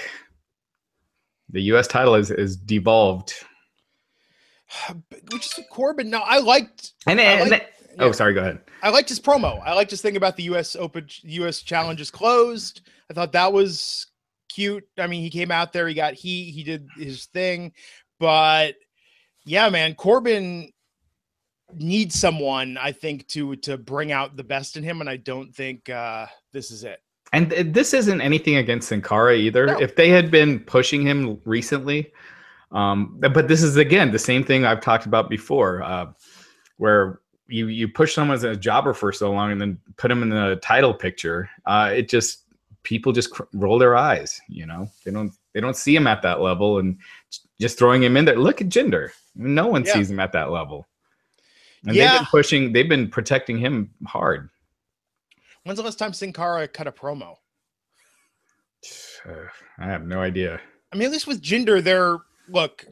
the 1.49 1.63
U.S. 1.63 1.87
title 1.87 2.15
is 2.15 2.31
is 2.31 2.57
devolved 2.57 3.35
which 5.33 5.47
is 5.47 5.65
Corbin. 5.71 6.11
No, 6.11 6.21
I 6.21 6.39
liked. 6.39 6.93
And, 7.07 7.21
and, 7.21 7.41
I 7.41 7.51
liked, 7.51 7.83
and 7.91 8.03
oh, 8.03 8.13
sorry. 8.13 8.35
Go 8.35 8.41
ahead. 8.41 8.61
I 8.83 8.91
liked 8.91 9.09
his 9.09 9.21
promo. 9.21 9.61
I 9.65 9.75
liked 9.75 9.91
his 9.91 10.01
thing 10.01 10.17
about 10.17 10.37
the 10.37 10.45
U.S. 10.45 10.77
Open, 10.77 11.07
U.S. 11.23 11.63
Challenge 11.63 12.01
is 12.01 12.11
closed. 12.11 12.83
I 13.11 13.15
thought 13.15 13.33
that 13.33 13.53
was 13.53 14.07
cute. 14.49 14.87
I 14.99 15.07
mean, 15.07 15.23
he 15.23 15.31
came 15.31 15.51
out 15.51 15.73
there. 15.73 15.89
He 15.89 15.95
got 15.95 16.15
he 16.15 16.51
he 16.51 16.63
did 16.63 16.89
his 16.97 17.27
thing, 17.27 17.73
but 18.19 18.77
yeah, 19.45 19.69
man, 19.69 19.95
Corbin 19.95 20.73
needs 21.77 22.19
someone 22.19 22.79
I 22.79 22.93
think 22.93 23.27
to 23.29 23.57
to 23.57 23.79
bring 23.79 24.13
out 24.13 24.37
the 24.37 24.45
best 24.45 24.77
in 24.77 24.83
him, 24.83 25.01
and 25.01 25.11
I 25.11 25.17
don't 25.17 25.55
think 25.55 25.89
uh, 25.89 26.27
this 26.53 26.71
is 26.71 26.85
it. 26.85 27.03
And 27.33 27.51
this 27.51 27.95
isn't 27.95 28.21
anything 28.21 28.57
against 28.57 28.89
Sin 28.89 29.03
Cara 29.03 29.37
either. 29.37 29.67
No. 29.67 29.79
If 29.79 29.95
they 29.95 30.09
had 30.09 30.31
been 30.31 30.59
pushing 30.61 31.03
him 31.03 31.41
recently, 31.45 32.13
um, 32.73 33.19
but 33.21 33.47
this 33.47 33.63
is 33.63 33.77
again 33.77 34.11
the 34.11 34.19
same 34.19 34.45
thing 34.45 34.65
I've 34.65 34.81
talked 34.81 35.07
about 35.07 35.31
before, 35.31 35.83
uh, 35.83 36.07
where 36.77 37.21
you 37.47 37.69
you 37.69 37.89
push 37.89 38.15
someone 38.15 38.35
as 38.35 38.45
a 38.45 38.57
jobber 38.57 38.95
for 38.95 39.13
so 39.13 39.31
long 39.31 39.53
and 39.53 39.61
then 39.61 39.79
put 39.97 40.09
them 40.09 40.23
in 40.23 40.29
the 40.29 40.59
title 40.63 40.95
picture. 40.95 41.49
Uh, 41.67 41.93
it 41.95 42.09
just 42.09 42.45
people 42.83 43.13
just 43.13 43.31
cr- 43.31 43.43
roll 43.53 43.79
their 43.79 43.97
eyes. 43.97 44.41
You 44.49 44.67
know, 44.67 44.89
they 45.05 45.11
don't 45.11 45.33
they 45.53 45.61
don't 45.61 45.77
see 45.77 45.95
him 45.95 46.07
at 46.07 46.23
that 46.23 46.41
level, 46.41 46.79
and 46.79 46.99
just 47.61 47.79
throwing 47.79 48.03
him 48.03 48.17
in 48.17 48.25
there. 48.25 48.37
Look 48.37 48.61
at 48.61 48.69
Jinder. 48.69 49.11
No 49.35 49.67
one 49.67 49.85
yeah. 49.85 49.95
sees 49.95 50.11
him 50.11 50.21
at 50.21 50.33
that 50.33 50.51
level. 50.51 50.87
And 51.87 51.95
yeah. 51.95 52.13
they've 52.13 52.21
been 52.21 52.27
pushing, 52.27 52.73
they've 52.73 52.89
been 52.89 53.09
protecting 53.09 53.59
him 53.59 53.91
hard. 54.07 54.51
When's 55.65 55.79
the 55.79 55.85
last 55.85 55.99
time 55.99 56.13
Sin 56.13 56.33
Cara 56.33 56.69
cut 56.69 56.87
a 56.87 56.93
promo? 56.93 57.37
Uh, 59.27 59.33
I 59.79 59.87
have 59.87 60.07
no 60.07 60.21
idea. 60.21 60.61
I 60.93 60.97
mean, 60.97 61.07
at 61.07 61.13
least 61.13 61.27
with 61.27 61.43
Jinder, 61.43 61.83
they're 61.83 62.19
look, 62.49 62.87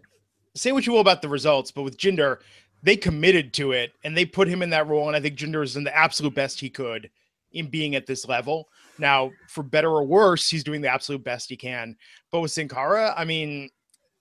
say 0.54 0.72
what 0.72 0.86
you 0.86 0.92
will 0.92 1.00
about 1.00 1.22
the 1.22 1.28
results, 1.28 1.70
but 1.70 1.82
with 1.82 1.98
Jinder, 1.98 2.38
they 2.82 2.96
committed 2.96 3.52
to 3.54 3.72
it 3.72 3.92
and 4.04 4.16
they 4.16 4.24
put 4.24 4.48
him 4.48 4.62
in 4.62 4.70
that 4.70 4.86
role. 4.86 5.08
And 5.08 5.16
I 5.16 5.20
think 5.20 5.36
Jinder 5.36 5.64
is 5.64 5.76
in 5.76 5.84
the 5.84 5.96
absolute 5.96 6.34
best 6.34 6.60
he 6.60 6.70
could 6.70 7.10
in 7.52 7.66
being 7.66 7.94
at 7.94 8.06
this 8.06 8.26
level. 8.26 8.68
Now, 8.98 9.32
for 9.48 9.62
better 9.62 9.90
or 9.90 10.04
worse, 10.04 10.48
he's 10.48 10.64
doing 10.64 10.80
the 10.80 10.92
absolute 10.92 11.24
best 11.24 11.48
he 11.48 11.56
can. 11.56 11.96
But 12.30 12.40
with 12.40 12.50
Sin 12.50 12.68
Cara, 12.68 13.14
I 13.16 13.24
mean, 13.24 13.70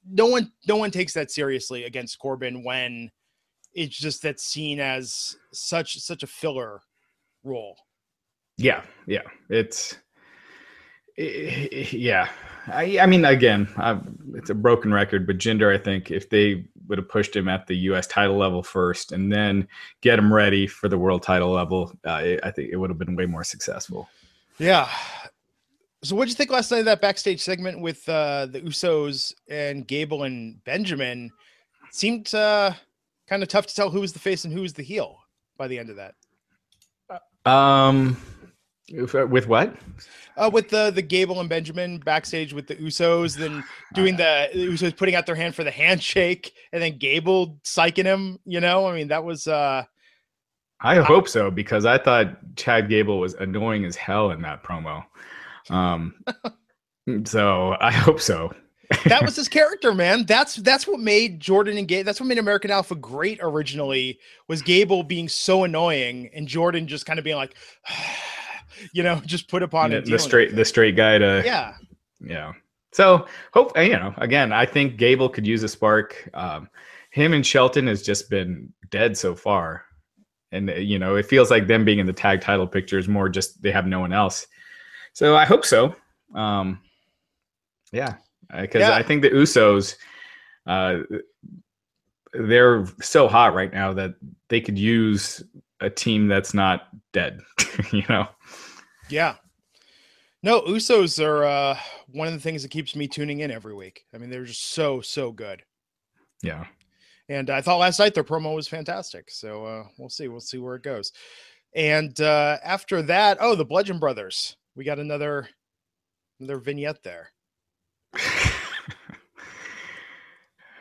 no 0.10 0.28
one 0.28 0.52
no 0.68 0.78
one 0.78 0.92
takes 0.92 1.14
that 1.14 1.32
seriously 1.32 1.84
against 1.84 2.20
Corbin 2.20 2.64
when 2.64 3.12
it's 3.78 3.96
just 3.96 4.24
that 4.24 4.40
seen 4.40 4.80
as 4.80 5.38
such 5.54 6.00
such 6.00 6.24
a 6.24 6.28
filler 6.28 6.82
role. 7.44 7.78
Yeah, 8.58 8.82
yeah. 9.06 9.22
It's 9.50 9.96
yeah. 11.16 12.28
I, 12.68 13.00
I 13.00 13.06
mean, 13.06 13.24
again, 13.24 13.70
I've, 13.78 14.02
it's 14.34 14.50
a 14.50 14.56
broken 14.56 14.92
record, 14.94 15.26
but 15.26 15.38
Jinder, 15.38 15.74
I 15.74 15.82
think 15.82 16.12
if 16.12 16.30
they 16.30 16.66
would 16.88 16.98
have 16.98 17.08
pushed 17.08 17.36
him 17.36 17.48
at 17.48 17.68
the 17.68 17.76
U.S. 17.78 18.08
title 18.08 18.36
level 18.36 18.64
first 18.64 19.12
and 19.12 19.32
then 19.32 19.68
get 20.02 20.20
him 20.20 20.34
ready 20.34 20.68
for 20.68 20.90
the 20.90 20.98
world 20.98 21.24
title 21.24 21.52
level, 21.52 21.94
uh, 22.06 22.36
I 22.44 22.52
think 22.52 22.72
it 22.72 22.78
would 22.78 22.90
have 22.90 23.00
been 23.00 23.16
way 23.16 23.26
more 23.26 23.44
successful. 23.44 24.10
Yeah. 24.58 24.90
So, 26.04 26.16
what 26.16 26.26
did 26.26 26.32
you 26.32 26.36
think 26.36 26.52
last 26.52 26.72
night 26.72 26.80
of 26.80 26.86
that 26.86 27.02
backstage 27.02 27.42
segment 27.42 27.80
with 27.80 28.08
uh, 28.10 28.48
the 28.48 28.62
Usos 28.62 29.34
and 29.50 29.88
Gable 29.88 30.24
and 30.24 30.64
Benjamin? 30.64 31.32
It 31.88 31.96
seemed 31.96 32.34
uh, 32.34 32.74
kind 33.28 33.44
of 33.44 33.50
tough 33.50 33.68
to 33.68 33.76
tell 33.76 33.90
who 33.90 34.02
was 34.02 34.14
the 34.14 34.20
face 34.20 34.46
and 34.46 34.54
who 34.54 34.62
was 34.62 34.74
the 34.74 34.84
heel 34.84 35.18
by 35.58 35.68
the 35.68 35.80
end 35.80 35.90
of 35.90 35.98
that. 35.98 36.16
Um, 37.46 38.18
with 38.92 39.48
what? 39.48 39.76
Uh, 40.36 40.50
with 40.52 40.70
the 40.70 40.92
the 40.92 41.02
Gable 41.02 41.40
and 41.40 41.50
Benjamin 41.50 41.98
backstage 42.00 42.54
with 42.54 42.68
the 42.68 42.76
Usos, 42.76 43.36
then 43.36 43.64
doing 43.94 44.16
the, 44.18 44.50
the 44.54 44.68
Usos 44.68 44.96
putting 44.96 45.16
out 45.16 45.26
their 45.26 45.36
hand 45.36 45.56
for 45.56 45.64
the 45.64 45.72
handshake, 45.72 46.54
and 46.72 46.82
then 46.82 46.98
Gable 46.98 47.58
psyching 47.64 48.06
him. 48.06 48.40
You 48.46 48.60
know, 48.60 48.88
I 48.88 48.96
mean, 48.96 49.08
that 49.10 49.24
was. 49.24 49.48
uh 49.48 49.84
I 50.80 50.98
hope 50.98 51.28
so 51.28 51.50
because 51.50 51.86
I 51.86 51.98
thought 51.98 52.56
Chad 52.56 52.88
Gable 52.88 53.20
was 53.20 53.34
annoying 53.34 53.84
as 53.86 53.96
hell 53.96 54.30
in 54.30 54.44
that 54.44 54.64
promo. 54.64 55.04
Um, 55.72 56.14
so 57.26 57.76
I 57.80 57.92
hope 57.92 58.22
so. 58.22 58.54
That 59.06 59.24
was 59.24 59.36
his 59.36 59.48
character, 59.48 59.94
man. 59.94 60.26
That's 60.26 60.56
that's 60.58 60.88
what 60.88 61.00
made 61.00 61.40
Jordan 61.40 61.78
and 61.78 61.88
Gable. 61.88 62.06
That's 62.06 62.20
what 62.20 62.28
made 62.28 62.38
American 62.38 62.72
Alpha 62.72 62.96
great 62.96 63.40
originally. 63.42 64.20
Was 64.48 64.62
Gable 64.62 65.04
being 65.04 65.30
so 65.30 65.64
annoying 65.64 66.30
and 66.34 66.48
Jordan 66.48 66.88
just 66.88 67.06
kind 67.06 67.20
of 67.20 67.26
being 67.26 67.38
like, 67.38 67.56
you 68.94 69.04
know, 69.04 69.22
just 69.26 69.50
put 69.50 69.64
upon 69.64 69.94
it. 69.94 70.06
The 70.06 70.20
straight 70.20 70.56
the 70.56 70.66
straight 70.66 70.96
guy 70.96 71.18
to 71.18 71.42
yeah 71.46 71.76
yeah. 72.22 72.54
So 72.94 73.28
hope 73.54 73.78
you 73.78 73.90
know 73.90 74.14
again. 74.18 74.54
I 74.54 74.66
think 74.66 74.98
Gable 74.98 75.30
could 75.30 75.46
use 75.46 75.64
a 75.64 75.70
spark. 75.70 76.30
Um, 76.34 76.70
him 77.12 77.34
and 77.34 77.46
Shelton 77.46 77.88
has 77.88 78.04
just 78.04 78.30
been 78.30 78.72
dead 78.90 79.18
so 79.18 79.36
far 79.36 79.88
and 80.52 80.70
you 80.78 81.00
know 81.00 81.16
it 81.16 81.26
feels 81.26 81.52
like 81.52 81.68
them 81.68 81.86
being 81.86 82.00
in 82.00 82.06
the 82.06 82.14
tag 82.14 82.42
title 82.42 82.68
picture 82.68 82.98
is 82.98 83.08
more 83.08 83.30
just 83.30 83.62
they 83.62 83.72
have 83.72 83.86
no 83.86 84.00
one 84.00 84.14
else 84.14 84.48
so 85.14 85.36
i 85.36 85.46
hope 85.46 85.66
so 85.66 85.96
um 86.36 86.80
yeah 87.92 88.16
because 88.62 88.82
yeah. 88.82 88.96
i 88.96 89.04
think 89.04 89.22
the 89.22 89.30
usos 89.30 89.96
uh 90.68 91.00
they're 92.34 92.86
so 93.02 93.28
hot 93.28 93.54
right 93.54 93.74
now 93.74 93.94
that 93.94 94.14
they 94.50 94.62
could 94.62 94.78
use 94.78 95.44
a 95.82 95.90
team 95.90 96.28
that's 96.28 96.54
not 96.54 96.88
dead 97.14 97.40
you 97.92 98.04
know 98.10 98.28
yeah 99.10 99.36
no 100.44 100.62
usos 100.62 101.24
are 101.24 101.44
uh 101.44 101.78
one 102.10 102.28
of 102.28 102.34
the 102.34 102.40
things 102.40 102.62
that 102.62 102.72
keeps 102.72 102.96
me 102.96 103.08
tuning 103.08 103.40
in 103.42 103.52
every 103.52 103.74
week 103.74 104.06
i 104.14 104.18
mean 104.18 104.30
they're 104.30 104.46
just 104.46 104.72
so 104.72 105.02
so 105.02 105.32
good 105.32 105.62
yeah 106.42 106.66
and 107.30 107.50
I 107.50 107.62
thought 107.62 107.80
last 107.80 108.00
night 108.00 108.14
their 108.14 108.24
promo 108.24 108.56
was 108.56 108.68
fantastic. 108.68 109.30
So 109.30 109.66
uh, 109.66 109.84
we'll 109.98 110.10
see. 110.10 110.28
We'll 110.28 110.40
see 110.40 110.60
where 110.60 110.76
it 110.76 110.84
goes. 110.84 111.12
And 111.76 112.20
uh, 112.22 112.58
after 112.64 113.02
that, 113.04 113.38
oh, 113.42 113.56
the 113.56 113.66
Bludgeon 113.66 114.00
Brothers. 114.00 114.56
We 114.76 114.84
got 114.84 115.00
another 115.00 115.50
another 116.40 116.60
vignette 116.60 117.04
there. 117.04 117.32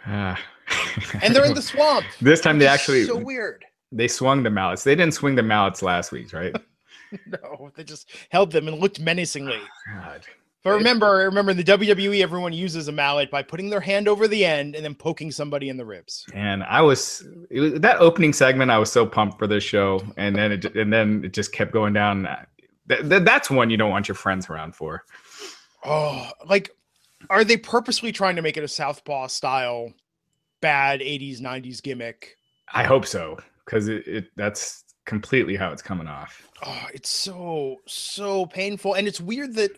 Uh. 0.07 0.37
and 1.23 1.35
they're 1.35 1.45
in 1.45 1.55
the 1.55 1.63
swamp. 1.73 2.07
This 2.21 2.41
time 2.41 2.59
they 2.59 2.67
actually 2.67 3.05
so 3.05 3.17
weird. 3.17 3.65
They 3.93 4.09
swung 4.09 4.43
the 4.43 4.51
mallets. 4.51 4.85
They 4.85 4.95
didn't 4.95 5.15
swing 5.15 5.35
the 5.35 5.43
mallets 5.43 5.83
last 5.83 6.13
week, 6.13 6.33
right? 6.33 6.55
no, 7.27 7.71
they 7.77 7.85
just 7.85 8.11
held 8.31 8.51
them 8.53 8.69
and 8.69 8.79
looked 8.79 9.01
menacingly. 9.01 9.61
Oh, 9.61 10.01
God. 10.01 10.27
But 10.67 10.73
remember, 10.73 11.19
remember 11.19 11.53
in 11.53 11.57
the 11.57 11.63
WWE, 11.63 12.21
everyone 12.23 12.53
uses 12.53 12.89
a 12.89 12.93
mallet 12.93 13.31
by 13.31 13.41
putting 13.41 13.71
their 13.71 13.79
hand 13.79 14.09
over 14.09 14.27
the 14.27 14.45
end 14.45 14.75
and 14.75 14.85
then 14.85 14.97
poking 14.97 15.31
somebody 15.31 15.69
in 15.69 15.77
the 15.77 15.85
ribs. 15.85 16.27
And 16.35 16.65
I 16.65 16.83
was, 16.83 17.25
was 17.53 17.75
that 17.75 18.01
opening 18.01 18.33
segment. 18.33 18.73
I 18.73 18.79
was 18.79 18.91
so 18.91 19.07
pumped 19.07 19.39
for 19.39 19.47
this 19.47 19.63
show, 19.63 20.03
and 20.17 20.35
then 20.35 20.51
it 20.51 20.65
and 20.75 20.93
then 20.93 21.25
it 21.25 21.33
just 21.33 21.53
kept 21.53 21.71
going 21.71 21.93
down. 21.93 22.27
Th- 22.89 23.09
th- 23.09 23.23
that's 23.23 23.49
one 23.49 23.71
you 23.71 23.77
don't 23.77 23.91
want 23.91 24.09
your 24.09 24.17
friends 24.17 24.51
around 24.51 24.75
for. 24.75 25.05
Oh, 25.85 26.29
like, 26.49 26.73
are 27.31 27.45
they 27.45 27.57
purposely 27.57 28.13
trying 28.13 28.37
to 28.37 28.43
make 28.43 28.57
it 28.57 28.65
a 28.65 28.69
Southpaw 28.69 29.29
style, 29.29 29.93
bad 30.61 31.01
'80s 31.01 31.41
'90s 31.41 31.83
gimmick? 31.83 32.37
I 32.73 32.85
hope 32.85 33.07
so, 33.07 33.39
because 33.65 33.89
it, 33.89 34.07
it 34.07 34.27
that's 34.37 34.85
completely 35.05 35.57
how 35.57 35.73
it's 35.73 35.83
coming 35.83 36.09
off. 36.09 36.49
Oh, 36.65 36.87
it's 36.93 37.11
so 37.11 37.77
so 37.87 38.47
painful, 38.47 38.95
and 38.95 39.07
it's 39.07 39.21
weird 39.21 39.55
that 39.55 39.73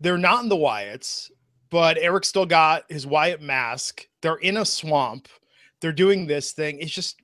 they're 0.00 0.18
not 0.18 0.42
in 0.42 0.48
the 0.48 0.56
Wyatts, 0.56 1.30
but 1.70 1.98
Eric 1.98 2.24
still 2.24 2.46
got 2.46 2.84
his 2.90 3.06
Wyatt 3.06 3.40
mask. 3.40 4.06
They're 4.20 4.36
in 4.36 4.58
a 4.58 4.64
swamp. 4.64 5.28
They're 5.80 5.92
doing 5.92 6.26
this 6.26 6.52
thing. 6.52 6.78
It's 6.80 6.92
just, 6.92 7.20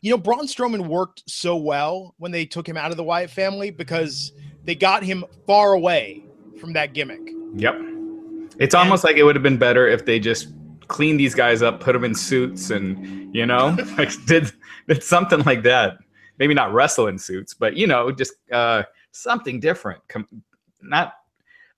you 0.00 0.10
know, 0.10 0.18
Braun 0.18 0.46
Strowman 0.46 0.86
worked 0.86 1.22
so 1.26 1.56
well 1.56 2.14
when 2.18 2.32
they 2.32 2.44
took 2.44 2.68
him 2.68 2.76
out 2.76 2.90
of 2.90 2.96
the 2.96 3.04
Wyatt 3.04 3.30
family 3.30 3.70
because 3.70 4.32
they 4.64 4.74
got 4.74 5.02
him 5.02 5.24
far 5.46 5.72
away 5.72 6.24
from 6.60 6.72
that 6.74 6.92
gimmick. 6.92 7.32
Yep. 7.54 7.95
It's 8.58 8.74
and, 8.74 8.82
almost 8.82 9.04
like 9.04 9.16
it 9.16 9.24
would 9.24 9.36
have 9.36 9.42
been 9.42 9.58
better 9.58 9.86
if 9.86 10.04
they 10.04 10.18
just 10.18 10.48
cleaned 10.88 11.20
these 11.20 11.34
guys 11.34 11.62
up, 11.62 11.80
put 11.80 11.92
them 11.92 12.04
in 12.04 12.14
suits, 12.14 12.70
and 12.70 13.34
you 13.34 13.46
know, 13.46 13.76
like 13.98 14.10
did 14.26 14.52
did 14.88 15.02
something 15.02 15.40
like 15.40 15.62
that. 15.64 15.98
Maybe 16.38 16.54
not 16.54 16.72
wrestle 16.72 17.06
in 17.08 17.18
suits, 17.18 17.54
but 17.54 17.76
you 17.76 17.86
know, 17.86 18.10
just 18.10 18.34
uh, 18.52 18.82
something 19.12 19.60
different. 19.60 20.06
Com- 20.08 20.28
not 20.82 21.14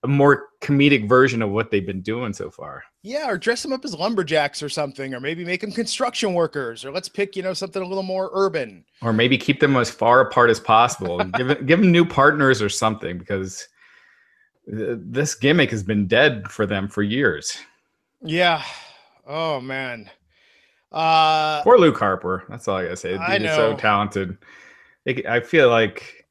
a 0.05 0.09
more 0.09 0.49
comedic 0.61 1.09
version 1.09 1.43
of 1.43 1.51
what 1.51 1.71
they've 1.71 1.87
been 1.87 2.03
doing 2.03 2.33
so 2.33 2.51
far. 2.51 2.85
Yeah, 3.03 3.31
or 3.31 3.39
dress 3.39 3.63
them 3.63 3.73
up 3.73 3.85
as 3.85 3.95
lumberjacks 3.95 4.63
or 4.63 4.69
something, 4.69 5.15
or 5.15 5.21
maybe 5.21 5.45
make 5.45 5.61
them 5.61 5.73
construction 5.73 6.35
workers, 6.35 6.85
or 6.85 6.93
let's 6.93 7.09
pick 7.09 7.35
you 7.37 7.43
know 7.43 7.55
something 7.55 7.83
a 7.83 7.87
little 7.87 8.03
more 8.03 8.31
urban. 8.33 8.85
Or 9.03 9.13
maybe 9.13 9.39
keep 9.39 9.61
them 9.61 9.77
as 9.77 9.91
far 9.91 10.21
apart 10.21 10.51
as 10.51 10.61
possible 10.61 11.21
and 11.21 11.33
give 11.33 11.67
give 11.67 11.81
them 11.81 11.91
new 11.91 12.05
partners 12.05 12.63
or 12.63 12.69
something 12.69 13.19
because 13.19 13.69
this 14.71 15.35
gimmick 15.35 15.71
has 15.71 15.83
been 15.83 16.07
dead 16.07 16.49
for 16.51 16.67
them 16.67 16.89
for 16.89 17.03
years. 17.03 17.59
Yeah. 18.23 18.63
Oh 19.27 19.61
man. 19.61 20.11
Uh, 20.93 21.63
Poor 21.63 21.79
Luke 21.79 21.99
Harper. 21.99 22.45
That's 22.49 22.69
all 22.69 22.77
I 22.77 22.85
gotta 22.85 22.97
say. 22.97 23.17
I 23.17 23.39
know. 23.39 23.57
so 23.57 23.77
talented. 23.77 24.39
I 25.27 25.41
feel 25.41 25.71
like 25.71 26.27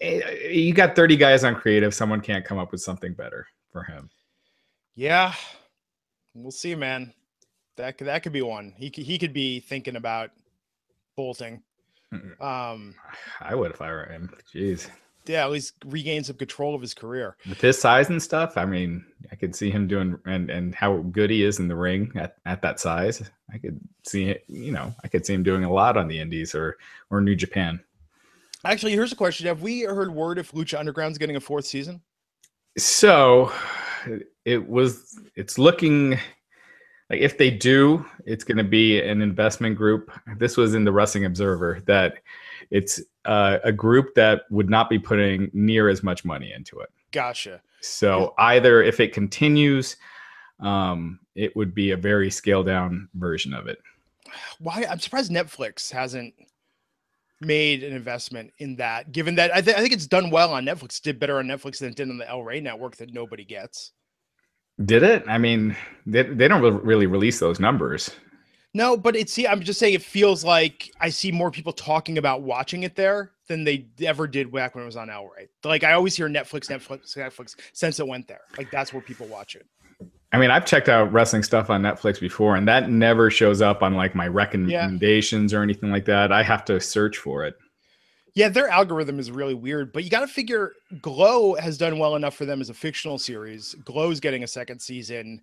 you 0.00 0.72
got 0.72 0.96
30 0.96 1.16
guys 1.16 1.44
on 1.44 1.54
creative. 1.54 1.92
Someone 1.94 2.20
can't 2.20 2.44
come 2.44 2.58
up 2.58 2.72
with 2.72 2.80
something 2.80 3.12
better 3.12 3.46
for 3.70 3.82
him. 3.82 4.08
Yeah, 4.94 5.34
we'll 6.34 6.50
see, 6.50 6.74
man. 6.74 7.12
That 7.76 7.98
could, 7.98 8.06
that 8.06 8.22
could 8.22 8.32
be 8.32 8.42
one. 8.42 8.74
He 8.76 8.90
could, 8.90 9.04
he 9.04 9.18
could 9.18 9.32
be 9.32 9.60
thinking 9.60 9.96
about 9.96 10.30
bolting. 11.16 11.62
Um, 12.40 12.94
I 13.40 13.54
would 13.54 13.70
if 13.70 13.80
I 13.80 13.90
were 13.90 14.04
him. 14.04 14.30
Jeez. 14.54 14.88
Yeah, 15.26 15.44
at 15.44 15.50
least 15.50 15.74
regain 15.86 16.24
some 16.24 16.36
control 16.36 16.74
of 16.74 16.80
his 16.80 16.94
career. 16.94 17.36
With 17.48 17.60
his 17.60 17.80
size 17.80 18.08
and 18.08 18.22
stuff, 18.22 18.56
I 18.56 18.64
mean, 18.64 19.04
I 19.30 19.36
could 19.36 19.54
see 19.54 19.70
him 19.70 19.86
doing 19.86 20.18
and 20.26 20.50
and 20.50 20.74
how 20.74 20.98
good 20.98 21.30
he 21.30 21.44
is 21.44 21.58
in 21.58 21.68
the 21.68 21.76
ring 21.76 22.12
at, 22.16 22.36
at 22.44 22.62
that 22.62 22.80
size. 22.80 23.30
I 23.52 23.58
could 23.58 23.80
see 24.04 24.30
it, 24.30 24.44
you 24.48 24.72
know, 24.72 24.94
I 25.04 25.08
could 25.08 25.24
see 25.24 25.34
him 25.34 25.42
doing 25.42 25.64
a 25.64 25.72
lot 25.72 25.96
on 25.96 26.08
the 26.08 26.18
indies 26.18 26.54
or 26.54 26.76
or 27.10 27.20
New 27.20 27.36
Japan. 27.36 27.80
Actually, 28.64 28.92
here's 28.92 29.12
a 29.12 29.16
question: 29.16 29.46
Have 29.46 29.62
we 29.62 29.82
heard 29.82 30.12
word 30.12 30.38
if 30.38 30.52
Lucha 30.52 30.78
Underground's 30.78 31.18
getting 31.18 31.36
a 31.36 31.40
fourth 31.40 31.66
season? 31.66 32.00
So, 32.78 33.52
it 34.44 34.68
was. 34.68 35.18
It's 35.34 35.58
looking 35.58 36.18
like 37.10 37.20
if 37.20 37.36
they 37.36 37.50
do, 37.50 38.06
it's 38.24 38.42
going 38.42 38.56
to 38.56 38.64
be 38.64 39.00
an 39.00 39.20
investment 39.20 39.76
group. 39.76 40.10
This 40.38 40.56
was 40.56 40.74
in 40.74 40.84
the 40.84 40.92
Wrestling 40.92 41.26
Observer 41.26 41.82
that 41.86 42.18
it's 42.72 43.00
uh, 43.26 43.58
a 43.62 43.70
group 43.70 44.14
that 44.14 44.42
would 44.50 44.68
not 44.68 44.90
be 44.90 44.98
putting 44.98 45.50
near 45.52 45.88
as 45.88 46.02
much 46.02 46.24
money 46.24 46.52
into 46.52 46.80
it. 46.80 46.90
Gotcha. 47.12 47.60
So 47.82 48.34
either 48.38 48.82
if 48.82 48.98
it 48.98 49.12
continues, 49.12 49.96
um, 50.58 51.20
it 51.34 51.54
would 51.54 51.74
be 51.74 51.90
a 51.90 51.96
very 51.96 52.30
scaled 52.30 52.66
down 52.66 53.08
version 53.14 53.52
of 53.52 53.66
it. 53.66 53.78
why 54.58 54.86
I'm 54.88 54.98
surprised 54.98 55.30
Netflix 55.30 55.92
hasn't 55.92 56.34
made 57.40 57.82
an 57.82 57.92
investment 57.92 58.52
in 58.58 58.76
that, 58.76 59.12
given 59.12 59.34
that 59.34 59.54
I, 59.54 59.60
th- 59.60 59.76
I 59.76 59.80
think 59.80 59.92
it's 59.92 60.06
done 60.06 60.30
well 60.30 60.54
on 60.54 60.64
Netflix, 60.64 61.00
did 61.00 61.18
better 61.18 61.38
on 61.38 61.46
Netflix 61.46 61.78
than 61.78 61.90
it 61.90 61.96
did 61.96 62.08
on 62.08 62.16
the 62.18 62.28
El 62.28 62.42
Rey 62.42 62.60
network 62.60 62.96
that 62.96 63.12
nobody 63.12 63.44
gets. 63.44 63.92
Did 64.82 65.02
it? 65.02 65.24
I 65.28 65.36
mean, 65.36 65.76
they, 66.06 66.22
they 66.22 66.48
don't 66.48 66.62
really 66.62 67.06
release 67.06 67.38
those 67.38 67.60
numbers. 67.60 68.10
No, 68.74 68.96
but 68.96 69.14
it's 69.14 69.32
see, 69.32 69.46
I'm 69.46 69.60
just 69.60 69.78
saying 69.78 69.94
it 69.94 70.02
feels 70.02 70.44
like 70.44 70.90
I 71.00 71.10
see 71.10 71.30
more 71.30 71.50
people 71.50 71.72
talking 71.72 72.16
about 72.16 72.42
watching 72.42 72.84
it 72.84 72.96
there 72.96 73.32
than 73.46 73.64
they 73.64 73.86
ever 74.02 74.26
did 74.26 74.50
back 74.50 74.74
when 74.74 74.82
it 74.82 74.86
was 74.86 74.96
on 74.96 75.10
El 75.10 75.26
Rey. 75.26 75.48
Like 75.62 75.84
I 75.84 75.92
always 75.92 76.16
hear 76.16 76.28
Netflix, 76.28 76.70
Netflix, 76.70 77.16
Netflix 77.16 77.56
since 77.74 78.00
it 78.00 78.08
went 78.08 78.28
there. 78.28 78.40
Like 78.56 78.70
that's 78.70 78.92
where 78.92 79.02
people 79.02 79.26
watch 79.26 79.56
it. 79.56 79.66
I 80.32 80.38
mean, 80.38 80.50
I've 80.50 80.64
checked 80.64 80.88
out 80.88 81.12
wrestling 81.12 81.42
stuff 81.42 81.68
on 81.68 81.82
Netflix 81.82 82.18
before, 82.18 82.56
and 82.56 82.66
that 82.66 82.88
never 82.88 83.30
shows 83.30 83.60
up 83.60 83.82
on 83.82 83.94
like 83.94 84.14
my 84.14 84.26
recommendations 84.26 85.52
yeah. 85.52 85.58
or 85.58 85.62
anything 85.62 85.90
like 85.90 86.06
that. 86.06 86.32
I 86.32 86.42
have 86.42 86.64
to 86.66 86.80
search 86.80 87.18
for 87.18 87.44
it. 87.44 87.54
Yeah, 88.34 88.48
their 88.48 88.68
algorithm 88.68 89.18
is 89.18 89.30
really 89.30 89.52
weird, 89.52 89.92
but 89.92 90.04
you 90.04 90.10
got 90.10 90.20
to 90.20 90.26
figure 90.26 90.72
Glow 91.02 91.54
has 91.56 91.76
done 91.76 91.98
well 91.98 92.16
enough 92.16 92.34
for 92.34 92.46
them 92.46 92.62
as 92.62 92.70
a 92.70 92.74
fictional 92.74 93.18
series. 93.18 93.74
Glow's 93.84 94.20
getting 94.20 94.42
a 94.42 94.46
second 94.46 94.80
season. 94.80 95.42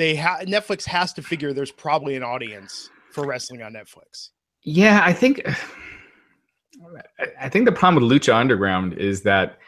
They 0.00 0.14
have 0.14 0.46
Netflix 0.46 0.86
has 0.86 1.12
to 1.12 1.22
figure 1.22 1.52
there's 1.52 1.70
probably 1.70 2.16
an 2.16 2.22
audience 2.22 2.88
for 3.12 3.26
wrestling 3.26 3.60
on 3.60 3.74
Netflix. 3.74 4.30
Yeah, 4.62 5.02
I 5.04 5.12
think 5.12 5.42
I 7.38 7.50
think 7.50 7.66
the 7.66 7.72
problem 7.72 8.02
with 8.02 8.10
Lucha 8.10 8.34
Underground 8.34 8.94
is 8.94 9.20
that 9.24 9.58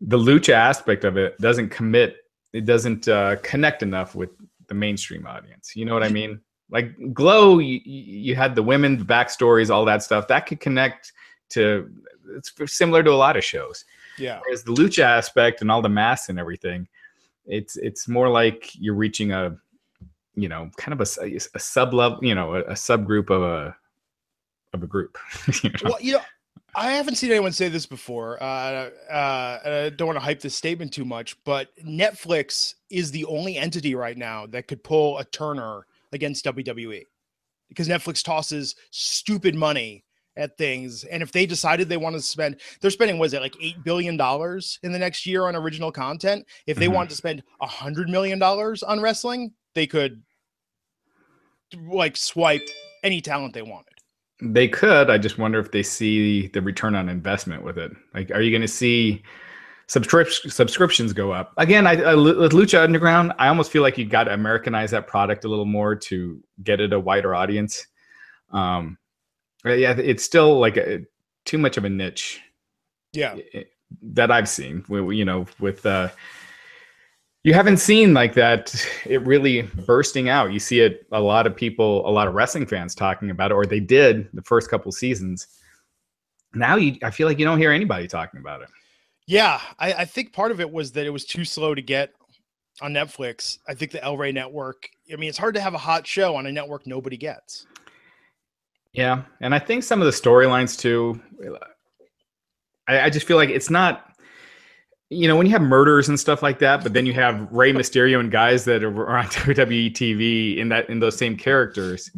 the 0.00 0.18
lucha 0.18 0.54
aspect 0.54 1.04
of 1.04 1.16
it 1.16 1.38
doesn't 1.38 1.68
commit 1.68 2.16
it 2.52 2.64
doesn't 2.64 3.06
uh, 3.06 3.36
connect 3.44 3.84
enough 3.84 4.16
with 4.16 4.30
the 4.66 4.74
mainstream 4.74 5.24
audience. 5.24 5.76
You 5.76 5.84
know 5.84 5.94
what 5.94 6.02
I 6.02 6.08
mean? 6.08 6.40
Like 6.72 6.92
Glow, 7.14 7.60
you, 7.60 7.80
you 7.84 8.34
had 8.34 8.56
the 8.56 8.64
women, 8.64 8.98
the 8.98 9.04
backstories, 9.04 9.70
all 9.70 9.84
that 9.84 10.02
stuff 10.02 10.26
that 10.26 10.46
could 10.46 10.58
connect 10.58 11.12
to. 11.50 11.88
It's 12.36 12.52
similar 12.76 13.04
to 13.04 13.12
a 13.12 13.14
lot 13.14 13.36
of 13.36 13.44
shows. 13.44 13.84
Yeah. 14.18 14.40
Whereas 14.44 14.64
the 14.64 14.72
lucha 14.72 15.04
aspect 15.04 15.60
and 15.60 15.70
all 15.70 15.80
the 15.80 15.88
masks 15.88 16.28
and 16.28 16.40
everything, 16.40 16.88
it's 17.50 17.76
it's 17.76 18.08
more 18.08 18.28
like 18.28 18.70
you're 18.74 18.94
reaching 18.94 19.32
a, 19.32 19.56
you 20.34 20.48
know, 20.48 20.70
kind 20.76 20.98
of 20.98 21.06
a, 21.06 21.36
a 21.54 21.58
sub 21.58 21.92
level, 21.92 22.18
you 22.22 22.34
know, 22.34 22.54
a, 22.54 22.60
a 22.60 22.72
subgroup 22.72 23.30
of 23.30 23.42
a 23.42 23.76
of 24.72 24.82
a 24.82 24.86
group. 24.86 25.18
you 25.62 25.70
know? 25.70 25.78
Well, 25.84 26.00
you 26.00 26.12
know, 26.12 26.20
I 26.74 26.92
haven't 26.92 27.16
seen 27.16 27.30
anyone 27.30 27.52
say 27.52 27.68
this 27.68 27.86
before. 27.86 28.40
Uh, 28.42 28.90
uh, 29.10 29.58
I 29.64 29.92
don't 29.96 30.06
want 30.06 30.16
to 30.16 30.24
hype 30.24 30.40
this 30.40 30.54
statement 30.54 30.92
too 30.92 31.04
much, 31.04 31.36
but 31.44 31.68
Netflix 31.84 32.74
is 32.90 33.10
the 33.10 33.24
only 33.24 33.56
entity 33.56 33.94
right 33.94 34.16
now 34.16 34.46
that 34.46 34.68
could 34.68 34.84
pull 34.84 35.18
a 35.18 35.24
Turner 35.24 35.86
against 36.12 36.44
WWE 36.44 37.04
because 37.68 37.88
Netflix 37.88 38.22
tosses 38.22 38.76
stupid 38.90 39.54
money 39.54 40.04
at 40.36 40.56
things. 40.56 41.04
And 41.04 41.22
if 41.22 41.32
they 41.32 41.46
decided 41.46 41.88
they 41.88 41.96
want 41.96 42.16
to 42.16 42.22
spend, 42.22 42.60
they're 42.80 42.90
spending, 42.90 43.18
was 43.18 43.34
it 43.34 43.42
like 43.42 43.54
$8 43.54 43.84
billion 43.84 44.14
in 44.82 44.92
the 44.92 44.98
next 44.98 45.26
year 45.26 45.46
on 45.46 45.56
original 45.56 45.92
content? 45.92 46.46
If 46.66 46.76
they 46.76 46.86
mm-hmm. 46.86 46.94
wanted 46.94 47.10
to 47.10 47.16
spend 47.16 47.42
a 47.60 47.66
$100 47.66 48.08
million 48.08 48.42
on 48.42 49.00
wrestling, 49.00 49.52
they 49.74 49.86
could 49.86 50.22
like 51.88 52.16
swipe 52.16 52.66
any 53.04 53.20
talent 53.20 53.54
they 53.54 53.62
wanted. 53.62 53.86
They 54.42 54.68
could. 54.68 55.10
I 55.10 55.18
just 55.18 55.38
wonder 55.38 55.58
if 55.58 55.70
they 55.70 55.82
see 55.82 56.46
the 56.48 56.62
return 56.62 56.94
on 56.94 57.08
investment 57.08 57.62
with 57.62 57.76
it. 57.78 57.92
Like, 58.14 58.30
are 58.30 58.40
you 58.40 58.50
going 58.50 58.62
to 58.62 58.68
see 58.68 59.22
subscrip- 59.86 60.50
subscriptions 60.50 61.12
go 61.12 61.32
up 61.32 61.52
again? 61.58 61.86
I, 61.86 62.00
I, 62.02 62.14
with 62.14 62.52
Lucha 62.52 62.82
Underground, 62.82 63.34
I 63.38 63.48
almost 63.48 63.70
feel 63.70 63.82
like 63.82 63.98
you 63.98 64.06
got 64.06 64.24
to 64.24 64.32
Americanize 64.32 64.92
that 64.92 65.06
product 65.06 65.44
a 65.44 65.48
little 65.48 65.66
more 65.66 65.94
to 65.94 66.42
get 66.62 66.80
it 66.80 66.94
a 66.94 67.00
wider 67.00 67.34
audience. 67.34 67.86
Um, 68.50 68.96
yeah, 69.64 69.94
it's 69.98 70.24
still 70.24 70.58
like 70.58 70.76
a, 70.76 71.02
too 71.44 71.58
much 71.58 71.76
of 71.76 71.84
a 71.84 71.90
niche. 71.90 72.40
Yeah, 73.12 73.36
that 74.02 74.30
I've 74.30 74.48
seen. 74.48 74.84
You 74.88 75.24
know, 75.24 75.46
with 75.58 75.84
uh, 75.84 76.10
you 77.42 77.54
haven't 77.54 77.78
seen 77.78 78.12
like 78.12 78.34
that 78.34 78.74
it 79.06 79.22
really 79.22 79.62
bursting 79.86 80.28
out. 80.28 80.52
You 80.52 80.60
see 80.60 80.80
it 80.80 81.06
a 81.12 81.20
lot 81.20 81.46
of 81.46 81.56
people 81.56 82.08
a 82.08 82.10
lot 82.10 82.28
of 82.28 82.34
wrestling 82.34 82.66
fans 82.66 82.94
talking 82.94 83.30
about 83.30 83.50
it 83.50 83.54
or 83.54 83.66
they 83.66 83.80
did 83.80 84.28
the 84.34 84.42
first 84.42 84.70
couple 84.70 84.92
seasons. 84.92 85.46
Now 86.54 86.76
you 86.76 86.96
i 87.02 87.10
feel 87.10 87.26
like 87.26 87.38
you 87.38 87.44
don't 87.44 87.58
hear 87.58 87.72
anybody 87.72 88.08
talking 88.08 88.40
about 88.40 88.62
it. 88.62 88.68
Yeah 89.26 89.60
I, 89.78 89.92
I 89.92 90.04
think 90.04 90.32
part 90.32 90.50
of 90.50 90.60
it 90.60 90.70
was 90.70 90.92
that 90.92 91.06
it 91.06 91.10
was 91.10 91.24
too 91.24 91.44
slow 91.44 91.74
to 91.74 91.82
get 91.82 92.12
on 92.82 92.92
netflix. 92.92 93.58
I 93.68 93.74
think 93.74 93.92
the 93.92 94.02
el 94.04 94.16
rey 94.16 94.32
network 94.32 94.88
i 95.12 95.16
mean 95.16 95.28
it's 95.28 95.38
hard 95.38 95.54
to 95.54 95.60
have 95.60 95.74
a 95.74 95.78
hot 95.78 96.06
show 96.06 96.36
on 96.36 96.46
a 96.46 96.52
network 96.52 96.86
nobody 96.86 97.16
gets 97.16 97.66
yeah 98.92 99.22
and 99.40 99.54
i 99.54 99.58
think 99.58 99.82
some 99.82 100.00
of 100.00 100.06
the 100.06 100.12
storylines 100.12 100.78
too 100.78 101.20
I, 102.88 103.02
I 103.02 103.10
just 103.10 103.26
feel 103.26 103.36
like 103.36 103.50
it's 103.50 103.70
not 103.70 104.10
you 105.10 105.26
know, 105.26 105.36
when 105.36 105.44
you 105.44 105.52
have 105.52 105.62
murders 105.62 106.08
and 106.08 106.18
stuff 106.18 106.40
like 106.40 106.60
that, 106.60 106.84
but 106.84 106.92
then 106.92 107.04
you 107.04 107.12
have 107.12 107.50
Rey 107.50 107.72
Mysterio 107.72 108.20
and 108.20 108.30
guys 108.30 108.64
that 108.64 108.84
are 108.84 109.16
on 109.16 109.24
WWE 109.26 109.92
TV 109.92 110.56
in 110.56 110.68
that 110.68 110.88
in 110.88 111.00
those 111.00 111.18
same 111.18 111.36
characters, 111.36 112.10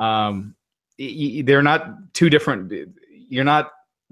um, 0.00 0.54
they're 0.98 1.62
not 1.62 2.12
too 2.14 2.28
different. 2.28 2.72
You're 3.08 3.44
not 3.44 3.70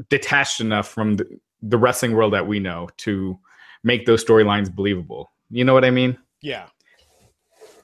detached 0.09 0.61
enough 0.61 0.89
from 0.89 1.17
the, 1.17 1.27
the 1.63 1.79
wrestling 1.79 2.13
world 2.13 2.33
that 2.33 2.47
we 2.47 2.61
know 2.61 2.89
to 2.99 3.37
make 3.83 4.07
those 4.07 4.25
storylines 4.25 4.73
believable. 4.73 5.33
You 5.51 5.65
know 5.65 5.75
what 5.75 5.85
I 5.85 5.91
mean? 5.91 6.17
Yeah. 6.43 6.67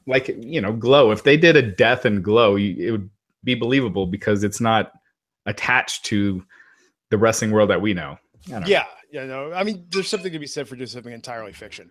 Like 0.06 0.28
you 0.28 0.60
know, 0.60 0.72
Glow. 0.72 1.10
If 1.10 1.24
they 1.24 1.36
did 1.36 1.56
a 1.56 1.62
death 1.62 2.04
and 2.04 2.22
Glow, 2.22 2.56
it 2.56 2.92
would 2.92 3.10
be 3.44 3.54
believable 3.54 4.06
because 4.06 4.44
it's 4.44 4.60
not 4.60 4.92
attached 5.46 6.04
to 6.06 6.44
the 7.10 7.18
wrestling 7.18 7.50
world 7.50 7.70
that 7.70 7.80
we 7.80 7.94
know. 7.94 8.18
Yeah, 8.46 8.84
yeah, 9.12 9.26
no, 9.26 9.52
I 9.52 9.62
mean, 9.62 9.86
there's 9.90 10.08
something 10.08 10.32
to 10.32 10.38
be 10.38 10.46
said 10.46 10.66
for 10.66 10.74
doing 10.74 10.86
something 10.86 11.12
entirely 11.12 11.52
fiction. 11.52 11.90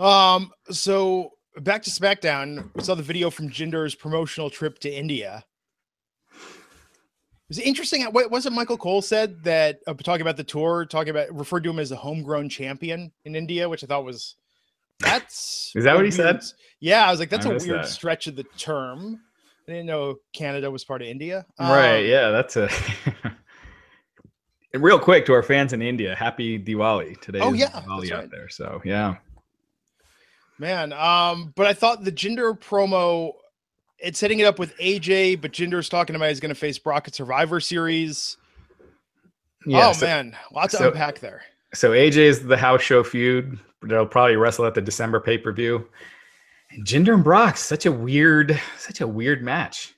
Um, 0.00 0.50
so 0.70 1.32
back 1.60 1.82
to 1.82 1.90
SmackDown, 1.90 2.70
we 2.74 2.82
saw 2.82 2.94
the 2.94 3.02
video 3.02 3.30
from 3.30 3.50
Jinder's 3.50 3.94
promotional 3.94 4.50
trip 4.50 4.78
to 4.80 4.90
India. 4.90 5.44
It 6.32 7.56
was 7.56 7.58
interesting. 7.58 8.02
What 8.04 8.30
was 8.30 8.46
it? 8.46 8.52
Michael 8.52 8.78
Cole 8.78 9.02
said 9.02 9.44
that 9.44 9.80
uh, 9.86 9.92
talking 9.94 10.22
about 10.22 10.38
the 10.38 10.44
tour, 10.44 10.86
talking 10.86 11.10
about 11.10 11.34
referred 11.36 11.64
to 11.64 11.70
him 11.70 11.78
as 11.78 11.92
a 11.92 11.96
homegrown 11.96 12.48
champion 12.48 13.12
in 13.26 13.36
India, 13.36 13.68
which 13.68 13.84
I 13.84 13.86
thought 13.86 14.04
was 14.04 14.36
that's 15.00 15.72
is 15.74 15.84
that 15.84 15.94
what 15.94 16.06
he 16.06 16.16
weird, 16.16 16.42
said? 16.42 16.58
Yeah, 16.80 17.06
I 17.06 17.10
was 17.10 17.20
like, 17.20 17.28
that's 17.28 17.44
a 17.44 17.50
weird 17.50 17.84
that. 17.84 17.88
stretch 17.88 18.26
of 18.26 18.36
the 18.36 18.44
term. 18.56 19.20
I 19.68 19.72
didn't 19.72 19.86
know 19.86 20.16
Canada 20.32 20.70
was 20.70 20.84
part 20.84 21.02
of 21.02 21.08
India. 21.08 21.46
Right. 21.58 22.00
Um, 22.00 22.06
yeah, 22.06 22.30
that's 22.30 22.56
a 22.56 22.68
And 24.72 24.82
real 24.82 24.98
quick 24.98 25.24
to 25.26 25.32
our 25.32 25.42
fans 25.42 25.72
in 25.72 25.82
India, 25.82 26.14
happy 26.14 26.58
Diwali 26.58 27.20
today. 27.20 27.40
Oh 27.40 27.52
yeah, 27.52 27.68
Diwali 27.68 28.10
out 28.10 28.30
there. 28.30 28.48
So 28.48 28.80
yeah, 28.84 29.16
man. 30.58 30.92
Um, 30.92 31.52
but 31.54 31.66
I 31.66 31.74
thought 31.74 32.02
the 32.02 32.12
Jinder 32.12 32.58
promo, 32.58 33.34
it's 33.98 34.18
setting 34.18 34.40
it 34.40 34.44
up 34.44 34.58
with 34.58 34.76
AJ, 34.78 35.40
but 35.40 35.52
Jinder's 35.52 35.88
talking 35.88 36.16
about 36.16 36.28
he's 36.30 36.40
going 36.40 36.54
to 36.54 36.58
face 36.58 36.78
Brock 36.78 37.06
at 37.06 37.14
Survivor 37.14 37.60
Series. 37.60 38.36
Yeah, 39.64 39.90
oh 39.90 39.92
so, 39.92 40.06
man, 40.06 40.36
lots 40.52 40.72
so, 40.72 40.78
to 40.80 40.88
unpack 40.88 41.20
there. 41.20 41.42
So 41.72 41.92
AJ 41.92 42.16
is 42.16 42.42
the 42.44 42.56
house 42.56 42.82
show 42.82 43.04
feud. 43.04 43.60
They'll 43.82 44.06
probably 44.06 44.36
wrestle 44.36 44.66
at 44.66 44.74
the 44.74 44.82
December 44.82 45.20
pay 45.20 45.38
per 45.38 45.52
view. 45.52 45.86
And 46.72 46.84
Jinder 46.84 47.14
and 47.14 47.24
Brock, 47.24 47.56
such 47.56 47.86
a 47.86 47.92
weird, 47.92 48.58
such 48.78 49.00
a 49.00 49.06
weird 49.06 49.42
match 49.42 49.94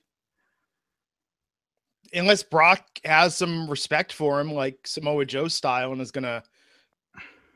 unless 2.14 2.42
Brock 2.42 2.84
has 3.04 3.36
some 3.36 3.68
respect 3.68 4.12
for 4.12 4.40
him, 4.40 4.52
like 4.52 4.86
Samoa 4.86 5.24
Joe 5.24 5.48
style, 5.48 5.92
and 5.92 6.00
is 6.00 6.10
gonna 6.10 6.42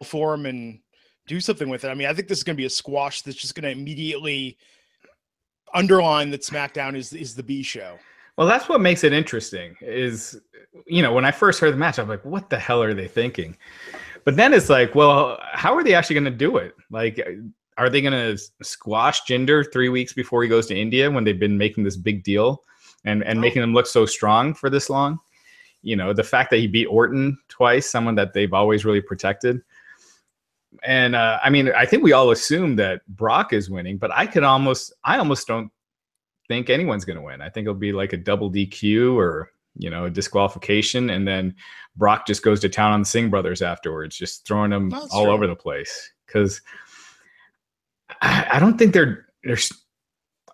for 0.04 0.34
him 0.34 0.46
and 0.46 0.80
do 1.26 1.40
something 1.40 1.68
with 1.68 1.84
it. 1.84 1.88
I 1.88 1.94
mean, 1.94 2.08
I 2.08 2.14
think 2.14 2.28
this 2.28 2.38
is 2.38 2.44
gonna 2.44 2.56
be 2.56 2.64
a 2.64 2.70
squash 2.70 3.22
that's 3.22 3.36
just 3.36 3.54
gonna 3.54 3.68
immediately 3.68 4.58
underline 5.74 6.30
that 6.30 6.42
SmackDown 6.42 6.96
is 6.96 7.12
is 7.12 7.34
the 7.34 7.42
B 7.42 7.62
show. 7.62 7.98
Well, 8.36 8.46
that's 8.46 8.68
what 8.68 8.80
makes 8.80 9.04
it 9.04 9.12
interesting. 9.12 9.76
Is 9.80 10.40
you 10.86 11.02
know 11.02 11.12
when 11.12 11.24
I 11.24 11.30
first 11.30 11.60
heard 11.60 11.72
the 11.72 11.78
match, 11.78 11.98
I'm 11.98 12.08
like, 12.08 12.24
what 12.24 12.50
the 12.50 12.58
hell 12.58 12.82
are 12.82 12.94
they 12.94 13.08
thinking? 13.08 13.56
But 14.24 14.36
then 14.36 14.52
it's 14.52 14.68
like, 14.68 14.94
well, 14.94 15.38
how 15.52 15.74
are 15.74 15.82
they 15.82 15.94
actually 15.94 16.14
going 16.14 16.24
to 16.24 16.30
do 16.30 16.58
it? 16.58 16.74
Like, 16.90 17.18
are 17.78 17.88
they 17.88 18.02
going 18.02 18.12
to 18.12 18.42
squash 18.62 19.22
Jinder 19.22 19.64
three 19.72 19.88
weeks 19.88 20.12
before 20.12 20.42
he 20.42 20.48
goes 20.48 20.66
to 20.66 20.78
India 20.78 21.10
when 21.10 21.24
they've 21.24 21.38
been 21.38 21.56
making 21.56 21.84
this 21.84 21.96
big 21.96 22.22
deal? 22.22 22.62
and 23.04 23.22
and 23.24 23.38
oh. 23.38 23.40
making 23.40 23.60
them 23.60 23.74
look 23.74 23.86
so 23.86 24.06
strong 24.06 24.54
for 24.54 24.70
this 24.70 24.90
long. 24.90 25.18
You 25.82 25.96
know, 25.96 26.12
the 26.12 26.24
fact 26.24 26.50
that 26.50 26.58
he 26.58 26.66
beat 26.66 26.86
Orton 26.86 27.38
twice, 27.48 27.88
someone 27.88 28.16
that 28.16 28.32
they've 28.32 28.52
always 28.52 28.84
really 28.84 29.00
protected. 29.00 29.60
And 30.82 31.14
uh, 31.16 31.38
I 31.42 31.50
mean, 31.50 31.72
I 31.74 31.86
think 31.86 32.02
we 32.02 32.12
all 32.12 32.30
assume 32.30 32.76
that 32.76 33.06
Brock 33.08 33.52
is 33.52 33.70
winning, 33.70 33.96
but 33.96 34.12
I 34.12 34.26
could 34.26 34.44
almost, 34.44 34.92
I 35.02 35.18
almost 35.18 35.46
don't 35.46 35.70
think 36.46 36.68
anyone's 36.68 37.04
going 37.04 37.16
to 37.16 37.22
win. 37.22 37.40
I 37.40 37.48
think 37.48 37.64
it'll 37.64 37.74
be 37.74 37.92
like 37.92 38.12
a 38.12 38.18
double 38.18 38.50
DQ 38.50 39.14
or 39.14 39.52
you 39.76 39.88
know 39.88 40.06
a 40.06 40.10
disqualification, 40.10 41.10
and 41.10 41.26
then 41.26 41.54
Brock 41.96 42.26
just 42.26 42.42
goes 42.42 42.60
to 42.60 42.68
town 42.68 42.92
on 42.92 43.00
the 43.00 43.06
Singh 43.06 43.30
brothers 43.30 43.62
afterwards, 43.62 44.16
just 44.16 44.46
throwing 44.46 44.70
them 44.70 44.90
That's 44.90 45.12
all 45.12 45.24
true. 45.24 45.32
over 45.32 45.46
the 45.46 45.56
place. 45.56 46.12
Because 46.26 46.60
I, 48.22 48.46
I 48.52 48.58
don't 48.58 48.78
think 48.78 48.92
they're 48.92 49.26
they're 49.44 49.58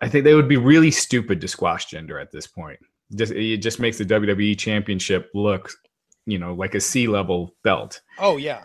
I 0.02 0.08
think 0.08 0.24
they 0.24 0.34
would 0.34 0.48
be 0.48 0.56
really 0.56 0.90
stupid 0.90 1.40
to 1.40 1.48
squash 1.48 1.86
Jinder 1.86 2.20
at 2.20 2.32
this 2.32 2.46
point. 2.46 2.78
Just 3.14 3.32
it 3.32 3.58
just 3.58 3.80
makes 3.80 3.98
the 3.98 4.04
WWE 4.04 4.58
Championship 4.58 5.30
look, 5.34 5.70
you 6.26 6.38
know, 6.38 6.54
like 6.54 6.74
a 6.74 6.80
C 6.80 7.06
level 7.06 7.54
belt. 7.64 8.00
Oh 8.18 8.36
yeah. 8.36 8.64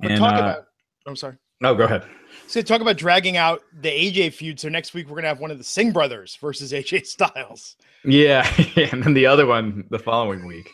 But 0.00 0.12
and, 0.12 0.20
talk 0.20 0.34
uh, 0.34 0.38
about. 0.38 0.64
I'm 1.06 1.16
sorry. 1.16 1.36
No, 1.60 1.74
go 1.74 1.84
ahead. 1.84 2.04
So 2.48 2.60
talk 2.60 2.80
about 2.80 2.96
dragging 2.96 3.36
out 3.36 3.62
the 3.80 3.88
AJ 3.88 4.34
feud. 4.34 4.58
So 4.58 4.68
next 4.68 4.94
week 4.94 5.08
we're 5.08 5.16
gonna 5.16 5.28
have 5.28 5.40
one 5.40 5.50
of 5.50 5.58
the 5.58 5.64
Singh 5.64 5.92
brothers 5.92 6.36
versus 6.40 6.72
AJ 6.72 7.06
Styles. 7.06 7.76
Yeah, 8.04 8.52
and 8.74 9.04
then 9.04 9.14
the 9.14 9.26
other 9.26 9.46
one 9.46 9.84
the 9.90 9.98
following 9.98 10.44
week. 10.44 10.68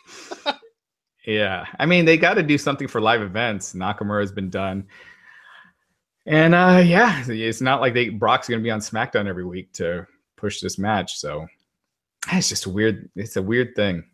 yeah, 1.27 1.67
I 1.79 1.85
mean 1.85 2.07
they 2.07 2.17
got 2.17 2.35
to 2.35 2.43
do 2.43 2.57
something 2.57 2.89
for 2.89 3.03
live 3.03 3.21
events. 3.21 3.75
Nakamura 3.75 4.23
has 4.23 4.33
been 4.33 4.49
done, 4.49 4.87
and 6.29 6.55
uh 6.55 6.83
yeah, 6.85 7.25
it's 7.27 7.61
not 7.61 7.81
like 7.81 7.95
they 7.95 8.11
Brock's 8.11 8.49
gonna 8.49 8.63
be 8.63 8.71
on 8.71 8.81
SmackDown 8.81 9.27
every 9.27 9.45
week 9.45 9.73
to 9.75 10.07
push 10.37 10.61
this 10.61 10.79
match. 10.79 11.19
So 11.19 11.47
it's 12.33 12.49
just 12.49 12.67
a 12.67 12.71
weird. 12.71 13.11
It's 13.17 13.37
a 13.37 13.43
weird 13.43 13.75
thing. 13.75 14.05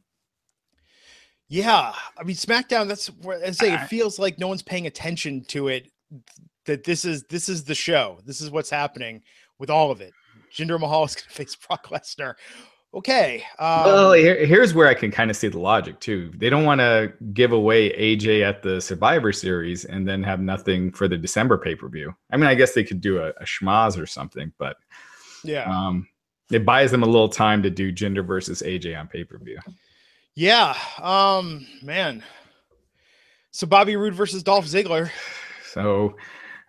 Yeah, 1.48 1.92
I 2.16 2.22
mean 2.22 2.36
SmackDown. 2.36 2.88
That's 2.88 3.08
where 3.08 3.44
I 3.44 3.50
say 3.50 3.74
it 3.74 3.86
feels 3.88 4.18
like 4.18 4.38
no 4.38 4.48
one's 4.48 4.62
paying 4.62 4.86
attention 4.86 5.44
to 5.48 5.68
it. 5.68 5.90
That 6.66 6.84
this 6.84 7.04
is 7.04 7.24
this 7.24 7.48
is 7.48 7.64
the 7.64 7.74
show. 7.74 8.20
This 8.24 8.40
is 8.40 8.50
what's 8.50 8.70
happening 8.70 9.22
with 9.58 9.68
all 9.68 9.90
of 9.90 10.00
it. 10.00 10.12
Jinder 10.52 10.78
Mahal 10.78 11.04
is 11.04 11.14
going 11.14 11.24
to 11.28 11.34
face 11.34 11.56
Brock 11.56 11.86
Lesnar. 11.88 12.34
Okay. 12.94 13.42
Um, 13.58 13.84
well, 13.84 14.12
here, 14.12 14.46
here's 14.46 14.72
where 14.72 14.86
I 14.86 14.94
can 14.94 15.10
kind 15.10 15.28
of 15.28 15.36
see 15.36 15.48
the 15.48 15.58
logic 15.58 15.98
too. 15.98 16.30
They 16.36 16.48
don't 16.48 16.64
want 16.64 16.80
to 16.80 17.12
give 17.32 17.50
away 17.50 17.90
AJ 17.90 18.42
at 18.42 18.62
the 18.62 18.80
Survivor 18.80 19.32
Series 19.32 19.84
and 19.84 20.06
then 20.06 20.22
have 20.22 20.40
nothing 20.40 20.92
for 20.92 21.08
the 21.08 21.18
December 21.18 21.58
pay 21.58 21.74
per 21.74 21.88
view. 21.88 22.14
I 22.30 22.36
mean, 22.36 22.46
I 22.46 22.54
guess 22.54 22.72
they 22.72 22.84
could 22.84 23.00
do 23.00 23.18
a, 23.18 23.30
a 23.30 23.44
schmaz 23.44 24.00
or 24.00 24.06
something, 24.06 24.52
but 24.58 24.76
yeah, 25.42 25.64
um, 25.68 26.06
it 26.52 26.64
buys 26.64 26.92
them 26.92 27.02
a 27.02 27.06
little 27.06 27.28
time 27.28 27.64
to 27.64 27.70
do 27.70 27.92
Jinder 27.92 28.24
versus 28.24 28.62
AJ 28.62 28.98
on 28.98 29.08
pay 29.08 29.24
per 29.24 29.38
view. 29.38 29.58
Yeah. 30.36 30.76
Um, 31.02 31.66
man. 31.82 32.22
So 33.50 33.66
Bobby 33.66 33.96
Roode 33.96 34.14
versus 34.14 34.44
Dolph 34.44 34.66
Ziggler. 34.66 35.10
So 35.66 36.16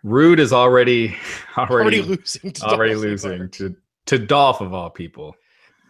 Roode 0.02 0.40
is 0.40 0.52
already 0.52 1.16
already, 1.56 2.00
already 2.00 2.02
losing 2.02 2.52
to 2.52 2.64
already 2.64 2.94
Dolph 2.94 3.04
losing 3.04 3.30
Ziggler. 3.30 3.52
to 3.52 3.76
to 4.06 4.18
Dolph 4.18 4.60
of 4.60 4.74
all 4.74 4.90
people. 4.90 5.36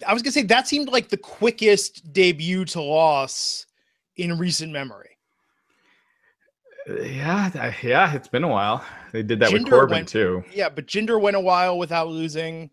I 0.06 0.12
was 0.12 0.22
gonna 0.22 0.32
say 0.32 0.42
that 0.42 0.66
seemed 0.66 0.88
like 0.88 1.08
the 1.08 1.16
quickest 1.16 2.12
debut 2.12 2.64
to 2.66 2.80
loss 2.80 3.66
in 4.16 4.38
recent 4.38 4.72
memory. 4.72 5.10
Yeah, 6.88 7.72
yeah, 7.82 8.14
it's 8.14 8.28
been 8.28 8.44
a 8.44 8.48
while. 8.48 8.84
They 9.12 9.22
did 9.22 9.40
that 9.40 9.50
Jinder 9.50 9.64
with 9.64 9.70
Corbin 9.70 9.96
went, 9.96 10.08
too. 10.08 10.44
Yeah, 10.54 10.68
but 10.68 10.86
Jinder 10.86 11.20
went 11.20 11.36
a 11.36 11.40
while 11.40 11.78
without 11.78 12.08
losing. 12.08 12.70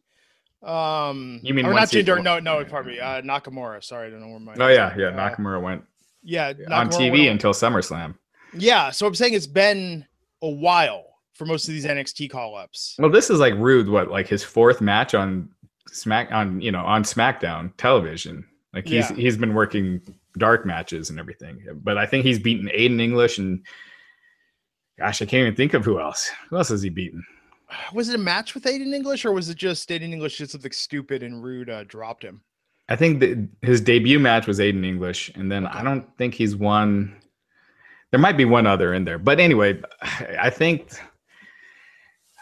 Um, 0.61 1.39
you 1.43 1.53
mean 1.53 1.65
or 1.65 1.73
not 1.73 1.89
Jinder? 1.89 2.23
No, 2.23 2.39
no, 2.39 2.63
pardon 2.63 2.93
me. 2.93 2.99
Uh, 2.99 3.21
Nakamura. 3.21 3.83
Sorry, 3.83 4.07
I 4.07 4.11
don't 4.11 4.21
know 4.21 4.29
where 4.29 4.39
my. 4.39 4.53
Oh 4.59 4.67
yeah, 4.67 4.93
yeah. 4.97 5.07
Uh, 5.07 5.29
Nakamura 5.29 5.61
went. 5.61 5.83
Yeah, 6.21 6.53
Nakamura 6.53 6.71
on 6.71 6.89
TV 6.89 7.29
until 7.31 7.53
SummerSlam. 7.53 8.15
Yeah, 8.53 8.91
so 8.91 9.07
I'm 9.07 9.15
saying 9.15 9.33
it's 9.33 9.47
been 9.47 10.05
a 10.41 10.49
while 10.49 11.05
for 11.33 11.45
most 11.45 11.67
of 11.67 11.73
these 11.73 11.85
NXT 11.85 12.29
call 12.29 12.55
ups. 12.55 12.95
Well, 12.99 13.09
this 13.09 13.29
is 13.29 13.39
like 13.39 13.55
Roode. 13.55 13.89
What 13.89 14.09
like 14.09 14.27
his 14.27 14.43
fourth 14.43 14.79
match 14.79 15.15
on 15.15 15.49
Smack 15.87 16.31
on 16.31 16.61
you 16.61 16.71
know 16.71 16.83
on 16.85 17.03
SmackDown 17.03 17.75
television. 17.77 18.45
Like 18.73 18.87
he's 18.87 19.09
yeah. 19.09 19.15
he's 19.15 19.37
been 19.37 19.53
working 19.53 20.01
dark 20.37 20.65
matches 20.65 21.09
and 21.09 21.19
everything. 21.19 21.65
But 21.83 21.97
I 21.97 22.05
think 22.05 22.25
he's 22.25 22.39
beaten 22.39 22.67
Aiden 22.69 22.99
English 22.99 23.37
and 23.37 23.65
gosh, 24.97 25.21
I 25.21 25.25
can't 25.25 25.41
even 25.41 25.55
think 25.55 25.73
of 25.73 25.85
who 25.85 25.99
else. 25.99 26.31
Who 26.49 26.57
else 26.57 26.69
has 26.69 26.81
he 26.81 26.89
beaten? 26.89 27.23
was 27.91 28.09
it 28.09 28.15
a 28.15 28.19
match 28.19 28.53
with 28.53 28.63
Aiden 28.63 28.93
English 28.93 29.25
or 29.25 29.31
was 29.31 29.49
it 29.49 29.57
just 29.57 29.89
Aiden 29.89 30.11
English 30.11 30.37
did 30.37 30.49
something 30.49 30.71
stupid 30.71 31.23
and 31.23 31.43
Roode 31.43 31.69
uh, 31.69 31.83
dropped 31.85 32.23
him? 32.23 32.41
I 32.89 32.95
think 32.95 33.19
that 33.21 33.47
his 33.61 33.81
debut 33.81 34.19
match 34.19 34.45
was 34.45 34.59
Aiden 34.59 34.85
English, 34.85 35.31
and 35.35 35.51
then 35.51 35.65
I 35.65 35.83
don't 35.83 36.05
think 36.17 36.33
he's 36.33 36.55
won. 36.55 37.15
There 38.11 38.19
might 38.19 38.37
be 38.37 38.45
one 38.45 38.67
other 38.67 38.93
in 38.93 39.05
there, 39.05 39.17
but 39.17 39.39
anyway, 39.39 39.81
I 40.39 40.49
think, 40.49 40.89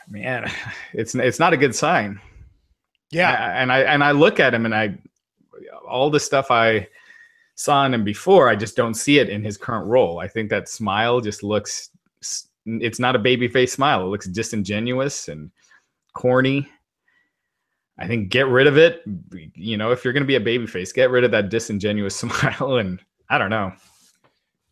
man, 0.09 0.51
it's 0.93 1.13
it's 1.13 1.39
not 1.39 1.53
a 1.53 1.57
good 1.57 1.75
sign. 1.75 2.19
Yeah, 3.11 3.61
and 3.61 3.71
I 3.71 3.79
and 3.81 4.03
I 4.03 4.11
look 4.11 4.39
at 4.39 4.53
him, 4.53 4.65
and 4.65 4.73
I 4.73 4.97
all 5.87 6.09
the 6.09 6.19
stuff 6.19 6.49
I 6.49 6.87
saw 7.55 7.85
in 7.85 7.93
him 7.93 8.03
before, 8.03 8.49
I 8.49 8.55
just 8.55 8.75
don't 8.75 8.93
see 8.93 9.19
it 9.19 9.29
in 9.29 9.43
his 9.43 9.57
current 9.57 9.85
role. 9.85 10.19
I 10.19 10.27
think 10.27 10.49
that 10.49 10.69
smile 10.69 11.21
just 11.21 11.43
looks 11.43 11.89
it's 12.65 12.99
not 12.99 13.15
a 13.15 13.19
baby 13.19 13.47
face 13.47 13.73
smile. 13.73 14.05
It 14.05 14.09
looks 14.09 14.27
disingenuous 14.27 15.27
and 15.27 15.51
corny. 16.13 16.67
I 17.97 18.07
think 18.07 18.29
get 18.29 18.47
rid 18.47 18.67
of 18.67 18.77
it. 18.77 19.03
You 19.55 19.77
know, 19.77 19.91
if 19.91 20.03
you're 20.03 20.13
going 20.13 20.23
to 20.23 20.27
be 20.27 20.35
a 20.35 20.39
baby 20.39 20.67
face, 20.67 20.91
get 20.91 21.11
rid 21.11 21.23
of 21.23 21.31
that 21.31 21.49
disingenuous 21.49 22.15
smile. 22.19 22.77
And 22.77 22.99
I 23.29 23.37
don't 23.37 23.49
know, 23.49 23.73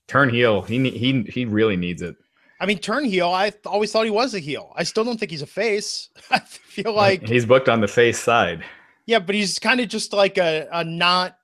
turn 0.07 0.29
heel. 0.29 0.61
He 0.61 0.89
he 0.89 1.23
he 1.23 1.45
really 1.45 1.77
needs 1.77 2.01
it. 2.01 2.15
I 2.59 2.65
mean, 2.65 2.77
turn 2.79 3.05
heel. 3.05 3.29
I 3.29 3.53
always 3.65 3.91
thought 3.91 4.03
he 4.05 4.11
was 4.11 4.33
a 4.33 4.39
heel. 4.39 4.73
I 4.75 4.83
still 4.83 5.03
don't 5.03 5.17
think 5.17 5.31
he's 5.31 5.41
a 5.41 5.47
face. 5.47 6.09
I 6.31 6.39
feel 6.39 6.93
like 6.93 7.27
he's 7.27 7.45
booked 7.45 7.69
on 7.69 7.81
the 7.81 7.87
face 7.87 8.19
side. 8.19 8.63
Yeah, 9.05 9.19
but 9.19 9.33
he's 9.33 9.57
kind 9.59 9.79
of 9.79 9.87
just 9.87 10.13
like 10.13 10.37
a, 10.37 10.67
a 10.71 10.83
not 10.83 11.37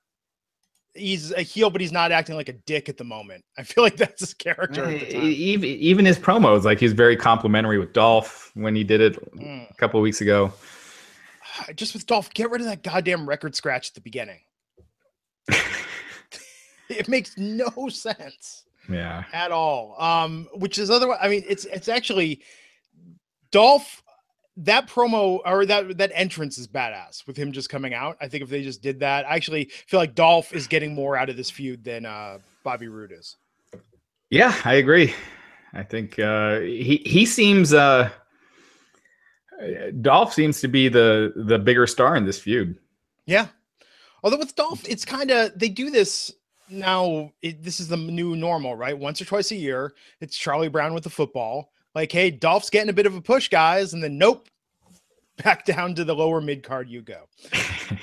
he's 0.94 1.32
a 1.32 1.42
heel, 1.42 1.70
but 1.70 1.82
he's 1.82 1.92
not 1.92 2.12
acting 2.12 2.36
like 2.36 2.50
a 2.50 2.54
dick 2.54 2.90
at 2.90 2.98
the 2.98 3.04
moment. 3.04 3.44
I 3.58 3.64
feel 3.64 3.84
like 3.84 3.98
that's 3.98 4.20
his 4.20 4.34
character. 4.34 4.90
Even 4.92 5.70
even 5.70 6.06
his 6.06 6.20
promos, 6.20 6.64
like 6.64 6.80
he's 6.80 6.94
very 6.94 7.16
complimentary 7.16 7.80
with 7.80 7.94
Dolph 7.94 8.52
when 8.54 8.76
he 8.76 8.84
did 8.84 9.02
it 9.02 9.36
mm. 9.36 9.70
a 9.70 9.74
couple 9.76 10.02
weeks 10.02 10.22
ago. 10.22 10.52
Just 11.76 11.94
with 11.94 12.06
Dolph, 12.06 12.34
get 12.34 12.50
rid 12.50 12.62
of 12.62 12.68
that 12.68 12.84
goddamn 12.84 13.28
record 13.28 13.56
scratch 13.56 13.90
at 13.90 13.94
the 13.96 14.02
beginning. 14.02 14.42
it 16.90 17.08
makes 17.08 17.38
no 17.38 17.88
sense. 17.90 18.65
Yeah. 18.90 19.24
At 19.34 19.52
all. 19.52 19.96
Um, 20.02 20.48
which 20.54 20.78
is 20.78 20.90
otherwise 20.90 21.20
I 21.22 21.28
mean, 21.28 21.44
it's 21.48 21.66
it's 21.66 21.88
actually 21.88 22.42
Dolph 23.52 24.04
that 24.58 24.88
promo 24.88 25.40
or 25.46 25.66
that 25.66 25.98
that 25.98 26.12
entrance 26.14 26.58
is 26.58 26.68
badass 26.68 27.28
with 27.28 27.36
him 27.36 27.52
just 27.52 27.70
coming 27.70 27.94
out. 27.94 28.18
I 28.22 28.28
think 28.28 28.44
if 28.44 28.50
they 28.50 28.64
just 28.64 28.82
did 28.82 29.00
that, 29.02 29.26
I 29.26 29.36
actually 29.36 29.66
feel 29.88 30.00
like 30.00 30.16
Dolph 30.16 30.54
is 30.54 30.68
getting 30.68 30.96
more 30.96 31.18
out 31.18 31.30
of 31.30 31.38
this 31.38 31.50
feud 31.50 31.84
than 31.84 32.06
uh, 32.06 32.40
Bobby 32.64 32.88
Roode 32.88 33.12
is. 33.12 33.36
Yeah, 34.30 34.56
I 34.64 34.76
agree. 34.76 35.14
I 35.74 35.84
think 35.84 36.18
uh, 36.20 36.60
he 36.60 37.02
he 37.06 37.26
seems 37.26 37.74
uh, 37.74 38.10
Dolph 40.02 40.34
seems 40.34 40.62
to 40.62 40.68
be 40.68 40.88
the 40.88 41.34
the 41.36 41.60
bigger 41.60 41.86
star 41.86 42.16
in 42.16 42.26
this 42.26 42.40
feud. 42.40 42.78
Yeah, 43.26 43.48
although 44.24 44.38
with 44.38 44.56
Dolph, 44.56 44.88
it's 44.88 45.04
kind 45.04 45.32
of 45.32 45.58
they 45.58 45.70
do 45.70 45.90
this 45.90 46.32
now. 46.70 47.32
It, 47.42 47.64
this 47.64 47.80
is 47.80 47.88
the 47.88 47.98
new 47.98 48.36
normal, 48.36 48.76
right? 48.76 48.98
Once 48.98 49.22
or 49.22 49.26
twice 49.26 49.52
a 49.52 49.56
year, 49.56 49.94
it's 50.22 50.38
Charlie 50.38 50.70
Brown 50.70 50.94
with 50.94 51.04
the 51.04 51.10
football 51.10 51.72
like, 51.96 52.12
hey, 52.12 52.30
Dolph's 52.30 52.70
getting 52.70 52.90
a 52.90 52.94
bit 52.94 53.06
of 53.06 53.16
a 53.16 53.22
push, 53.22 53.48
guys, 53.48 53.94
and 53.94 54.04
then 54.04 54.18
nope, 54.18 54.50
back 55.44 55.66
down 55.66 55.96
to 55.96 56.04
the 56.04 56.14
lower 56.14 56.42
mid 56.42 56.62
card 56.62 56.90
you 56.90 57.02
go. 57.02 57.24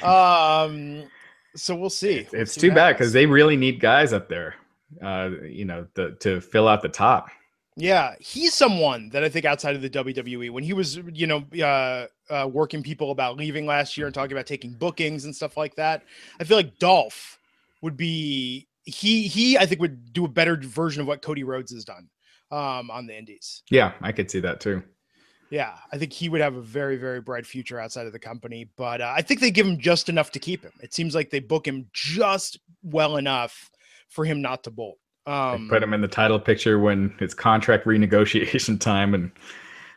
um, 0.02 1.04
so 1.54 1.76
we'll 1.76 1.90
see. 1.90 2.26
It's, 2.32 2.56
too 2.56 2.72
bad 2.72 2.94
because 2.94 3.12
they 3.12 3.26
really 3.26 3.56
need 3.56 3.78
guys 3.78 4.14
up 4.14 4.28
there, 4.28 4.54
uh, 5.02 5.30
you 5.44 5.66
know, 5.66 5.86
the, 5.94 6.16
to 6.20 6.40
fill 6.40 6.66
out 6.66 6.80
the 6.82 6.88
top. 6.88 7.28
Yeah, 7.74 8.14
he's 8.18 8.52
someone 8.52 9.08
that 9.10 9.24
I 9.24 9.30
think 9.30 9.46
outside 9.46 9.74
of 9.76 9.82
the 9.82 9.88
WWE, 9.88 10.50
when 10.50 10.62
he 10.62 10.74
was, 10.74 10.96
you 11.12 11.26
know, 11.26 11.44
uh, 11.62 12.06
uh, 12.30 12.46
working 12.46 12.82
people 12.82 13.10
about 13.12 13.38
leaving 13.38 13.64
last 13.64 13.96
year 13.96 14.06
and 14.06 14.14
talking 14.14 14.32
about 14.32 14.46
taking 14.46 14.72
bookings 14.72 15.24
and 15.24 15.34
stuff 15.34 15.56
like 15.56 15.74
that, 15.76 16.02
I 16.38 16.44
feel 16.44 16.58
like 16.58 16.78
Dolph 16.78 17.38
would 17.82 17.96
be 17.96 18.68
he 18.84 19.28
he 19.28 19.58
I 19.58 19.66
think 19.66 19.80
would 19.80 20.12
do 20.12 20.24
a 20.24 20.28
better 20.28 20.56
version 20.56 21.02
of 21.02 21.06
what 21.06 21.22
Cody 21.22 21.44
Rhodes 21.44 21.72
has 21.72 21.84
done 21.84 22.08
um, 22.50 22.90
on 22.90 23.06
the 23.06 23.16
Indies. 23.16 23.62
Yeah, 23.70 23.92
I 24.00 24.12
could 24.12 24.30
see 24.30 24.40
that 24.40 24.60
too. 24.60 24.82
Yeah, 25.50 25.74
I 25.92 25.98
think 25.98 26.14
he 26.14 26.30
would 26.30 26.40
have 26.40 26.56
a 26.56 26.62
very, 26.62 26.96
very 26.96 27.20
bright 27.20 27.44
future 27.44 27.78
outside 27.78 28.06
of 28.06 28.14
the 28.14 28.18
company. 28.18 28.70
But 28.76 29.02
uh, 29.02 29.12
I 29.14 29.20
think 29.20 29.40
they 29.40 29.50
give 29.50 29.66
him 29.66 29.78
just 29.78 30.08
enough 30.08 30.30
to 30.32 30.38
keep 30.38 30.62
him. 30.62 30.72
It 30.82 30.94
seems 30.94 31.14
like 31.14 31.28
they 31.28 31.40
book 31.40 31.68
him 31.68 31.88
just 31.92 32.58
well 32.82 33.18
enough 33.18 33.70
for 34.08 34.24
him 34.24 34.40
not 34.40 34.64
to 34.64 34.70
bolt. 34.70 34.96
Um, 35.26 35.68
put 35.68 35.82
him 35.82 35.92
in 35.92 36.00
the 36.00 36.08
title 36.08 36.40
picture 36.40 36.78
when 36.78 37.14
it's 37.20 37.34
contract 37.34 37.84
renegotiation 37.86 38.80
time, 38.80 39.12
and 39.12 39.30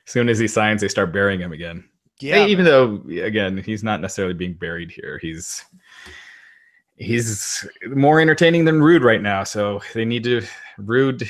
as 0.05 0.11
soon 0.11 0.27
as 0.27 0.39
he 0.39 0.47
signs, 0.47 0.81
they 0.81 0.89
start 0.89 1.13
burying 1.13 1.39
him 1.39 1.53
again. 1.53 1.85
Yeah, 2.19 2.45
hey, 2.45 2.47
even 2.47 2.65
though 2.65 3.03
again 3.09 3.57
he's 3.57 3.83
not 3.83 4.01
necessarily 4.01 4.33
being 4.33 4.53
buried 4.53 4.91
here. 4.91 5.19
He's 5.21 5.63
he's 6.97 7.67
more 7.87 8.19
entertaining 8.19 8.65
than 8.65 8.81
Roode 8.81 9.03
right 9.03 9.21
now. 9.21 9.43
So 9.43 9.81
they 9.93 10.05
need 10.05 10.23
to 10.23 10.41
Roode. 10.77 11.29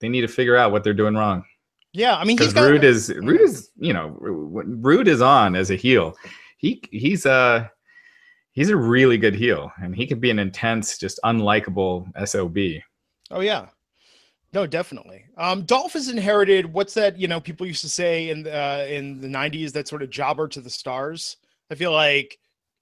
they 0.00 0.08
need 0.08 0.22
to 0.22 0.28
figure 0.28 0.56
out 0.56 0.72
what 0.72 0.84
they're 0.84 0.94
doing 0.94 1.14
wrong. 1.14 1.44
Yeah, 1.92 2.16
I 2.16 2.24
mean, 2.24 2.36
because 2.36 2.54
Roode 2.54 2.84
is 2.84 3.12
Roode 3.22 3.40
is 3.40 3.70
you 3.76 3.92
know 3.92 4.16
Roode 4.20 5.08
is 5.08 5.20
on 5.20 5.56
as 5.56 5.70
a 5.70 5.76
heel. 5.76 6.14
He 6.58 6.82
he's 6.92 7.26
a 7.26 7.70
he's 8.52 8.70
a 8.70 8.76
really 8.76 9.18
good 9.18 9.34
heel, 9.34 9.72
and 9.82 9.94
he 9.94 10.06
can 10.06 10.20
be 10.20 10.30
an 10.30 10.38
intense, 10.38 10.98
just 10.98 11.18
unlikable 11.24 12.06
sob. 12.28 12.56
Oh 13.32 13.40
yeah, 13.40 13.66
no, 14.52 14.68
definitely. 14.68 15.24
Um, 15.36 15.62
Dolph 15.62 15.94
has 15.94 16.08
inherited 16.08 16.72
what's 16.72 16.94
that? 16.94 17.18
You 17.18 17.26
know, 17.26 17.40
people 17.40 17.66
used 17.66 17.82
to 17.82 17.88
say 17.88 18.30
in 18.30 18.44
the 18.44 18.56
uh, 18.56 18.86
in 18.88 19.20
the 19.20 19.28
'90s 19.28 19.72
that 19.72 19.88
sort 19.88 20.02
of 20.02 20.10
jobber 20.10 20.46
to 20.46 20.60
the 20.60 20.70
stars 20.70 21.38
I 21.70 21.76
feel 21.76 21.92
like 21.92 22.38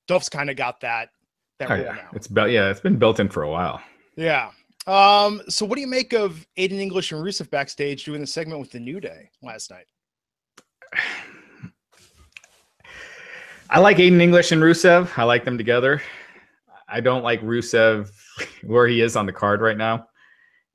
Dolph's 0.07 0.29
kind 0.29 0.51
of 0.51 0.57
got 0.57 0.81
that 0.81 1.11
that 1.59 1.71
Oh, 1.71 1.75
yeah. 1.75 1.83
now. 1.93 2.09
It's 2.13 2.27
built. 2.29 2.51
Yeah, 2.51 2.71
it's 2.71 2.81
been 2.81 2.97
built 2.99 3.21
in 3.21 3.29
for 3.29 3.43
a 3.43 3.51
while. 3.51 3.81
Yeah. 4.17 4.51
Um, 4.87 5.43
so 5.49 5.67
what 5.67 5.75
do 5.75 5.81
you 5.83 5.87
make 5.87 6.13
of 6.15 6.47
Aiden 6.57 6.79
English 6.81 7.13
and 7.13 7.23
Rusev 7.23 7.51
backstage 7.51 8.05
doing 8.05 8.21
the 8.21 8.27
segment 8.27 8.61
with 8.61 8.71
the 8.71 8.81
New 8.81 9.01
Day 9.01 9.31
last 9.43 9.71
night? 9.71 9.87
I 13.71 13.81
like 13.81 13.99
Aiden 13.99 14.21
English 14.21 14.51
and 14.53 14.63
Rusev. 14.63 15.11
I 15.19 15.25
like 15.25 15.45
them 15.45 15.59
together. 15.59 16.01
I 16.89 17.01
don't 17.01 17.23
like 17.23 17.43
Rusev 17.43 18.11
where 18.63 18.87
he 18.87 19.03
is 19.03 19.15
on 19.15 19.27
the 19.27 19.33
card 19.33 19.61
right 19.61 19.77
now, 19.77 20.07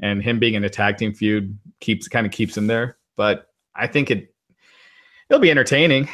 and 0.02 0.22
him 0.22 0.38
being 0.38 0.54
in 0.54 0.64
a 0.64 0.70
tag 0.70 0.98
team 0.98 1.14
feud 1.14 1.58
keeps 1.80 2.08
kind 2.08 2.26
of 2.28 2.32
keeps 2.32 2.56
him 2.56 2.68
there. 2.68 2.98
But 3.18 3.48
I 3.76 3.88
think 3.88 4.12
it 4.12 4.34
it'll 5.30 5.42
be 5.42 5.50
entertaining. 5.50 6.08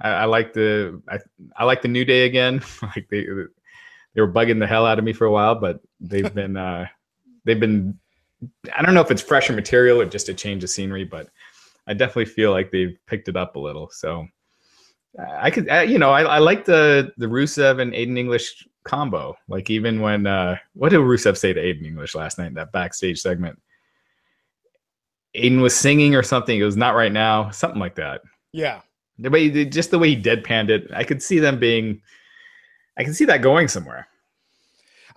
I, 0.00 0.08
I 0.10 0.24
like 0.24 0.52
the 0.54 1.00
I, 1.08 1.18
I 1.56 1.64
like 1.64 1.82
the 1.82 1.88
New 1.88 2.04
Day 2.04 2.26
again. 2.26 2.62
like 2.82 3.06
they 3.10 3.26
they 4.14 4.20
were 4.20 4.32
bugging 4.32 4.58
the 4.58 4.66
hell 4.66 4.86
out 4.86 4.98
of 4.98 5.04
me 5.04 5.12
for 5.12 5.26
a 5.26 5.32
while, 5.32 5.54
but 5.54 5.80
they've 6.00 6.32
been 6.34 6.56
uh, 6.56 6.86
they've 7.44 7.60
been. 7.60 7.98
I 8.74 8.82
don't 8.82 8.94
know 8.94 9.00
if 9.00 9.10
it's 9.10 9.22
fresher 9.22 9.54
material 9.54 10.00
or 10.00 10.04
just 10.04 10.28
a 10.28 10.34
change 10.34 10.62
of 10.64 10.70
scenery, 10.70 11.04
but 11.04 11.28
I 11.86 11.94
definitely 11.94 12.26
feel 12.26 12.50
like 12.50 12.70
they've 12.70 12.98
picked 13.06 13.28
it 13.28 13.36
up 13.36 13.56
a 13.56 13.60
little. 13.60 13.88
So 13.90 14.26
I 15.18 15.50
could, 15.50 15.68
I, 15.70 15.82
you 15.82 15.98
know, 15.98 16.10
I, 16.10 16.22
I 16.22 16.38
like 16.38 16.64
the 16.64 17.12
the 17.16 17.26
Rusev 17.26 17.80
and 17.80 17.92
Aiden 17.92 18.18
English 18.18 18.66
combo. 18.84 19.36
Like 19.48 19.70
even 19.70 20.00
when, 20.00 20.26
uh, 20.26 20.58
what 20.74 20.90
did 20.90 21.00
Rusev 21.00 21.36
say 21.36 21.52
to 21.52 21.60
Aiden 21.60 21.86
English 21.86 22.14
last 22.14 22.38
night 22.38 22.48
in 22.48 22.54
that 22.54 22.72
backstage 22.72 23.20
segment? 23.20 23.60
Aiden 25.36 25.60
was 25.60 25.74
singing 25.74 26.14
or 26.14 26.22
something. 26.22 26.58
It 26.58 26.64
was 26.64 26.76
not 26.76 26.94
right 26.94 27.12
now, 27.12 27.50
something 27.50 27.80
like 27.80 27.96
that. 27.96 28.20
Yeah. 28.52 28.80
The 29.18 29.30
way, 29.30 29.64
just 29.64 29.90
the 29.90 29.98
way 29.98 30.14
he 30.14 30.22
deadpanned 30.22 30.70
it, 30.70 30.88
I 30.92 31.04
could 31.04 31.22
see 31.22 31.38
them 31.38 31.58
being, 31.58 32.02
I 32.96 33.04
can 33.04 33.14
see 33.14 33.24
that 33.26 33.42
going 33.42 33.68
somewhere. 33.68 34.06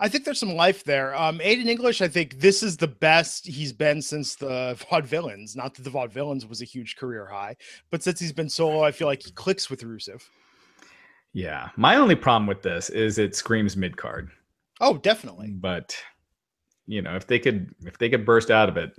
I 0.00 0.08
think 0.08 0.24
there's 0.24 0.38
some 0.38 0.54
life 0.54 0.84
there. 0.84 1.14
Um, 1.16 1.40
Aiden 1.40 1.66
English, 1.66 2.00
I 2.02 2.06
think 2.08 2.38
this 2.38 2.62
is 2.62 2.76
the 2.76 2.86
best 2.86 3.46
he's 3.46 3.72
been 3.72 4.00
since 4.00 4.36
the 4.36 4.76
Vaudevillains. 4.90 5.56
Not 5.56 5.74
that 5.74 5.82
the 5.82 5.90
Vaudevillains 5.90 6.48
was 6.48 6.62
a 6.62 6.64
huge 6.64 6.96
career 6.96 7.26
high, 7.26 7.56
but 7.90 8.02
since 8.02 8.20
he's 8.20 8.32
been 8.32 8.48
solo, 8.48 8.84
I 8.84 8.92
feel 8.92 9.08
like 9.08 9.22
he 9.24 9.32
clicks 9.32 9.68
with 9.68 9.82
Rusev. 9.82 10.22
Yeah. 11.32 11.68
My 11.76 11.96
only 11.96 12.14
problem 12.14 12.46
with 12.46 12.62
this 12.62 12.90
is 12.90 13.18
it 13.18 13.34
screams 13.34 13.76
mid 13.76 13.96
card, 13.96 14.30
Oh, 14.80 14.96
definitely. 14.98 15.48
but 15.50 15.96
you 16.86 17.02
know, 17.02 17.16
if 17.16 17.26
they 17.26 17.38
could, 17.38 17.74
if 17.84 17.98
they 17.98 18.08
could 18.08 18.24
burst 18.24 18.50
out 18.50 18.68
of 18.68 18.76
it, 18.76 18.92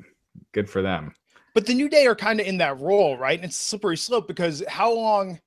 good 0.51 0.69
for 0.69 0.81
them. 0.81 1.13
But 1.55 1.65
the 1.65 1.73
New 1.73 1.89
Day 1.89 2.05
are 2.05 2.15
kind 2.15 2.39
of 2.39 2.45
in 2.45 2.57
that 2.59 2.79
role, 2.79 3.17
right? 3.17 3.39
And 3.39 3.45
it's 3.45 3.59
a 3.59 3.63
slippery 3.63 3.97
slope 3.97 4.27
because 4.27 4.61
how 4.67 4.93
long 4.93 5.39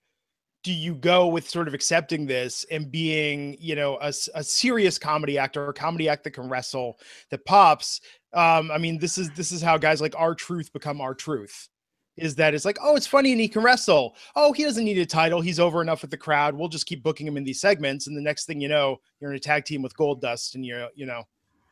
do 0.63 0.73
you 0.73 0.95
go 0.95 1.27
with 1.27 1.49
sort 1.49 1.67
of 1.67 1.75
accepting 1.75 2.27
this 2.27 2.65
and 2.71 2.91
being, 2.91 3.57
you 3.59 3.75
know, 3.75 3.99
a, 4.01 4.13
a 4.35 4.45
serious 4.45 4.99
comedy 4.99 5.37
actor, 5.37 5.69
a 5.69 5.75
comedy 5.75 6.09
act 6.09 6.25
that 6.25 6.31
can 6.33 6.49
wrestle, 6.49 6.99
that 7.31 7.45
pops? 7.45 8.01
Um, 8.33 8.71
I 8.71 8.79
mean, 8.79 8.99
this 8.99 9.19
is 9.19 9.31
this 9.31 9.51
is 9.51 9.61
how 9.61 9.77
guys 9.77 10.01
like 10.01 10.15
R-Truth 10.17 10.73
become 10.73 11.01
R-Truth. 11.01 11.69
Is 12.17 12.35
that 12.37 12.55
it's 12.55 12.67
like, 12.67 12.79
oh, 12.83 12.95
it's 12.95 13.07
funny 13.07 13.33
and 13.33 13.41
he 13.41 13.49
can 13.49 13.63
wrestle. 13.63 14.15
Oh, 14.37 14.53
he 14.53 14.65
doesn't 14.65 14.85
need 14.85 14.99
a 14.99 15.07
title. 15.07 15.41
He's 15.41 15.59
over 15.59 15.81
enough 15.81 16.03
with 16.03 16.11
the 16.11 16.17
crowd. 16.19 16.55
We'll 16.55 16.69
just 16.69 16.87
keep 16.87 17.03
booking 17.03 17.27
him 17.27 17.39
in 17.39 17.45
these 17.45 17.61
segments. 17.61 18.07
And 18.07 18.15
the 18.15 18.21
next 18.21 18.45
thing 18.45 18.61
you 18.61 18.69
know, 18.69 18.99
you're 19.19 19.31
in 19.31 19.37
a 19.37 19.41
tag 19.41 19.65
team 19.65 19.81
with 19.81 19.97
Goldust 19.97 20.55
and 20.55 20.65
you're, 20.65 20.89
you 20.95 21.07
know, 21.07 21.23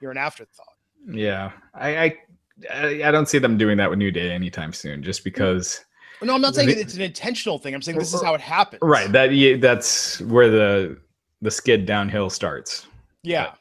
you're 0.00 0.10
an 0.10 0.16
afterthought. 0.16 0.66
Yeah, 1.06 1.52
I, 1.74 1.98
I 1.98 2.14
I 2.72 3.02
I 3.04 3.10
don't 3.10 3.28
see 3.28 3.38
them 3.38 3.58
doing 3.58 3.76
that 3.76 3.90
with 3.90 3.98
New 3.98 4.10
Day 4.10 4.32
anytime 4.32 4.72
soon, 4.72 5.02
just 5.02 5.22
because. 5.24 5.84
No, 6.22 6.34
I'm 6.34 6.40
not 6.40 6.54
saying 6.54 6.68
it's 6.70 6.94
an 6.94 7.02
intentional 7.02 7.58
thing. 7.58 7.74
I'm 7.74 7.82
saying 7.82 7.98
this 7.98 8.12
is 8.12 8.22
how 8.22 8.34
it 8.34 8.40
happens. 8.40 8.80
Right. 8.82 9.10
That 9.10 9.32
yeah, 9.32 9.56
that's 9.56 10.20
where 10.22 10.50
the 10.50 10.98
the 11.40 11.50
skid 11.50 11.86
downhill 11.86 12.30
starts. 12.30 12.86
Yeah. 13.22 13.52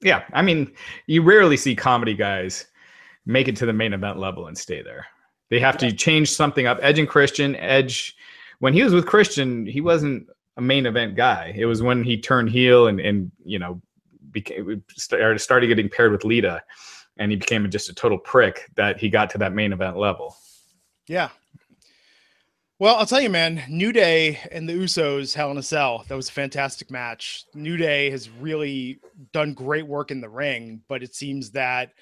Yeah, 0.00 0.24
I 0.34 0.42
mean, 0.42 0.70
you 1.06 1.22
rarely 1.22 1.56
see 1.56 1.74
comedy 1.74 2.14
guys 2.14 2.66
make 3.24 3.48
it 3.48 3.56
to 3.56 3.66
the 3.66 3.72
main 3.72 3.94
event 3.94 4.18
level 4.18 4.48
and 4.48 4.56
stay 4.56 4.82
there. 4.82 5.06
They 5.48 5.58
have 5.60 5.78
to 5.78 5.92
change 5.92 6.30
something 6.30 6.66
up. 6.66 6.78
Edge 6.82 6.98
and 6.98 7.08
Christian, 7.08 7.56
Edge, 7.56 8.14
when 8.58 8.74
he 8.74 8.82
was 8.82 8.92
with 8.92 9.06
Christian, 9.06 9.64
he 9.64 9.80
wasn't 9.80 10.28
a 10.56 10.60
main 10.60 10.84
event 10.84 11.16
guy. 11.16 11.54
It 11.56 11.64
was 11.64 11.82
when 11.82 12.04
he 12.04 12.18
turned 12.18 12.50
heel 12.50 12.86
and 12.86 13.00
and 13.00 13.30
you 13.44 13.58
know 13.58 13.80
became 14.30 14.82
started 14.90 15.38
started 15.38 15.68
getting 15.68 15.88
paired 15.88 16.12
with 16.12 16.24
Lita, 16.24 16.62
and 17.18 17.30
he 17.30 17.36
became 17.36 17.68
just 17.70 17.88
a 17.88 17.94
total 17.94 18.18
prick 18.18 18.70
that 18.76 18.98
he 18.98 19.08
got 19.08 19.30
to 19.30 19.38
that 19.38 19.54
main 19.54 19.72
event 19.72 19.96
level. 19.96 20.36
Yeah. 21.06 21.30
Well, 22.80 22.96
I'll 22.96 23.06
tell 23.06 23.20
you, 23.20 23.30
man, 23.30 23.62
New 23.68 23.92
Day 23.92 24.40
and 24.50 24.68
the 24.68 24.72
Usos, 24.72 25.32
Hell 25.32 25.52
in 25.52 25.58
a 25.58 25.62
Cell, 25.62 26.04
that 26.08 26.16
was 26.16 26.28
a 26.28 26.32
fantastic 26.32 26.90
match. 26.90 27.44
New 27.54 27.76
Day 27.76 28.10
has 28.10 28.28
really 28.28 28.98
done 29.32 29.54
great 29.54 29.86
work 29.86 30.10
in 30.10 30.20
the 30.20 30.28
ring, 30.28 30.82
but 30.88 31.02
it 31.02 31.14
seems 31.14 31.52
that, 31.52 31.92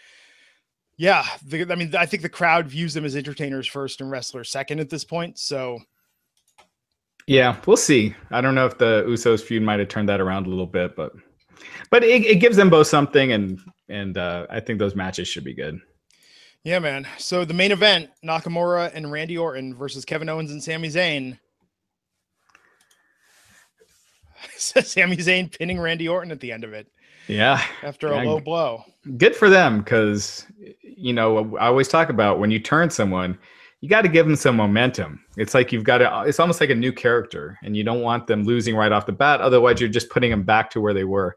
yeah, 0.96 1.24
the, 1.46 1.70
I 1.70 1.74
mean, 1.74 1.94
I 1.94 2.06
think 2.06 2.22
the 2.22 2.30
crowd 2.30 2.68
views 2.68 2.94
them 2.94 3.04
as 3.04 3.16
entertainers 3.16 3.66
first 3.66 4.00
and 4.00 4.10
wrestlers 4.10 4.48
second 4.48 4.80
at 4.80 4.88
this 4.88 5.04
point. 5.04 5.38
So, 5.38 5.78
Yeah, 7.26 7.56
we'll 7.66 7.76
see. 7.76 8.14
I 8.30 8.40
don't 8.40 8.54
know 8.54 8.66
if 8.66 8.78
the 8.78 9.04
Usos 9.06 9.42
feud 9.42 9.62
might 9.62 9.78
have 9.78 9.88
turned 9.88 10.08
that 10.08 10.22
around 10.22 10.46
a 10.46 10.50
little 10.50 10.66
bit, 10.66 10.96
but 10.96 11.12
but 11.90 12.02
it, 12.02 12.24
it 12.24 12.36
gives 12.36 12.56
them 12.56 12.70
both 12.70 12.86
something, 12.86 13.32
and 13.32 13.60
and 13.88 14.16
uh, 14.16 14.46
I 14.50 14.60
think 14.60 14.78
those 14.78 14.96
matches 14.96 15.28
should 15.28 15.44
be 15.44 15.54
good. 15.54 15.78
Yeah, 16.64 16.78
man. 16.78 17.06
So 17.18 17.44
the 17.44 17.54
main 17.54 17.72
event 17.72 18.10
Nakamura 18.24 18.90
and 18.94 19.10
Randy 19.10 19.36
Orton 19.38 19.74
versus 19.74 20.04
Kevin 20.04 20.28
Owens 20.28 20.50
and 20.50 20.62
Sami 20.62 20.88
Zayn. 20.88 21.38
Sami 24.56 25.16
Zayn 25.16 25.56
pinning 25.56 25.78
Randy 25.80 26.08
Orton 26.08 26.32
at 26.32 26.40
the 26.40 26.50
end 26.52 26.64
of 26.64 26.72
it 26.72 26.86
Yeah, 27.28 27.62
after 27.82 28.08
a 28.08 28.16
Yeah, 28.16 28.30
low 28.30 28.40
blow. 28.40 28.84
good 29.16 29.36
for 29.36 29.48
them 29.48 29.78
because 29.78 30.46
you 30.82 31.12
know 31.12 31.56
I 31.56 31.66
always 31.66 31.88
talk 31.88 32.08
about 32.08 32.38
when 32.40 32.50
you 32.50 32.58
turn 32.58 32.90
someone, 32.90 33.38
you 33.80 33.88
got 33.88 34.02
to 34.02 34.08
give 34.08 34.26
them 34.26 34.36
some 34.36 34.56
momentum. 34.56 35.24
It's 35.36 35.54
like 35.54 35.72
you've 35.72 35.84
got 35.84 35.98
to. 35.98 36.22
It's 36.26 36.40
almost 36.40 36.60
like 36.60 36.70
a 36.70 36.74
new 36.74 36.92
character, 36.92 37.58
and 37.62 37.76
you 37.76 37.82
don't 37.84 38.00
want 38.02 38.26
them 38.26 38.44
losing 38.44 38.76
right 38.76 38.92
off 38.92 39.06
the 39.06 39.12
bat. 39.12 39.40
Otherwise, 39.40 39.80
you're 39.80 39.88
just 39.88 40.10
putting 40.10 40.30
them 40.30 40.42
back 40.44 40.70
to 40.70 40.80
where 40.80 40.94
they 40.94 41.04
were, 41.04 41.36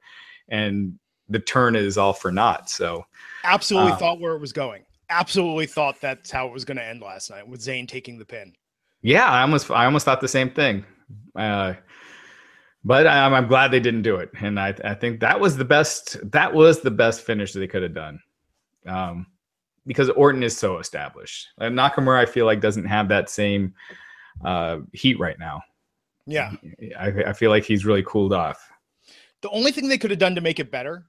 and 0.50 0.98
the 1.30 1.40
turn 1.40 1.76
is 1.76 1.98
all 1.98 2.14
for 2.14 2.32
naught. 2.32 2.70
So 2.70 3.04
absolutely 3.44 3.94
Uh, 3.94 3.98
thought 3.98 4.20
where 4.20 4.34
it 4.36 4.40
was 4.40 4.54
going. 4.54 4.84
Absolutely 5.10 5.66
thought 5.66 6.02
that's 6.02 6.32
how 6.32 6.48
it 6.48 6.54
was 6.54 6.66
going 6.66 6.78
to 6.78 6.84
end 6.84 7.02
last 7.02 7.30
night 7.30 7.48
with 7.48 7.62
Zayn 7.62 7.88
taking 7.88 8.18
the 8.18 8.26
pin. 8.26 8.54
Yeah, 9.02 9.26
I 9.26 9.42
almost 9.42 9.70
I 9.70 9.86
almost 9.86 10.06
thought 10.06 10.22
the 10.22 10.28
same 10.28 10.50
thing. 10.50 10.84
Uh, 11.36 11.76
but 12.84 13.06
I'm, 13.06 13.34
I'm 13.34 13.48
glad 13.48 13.72
they 13.72 13.80
didn't 13.80 14.02
do 14.02 14.16
it, 14.18 14.32
and 14.40 14.60
I 14.60 14.76
I 14.84 14.94
think 14.96 15.20
that 15.20 15.40
was 15.40 15.58
the 15.58 15.66
best 15.66 16.18
that 16.32 16.54
was 16.54 16.82
the 16.82 16.92
best 16.92 17.22
finish 17.22 17.54
that 17.54 17.60
they 17.60 17.68
could 17.68 17.84
have 17.84 17.94
done, 17.94 18.20
um, 18.88 19.28
because 19.86 20.10
Orton 20.10 20.44
is 20.44 20.58
so 20.58 20.80
established. 20.80 21.48
And 21.60 21.78
Nakamura, 21.78 22.20
I 22.20 22.26
feel 22.26 22.46
like 22.46 22.62
doesn't 22.62 22.86
have 22.86 23.08
that 23.10 23.30
same 23.30 23.74
uh, 24.44 24.80
heat 24.94 25.20
right 25.20 25.38
now. 25.38 25.62
Yeah. 26.26 26.54
I, 26.98 27.08
I 27.28 27.34
feel 27.34 27.52
like 27.52 27.64
he's 27.64 27.86
really 27.86 28.04
cooled 28.04 28.34
off. 28.34 28.60
The 29.42 29.50
only 29.50 29.72
thing 29.72 29.88
they 29.88 29.98
could 29.98 30.10
have 30.10 30.20
done 30.20 30.36
to 30.36 30.42
make 30.42 30.60
it 30.60 30.72
better 30.72 31.06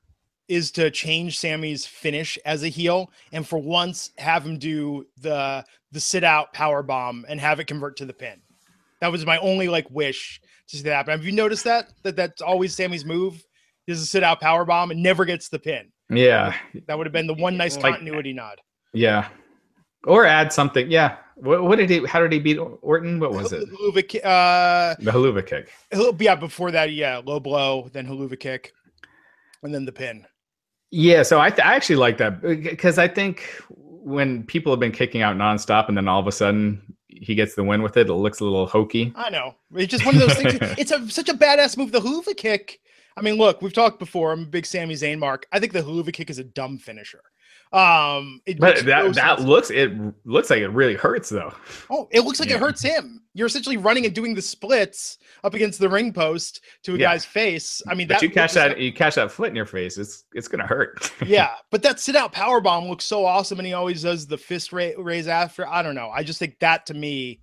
is 0.48 0.70
to 0.72 0.90
change 0.90 1.38
Sami's 1.38 1.86
finish 1.86 2.38
as 2.44 2.62
a 2.62 2.68
heel 2.68 3.10
and 3.32 3.46
for 3.46 3.58
once 3.58 4.10
have 4.18 4.44
him 4.46 4.58
do 4.58 5.04
the 5.20 5.64
the 5.92 6.00
sit 6.00 6.22
out 6.24 6.52
power 6.52 6.82
bomb 6.82 7.24
and 7.28 7.40
have 7.40 7.58
it 7.60 7.66
convert 7.66 7.96
to 7.96 8.04
the 8.04 8.12
pin. 8.12 8.40
That 9.00 9.10
was 9.12 9.26
my 9.26 9.38
only 9.38 9.68
like 9.68 9.90
wish 9.90 10.40
to 10.68 10.76
see 10.76 10.82
that 10.84 10.94
happen. 10.94 11.12
Have 11.12 11.24
you 11.24 11.32
noticed 11.32 11.64
that? 11.64 11.88
That 12.02 12.16
that's 12.16 12.42
always 12.42 12.74
Sami's 12.74 13.04
move 13.04 13.42
is 13.86 14.00
a 14.02 14.06
sit 14.06 14.22
out 14.22 14.40
power 14.40 14.64
bomb 14.64 14.90
and 14.90 15.02
never 15.02 15.24
gets 15.24 15.48
the 15.48 15.58
pin. 15.58 15.90
Yeah, 16.10 16.54
That 16.86 16.96
would 16.98 17.06
have 17.06 17.12
been 17.12 17.26
the 17.26 17.34
one 17.34 17.56
nice 17.56 17.76
Like- 17.76 17.94
continuity 17.94 18.32
nod. 18.32 18.60
yeah, 18.92 19.28
or 20.04 20.24
add 20.24 20.52
something. 20.52 20.88
Yeah, 20.90 21.16
what, 21.34 21.64
what 21.64 21.78
did 21.78 21.90
he? 21.90 22.04
How 22.06 22.20
did 22.20 22.30
he 22.32 22.38
beat 22.38 22.58
Orton? 22.58 23.18
What 23.18 23.32
was 23.32 23.52
it? 23.52 23.68
Helluva 23.68 24.06
ki- 24.08 24.20
uh, 24.22 24.94
The 25.00 25.10
Helluva 25.10 25.44
kick. 25.44 25.70
Yeah, 26.20 26.36
before 26.36 26.70
that, 26.70 26.92
yeah, 26.92 27.20
low 27.24 27.40
blow, 27.40 27.88
then 27.92 28.06
Helluva 28.06 28.38
kick, 28.38 28.72
and 29.64 29.74
then 29.74 29.84
the 29.84 29.90
pin. 29.92 30.24
Yeah, 30.90 31.22
so 31.22 31.40
I, 31.40 31.50
th- 31.50 31.66
I 31.66 31.74
actually 31.74 31.96
like 31.96 32.18
that 32.18 32.34
uh, 32.44 32.54
because 32.54 32.98
I 32.98 33.08
think 33.08 33.42
when 33.68 34.44
people 34.44 34.72
have 34.72 34.80
been 34.80 34.92
kicking 34.92 35.22
out 35.22 35.36
nonstop 35.36 35.88
and 35.88 35.96
then 35.96 36.08
all 36.08 36.20
of 36.20 36.26
a 36.26 36.32
sudden 36.32 36.80
he 37.08 37.34
gets 37.34 37.54
the 37.54 37.64
win 37.64 37.82
with 37.82 37.96
it, 37.96 38.08
it 38.08 38.14
looks 38.14 38.40
a 38.40 38.44
little 38.44 38.66
hokey. 38.66 39.12
I 39.16 39.30
know. 39.30 39.56
It's 39.74 39.90
just 39.90 40.06
one 40.06 40.14
of 40.14 40.20
those 40.20 40.34
things. 40.34 40.54
It's 40.78 40.92
a, 40.92 41.08
such 41.10 41.28
a 41.28 41.34
badass 41.34 41.76
move. 41.76 41.92
The 41.92 42.00
Helluva 42.00 42.36
kick. 42.36 42.80
I 43.16 43.22
mean, 43.22 43.36
look, 43.36 43.62
we've 43.62 43.72
talked 43.72 43.98
before. 43.98 44.32
I'm 44.32 44.42
a 44.42 44.46
big 44.46 44.66
Sami 44.66 44.94
Zayn 44.94 45.18
mark. 45.18 45.46
I 45.50 45.58
think 45.58 45.72
the 45.72 45.82
Helluva 45.82 46.12
kick 46.12 46.30
is 46.30 46.38
a 46.38 46.44
dumb 46.44 46.78
finisher. 46.78 47.22
Um, 47.76 48.40
it 48.46 48.58
But 48.58 48.76
that 48.86 49.04
no 49.04 49.12
that 49.12 49.40
looks 49.42 49.70
it 49.70 49.92
looks 50.24 50.48
like 50.50 50.60
it 50.60 50.68
really 50.68 50.94
hurts 50.94 51.28
though. 51.28 51.52
oh, 51.90 52.08
it 52.10 52.20
looks 52.20 52.40
like 52.40 52.48
Yeah. 52.48 52.56
it 52.56 52.60
hurts 52.60 52.82
him. 52.82 53.22
You're 53.34 53.46
essentially 53.48 53.76
running 53.76 54.06
and 54.06 54.14
doing 54.14 54.34
the 54.34 54.40
splits 54.40 55.18
up 55.44 55.52
against 55.52 55.78
the 55.78 55.88
ring 55.88 56.12
post 56.12 56.64
to 56.84 56.94
a 56.94 56.98
Yeah. 56.98 57.08
guy's 57.12 57.24
face. 57.26 57.82
I 57.88 57.94
mean, 57.94 58.08
But 58.08 58.14
that 58.14 58.22
you 58.22 58.30
catch 58.30 58.54
looks- 58.54 58.68
that 58.68 58.80
you 58.80 58.92
catch 58.92 59.16
that 59.16 59.30
foot 59.30 59.50
in 59.50 59.56
your 59.56 59.66
face, 59.66 59.98
it's 59.98 60.24
it's 60.34 60.48
gonna 60.48 60.66
hurt. 60.66 61.12
yeah, 61.26 61.50
but 61.70 61.82
that 61.82 62.00
sit 62.00 62.16
out 62.16 62.32
power 62.32 62.60
bomb 62.60 62.88
looks 62.88 63.04
so 63.04 63.24
awesome, 63.26 63.58
and 63.58 63.66
he 63.66 63.74
always 63.74 64.02
does 64.02 64.26
the 64.26 64.38
fist 64.38 64.72
ra- 64.72 64.90
raise 64.98 65.28
after. 65.28 65.68
I 65.68 65.82
don't 65.82 65.94
know. 65.94 66.08
I 66.10 66.22
just 66.22 66.38
think 66.38 66.58
that 66.60 66.86
to 66.86 66.94
me 66.94 67.40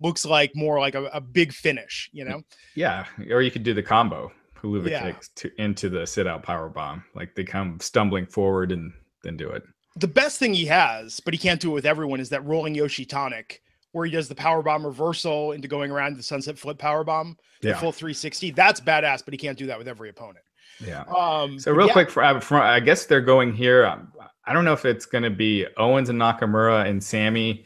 looks 0.00 0.24
like 0.24 0.52
more 0.54 0.78
like 0.80 0.94
a, 0.94 1.04
a 1.06 1.20
big 1.20 1.52
finish, 1.52 2.10
you 2.12 2.22
know? 2.24 2.42
Yeah. 2.74 3.06
Or 3.30 3.40
you 3.40 3.50
could 3.50 3.62
do 3.62 3.72
the 3.72 3.82
combo, 3.82 4.30
Helluva 4.62 4.90
yeah. 4.90 5.10
kicks 5.10 5.28
to, 5.36 5.50
into 5.58 5.88
the 5.88 6.06
sit 6.06 6.26
out 6.26 6.42
power 6.42 6.68
bomb. 6.68 7.02
Like 7.14 7.34
they 7.34 7.44
come 7.44 7.80
stumbling 7.80 8.26
forward 8.26 8.72
and 8.72 8.92
then 9.26 9.36
do 9.36 9.48
it. 9.50 9.62
The 9.96 10.08
best 10.08 10.38
thing 10.38 10.54
he 10.54 10.66
has, 10.66 11.20
but 11.20 11.32
he 11.34 11.38
can't 11.38 11.60
do 11.60 11.70
it 11.70 11.74
with 11.74 11.86
everyone, 11.86 12.20
is 12.20 12.28
that 12.30 12.44
rolling 12.44 12.74
Yoshi 12.74 13.04
tonic 13.04 13.62
where 13.92 14.04
he 14.04 14.12
does 14.12 14.28
the 14.28 14.34
power 14.34 14.62
bomb 14.62 14.84
reversal 14.84 15.52
into 15.52 15.68
going 15.68 15.90
around 15.90 16.18
the 16.18 16.22
sunset 16.22 16.58
flip 16.58 16.76
power 16.76 17.02
bomb, 17.02 17.36
the 17.62 17.68
yeah. 17.68 17.78
full 17.78 17.92
360. 17.92 18.50
That's 18.50 18.78
badass, 18.78 19.24
but 19.24 19.32
he 19.32 19.38
can't 19.38 19.56
do 19.56 19.66
that 19.66 19.78
with 19.78 19.88
every 19.88 20.10
opponent. 20.10 20.44
Yeah. 20.86 21.04
Um, 21.04 21.58
so 21.58 21.72
real 21.72 21.86
yeah. 21.86 21.94
quick, 21.94 22.10
for, 22.10 22.22
uh, 22.22 22.38
for, 22.40 22.58
I 22.58 22.78
guess 22.80 23.06
they're 23.06 23.22
going 23.22 23.54
here. 23.54 23.86
Um, 23.86 24.12
I 24.46 24.52
don't 24.52 24.66
know 24.66 24.74
if 24.74 24.84
it's 24.84 25.06
going 25.06 25.24
to 25.24 25.30
be 25.30 25.66
Owens 25.78 26.10
and 26.10 26.20
Nakamura 26.20 26.86
and 26.86 27.02
Sami 27.02 27.64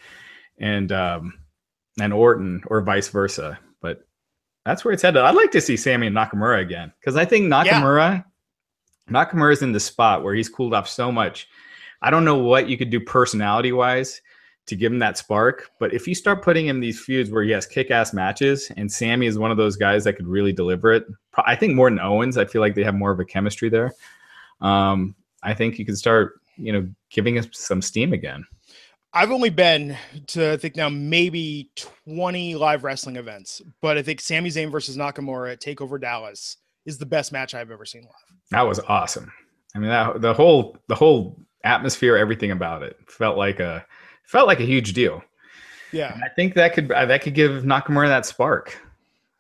and 0.59 0.93
um, 0.93 1.35
and 2.01 2.13
Orton 2.13 2.63
or 2.69 2.81
vice 2.81 3.09
versa, 3.09 3.59
but 3.83 4.07
that's 4.65 4.85
where 4.85 4.93
it's 4.93 5.03
headed. 5.03 5.23
I'd 5.23 5.35
like 5.35 5.51
to 5.51 5.61
see 5.61 5.77
Sami 5.77 6.07
and 6.07 6.17
Nakamura 6.17 6.61
again 6.61 6.93
because 7.01 7.17
I 7.17 7.25
think 7.25 7.53
Nakamura 7.53 8.15
yeah. 8.15 8.23
Nakamura's 9.11 9.63
in 9.63 9.73
the 9.73 9.81
spot 9.81 10.23
where 10.23 10.35
he's 10.35 10.49
cooled 10.49 10.75
off 10.75 10.89
so 10.89 11.11
much. 11.11 11.49
I 12.03 12.11
don't 12.11 12.25
know 12.25 12.39
what 12.39 12.69
you 12.69 12.79
could 12.79 12.91
do 12.91 13.01
personality 13.01 13.73
wise 13.73 14.23
to 14.67 14.77
give 14.77 14.93
him 14.93 15.01
that 15.01 15.19
spark. 15.19 15.71
But 15.79 15.93
if 15.93 16.07
you 16.07 16.15
start 16.15 16.43
putting 16.43 16.67
him 16.67 16.81
these 16.81 17.01
feuds 17.01 17.31
where 17.31 17.43
he 17.43 17.51
has 17.51 17.67
kick 17.67 17.91
ass 17.91 18.13
matches, 18.13 18.71
and 18.77 18.91
Sami 18.91 19.27
is 19.27 19.39
one 19.39 19.51
of 19.51 19.57
those 19.57 19.77
guys 19.77 20.05
that 20.05 20.15
could 20.15 20.27
really 20.27 20.53
deliver 20.53 20.93
it, 20.93 21.07
I 21.45 21.57
think 21.57 21.75
more 21.75 21.91
than 21.91 21.99
Owens, 21.99 22.39
I 22.39 22.45
feel 22.45 22.61
like 22.61 22.75
they 22.75 22.85
have 22.85 22.95
more 22.95 23.11
of 23.11 23.21
a 23.21 23.25
chemistry 23.25 23.69
there. 23.69 23.93
Um, 24.61 25.15
I 25.43 25.55
think 25.55 25.79
you 25.79 25.85
can 25.85 25.97
start, 25.97 26.41
you 26.57 26.73
know, 26.73 26.89
giving 27.11 27.39
us 27.39 27.49
some 27.53 27.83
steam 27.83 28.13
again. 28.13 28.47
I've 29.13 29.33
only 29.33 29.51
been 29.51 29.97
to 30.29 30.53
I 30.53 30.57
think 30.57 30.77
now 30.77 30.89
maybe 30.89 31.69
20 32.07 32.55
live 32.55 32.85
wrestling 32.85 33.17
events, 33.17 33.61
but 33.83 33.99
I 33.99 34.03
think 34.03 34.21
Sami 34.21 34.51
Zayn 34.51 34.71
versus 34.71 34.97
Nakamura 34.97 35.53
at 35.53 35.61
Takeover 35.61 36.01
Dallas 36.01 36.59
is 36.87 36.99
the 36.99 37.07
best 37.07 37.33
match 37.33 37.55
I've 37.55 37.71
ever 37.71 37.85
seen 37.85 38.03
live. 38.03 38.39
That 38.51 38.67
was 38.67 38.81
awesome. 38.81 39.33
I 39.75 39.79
mean, 39.79 39.91
that, 39.91 40.21
the 40.21 40.35
whole 40.35 40.77
the 40.89 40.95
whole 40.95 41.39
atmosphere, 41.65 42.17
everything 42.17 42.51
about 42.51 42.83
it 42.83 42.97
felt 43.07 43.37
like 43.37 43.61
a 43.61 43.85
felt 44.25 44.47
like 44.47 44.61
a 44.61 44.65
huge 44.65 44.93
deal. 44.93 45.23
Yeah, 45.93 46.13
and 46.15 46.23
I 46.23 46.29
think 46.29 46.55
that 46.55 46.75
could 46.75 46.91
uh, 46.91 47.07
that 47.07 47.23
could 47.23 47.35
give 47.35 47.63
Nakamura 47.63 48.09
that 48.09 48.27
spark. 48.27 48.79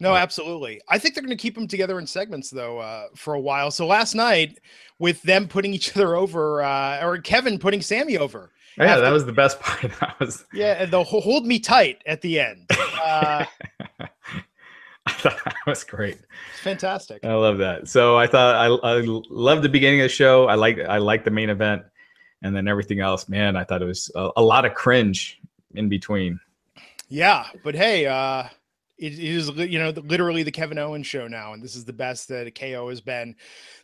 No, 0.00 0.14
absolutely. 0.14 0.80
I 0.88 0.98
think 0.98 1.14
they're 1.14 1.22
going 1.22 1.36
to 1.36 1.40
keep 1.40 1.54
them 1.54 1.68
together 1.68 1.98
in 1.98 2.06
segments 2.06 2.48
though 2.48 2.78
uh, 2.78 3.08
for 3.14 3.34
a 3.34 3.40
while. 3.40 3.70
So 3.70 3.86
last 3.86 4.14
night, 4.14 4.58
with 4.98 5.20
them 5.22 5.46
putting 5.46 5.74
each 5.74 5.94
other 5.94 6.16
over, 6.16 6.62
uh, 6.62 7.04
or 7.04 7.18
Kevin 7.18 7.58
putting 7.58 7.82
Sami 7.82 8.16
over. 8.16 8.50
Oh, 8.78 8.84
yeah, 8.84 8.92
after, 8.92 9.02
that 9.02 9.10
was 9.10 9.26
the 9.26 9.32
best 9.32 9.60
part. 9.60 9.92
That 10.00 10.18
was 10.18 10.44
yeah, 10.54 10.86
the 10.86 11.04
hold 11.04 11.46
me 11.46 11.58
tight 11.58 12.02
at 12.06 12.20
the 12.22 12.40
end. 12.40 12.70
Uh, 13.02 13.46
I 15.18 15.30
thought 15.30 15.44
that 15.44 15.56
was 15.66 15.84
great. 15.84 16.18
It's 16.52 16.60
fantastic. 16.60 17.24
I 17.24 17.34
love 17.34 17.58
that. 17.58 17.88
So 17.88 18.16
I 18.16 18.26
thought 18.26 18.54
I, 18.54 18.66
I 18.66 19.02
love 19.04 19.62
the 19.62 19.68
beginning 19.68 20.00
of 20.00 20.04
the 20.04 20.08
show. 20.08 20.46
I 20.46 20.54
like 20.54 20.78
I 20.78 20.98
like 20.98 21.24
the 21.24 21.30
main 21.30 21.50
event 21.50 21.82
and 22.42 22.54
then 22.54 22.68
everything 22.68 23.00
else, 23.00 23.28
man, 23.28 23.56
I 23.56 23.64
thought 23.64 23.82
it 23.82 23.86
was 23.86 24.10
a, 24.14 24.30
a 24.36 24.42
lot 24.42 24.64
of 24.64 24.74
cringe 24.74 25.40
in 25.74 25.88
between. 25.88 26.40
Yeah, 27.08 27.46
but 27.62 27.74
hey, 27.74 28.06
uh, 28.06 28.44
it, 28.98 29.12
it 29.14 29.18
is 29.18 29.50
you 29.50 29.78
know 29.78 29.90
literally 29.90 30.42
the 30.42 30.52
Kevin 30.52 30.78
Owens 30.78 31.06
show 31.06 31.26
now, 31.26 31.52
and 31.52 31.62
this 31.62 31.74
is 31.74 31.84
the 31.84 31.92
best 31.92 32.28
that 32.28 32.54
KO 32.54 32.88
has 32.88 33.00
been, 33.00 33.34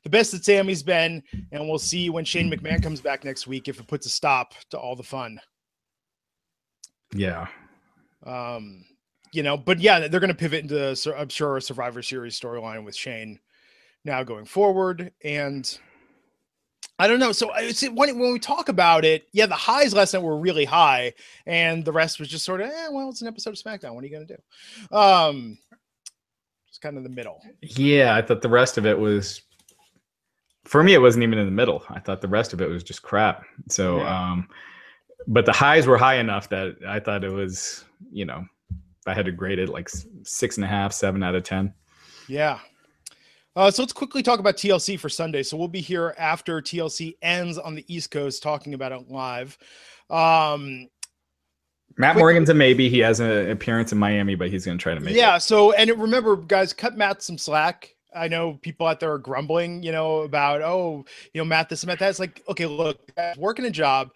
the 0.04 0.10
best 0.10 0.32
that 0.32 0.44
Sami's 0.44 0.82
been, 0.82 1.22
and 1.52 1.68
we'll 1.68 1.78
see 1.78 2.08
when 2.10 2.24
Shane 2.24 2.50
McMahon 2.50 2.82
comes 2.82 3.00
back 3.00 3.24
next 3.24 3.46
week 3.46 3.68
if 3.68 3.80
it 3.80 3.86
puts 3.86 4.06
a 4.06 4.10
stop 4.10 4.54
to 4.70 4.78
all 4.78 4.96
the 4.96 5.02
fun. 5.02 5.40
Yeah. 7.14 7.46
Um, 8.24 8.84
you 9.36 9.42
know, 9.42 9.56
but 9.56 9.78
yeah, 9.80 10.08
they're 10.08 10.18
going 10.20 10.28
to 10.28 10.34
pivot 10.34 10.62
into 10.62 11.14
I'm 11.14 11.28
sure 11.28 11.58
a 11.58 11.62
Survivor 11.62 12.00
Series 12.02 12.40
storyline 12.40 12.84
with 12.84 12.96
Shane 12.96 13.38
now 14.02 14.22
going 14.22 14.46
forward, 14.46 15.12
and 15.22 15.78
I 16.98 17.06
don't 17.06 17.18
know. 17.18 17.32
So 17.32 17.52
when, 17.92 18.18
when 18.18 18.32
we 18.32 18.38
talk 18.38 18.70
about 18.70 19.04
it, 19.04 19.26
yeah, 19.32 19.44
the 19.44 19.54
highs 19.54 19.92
last 19.92 20.14
night 20.14 20.22
were 20.22 20.38
really 20.38 20.64
high, 20.64 21.12
and 21.44 21.84
the 21.84 21.92
rest 21.92 22.18
was 22.18 22.28
just 22.28 22.46
sort 22.46 22.62
of, 22.62 22.70
eh, 22.70 22.88
well, 22.90 23.10
it's 23.10 23.20
an 23.20 23.28
episode 23.28 23.50
of 23.50 23.56
SmackDown. 23.56 23.94
What 23.94 24.04
are 24.04 24.06
you 24.06 24.16
going 24.16 24.26
to 24.26 24.36
do? 24.36 24.96
Um, 24.96 25.58
it's 26.70 26.78
kind 26.78 26.96
of 26.96 27.02
the 27.02 27.10
middle. 27.10 27.42
Yeah, 27.60 28.16
I 28.16 28.22
thought 28.22 28.40
the 28.40 28.48
rest 28.48 28.78
of 28.78 28.86
it 28.86 28.98
was, 28.98 29.42
for 30.64 30.82
me, 30.82 30.94
it 30.94 31.02
wasn't 31.02 31.24
even 31.24 31.38
in 31.38 31.44
the 31.44 31.52
middle. 31.52 31.82
I 31.90 32.00
thought 32.00 32.22
the 32.22 32.28
rest 32.28 32.54
of 32.54 32.62
it 32.62 32.70
was 32.70 32.82
just 32.82 33.02
crap. 33.02 33.44
So, 33.68 33.98
yeah. 33.98 34.30
um, 34.30 34.48
but 35.26 35.44
the 35.44 35.52
highs 35.52 35.86
were 35.86 35.98
high 35.98 36.16
enough 36.16 36.48
that 36.48 36.76
I 36.88 37.00
thought 37.00 37.22
it 37.22 37.32
was, 37.32 37.84
you 38.10 38.24
know, 38.24 38.46
I 39.06 39.14
had 39.14 39.26
to 39.26 39.32
grade 39.32 39.58
it 39.58 39.68
like 39.68 39.88
six 40.22 40.56
and 40.56 40.64
a 40.64 40.68
half, 40.68 40.92
seven 40.92 41.22
out 41.22 41.34
of 41.34 41.42
ten. 41.42 41.74
Yeah, 42.28 42.58
uh, 43.56 43.70
so 43.70 43.82
let's 43.82 43.94
quickly 43.94 44.22
talk 44.22 44.38
about 44.38 44.58
TLC 44.58 45.00
for 45.00 45.08
Sunday. 45.08 45.42
So 45.42 45.56
we'll 45.56 45.66
be 45.66 45.80
here 45.80 46.14
after 46.18 46.60
TLC 46.60 47.16
ends 47.22 47.56
on 47.56 47.74
the 47.74 47.84
East 47.92 48.10
Coast 48.10 48.42
talking 48.42 48.74
about 48.74 48.92
it 48.92 49.08
live. 49.08 49.56
Um, 50.10 50.88
Matt 51.96 52.12
quick, 52.12 52.22
Morgan's 52.22 52.50
a 52.50 52.54
maybe. 52.54 52.90
He 52.90 52.98
has 52.98 53.18
an 53.18 53.50
appearance 53.50 53.92
in 53.92 53.98
Miami, 53.98 54.34
but 54.34 54.50
he's 54.50 54.66
going 54.66 54.76
to 54.76 54.82
try 54.82 54.92
to 54.92 55.00
make 55.00 55.14
yeah, 55.14 55.22
it. 55.22 55.26
Yeah. 55.26 55.38
So, 55.38 55.72
and 55.72 55.90
remember, 55.98 56.36
guys, 56.36 56.74
cut 56.74 56.98
Matt 56.98 57.22
some 57.22 57.38
slack. 57.38 57.94
I 58.14 58.28
know 58.28 58.58
people 58.60 58.86
out 58.86 59.00
there 59.00 59.12
are 59.12 59.18
grumbling, 59.18 59.82
you 59.82 59.92
know, 59.92 60.18
about, 60.18 60.60
oh, 60.60 61.06
you 61.32 61.40
know, 61.40 61.46
Matt 61.46 61.70
this, 61.70 61.82
and 61.82 61.88
Matt 61.88 61.98
that. 62.00 62.10
It's 62.10 62.20
like, 62.20 62.42
okay, 62.48 62.66
look, 62.66 63.10
working 63.38 63.64
a 63.64 63.70
job, 63.70 64.10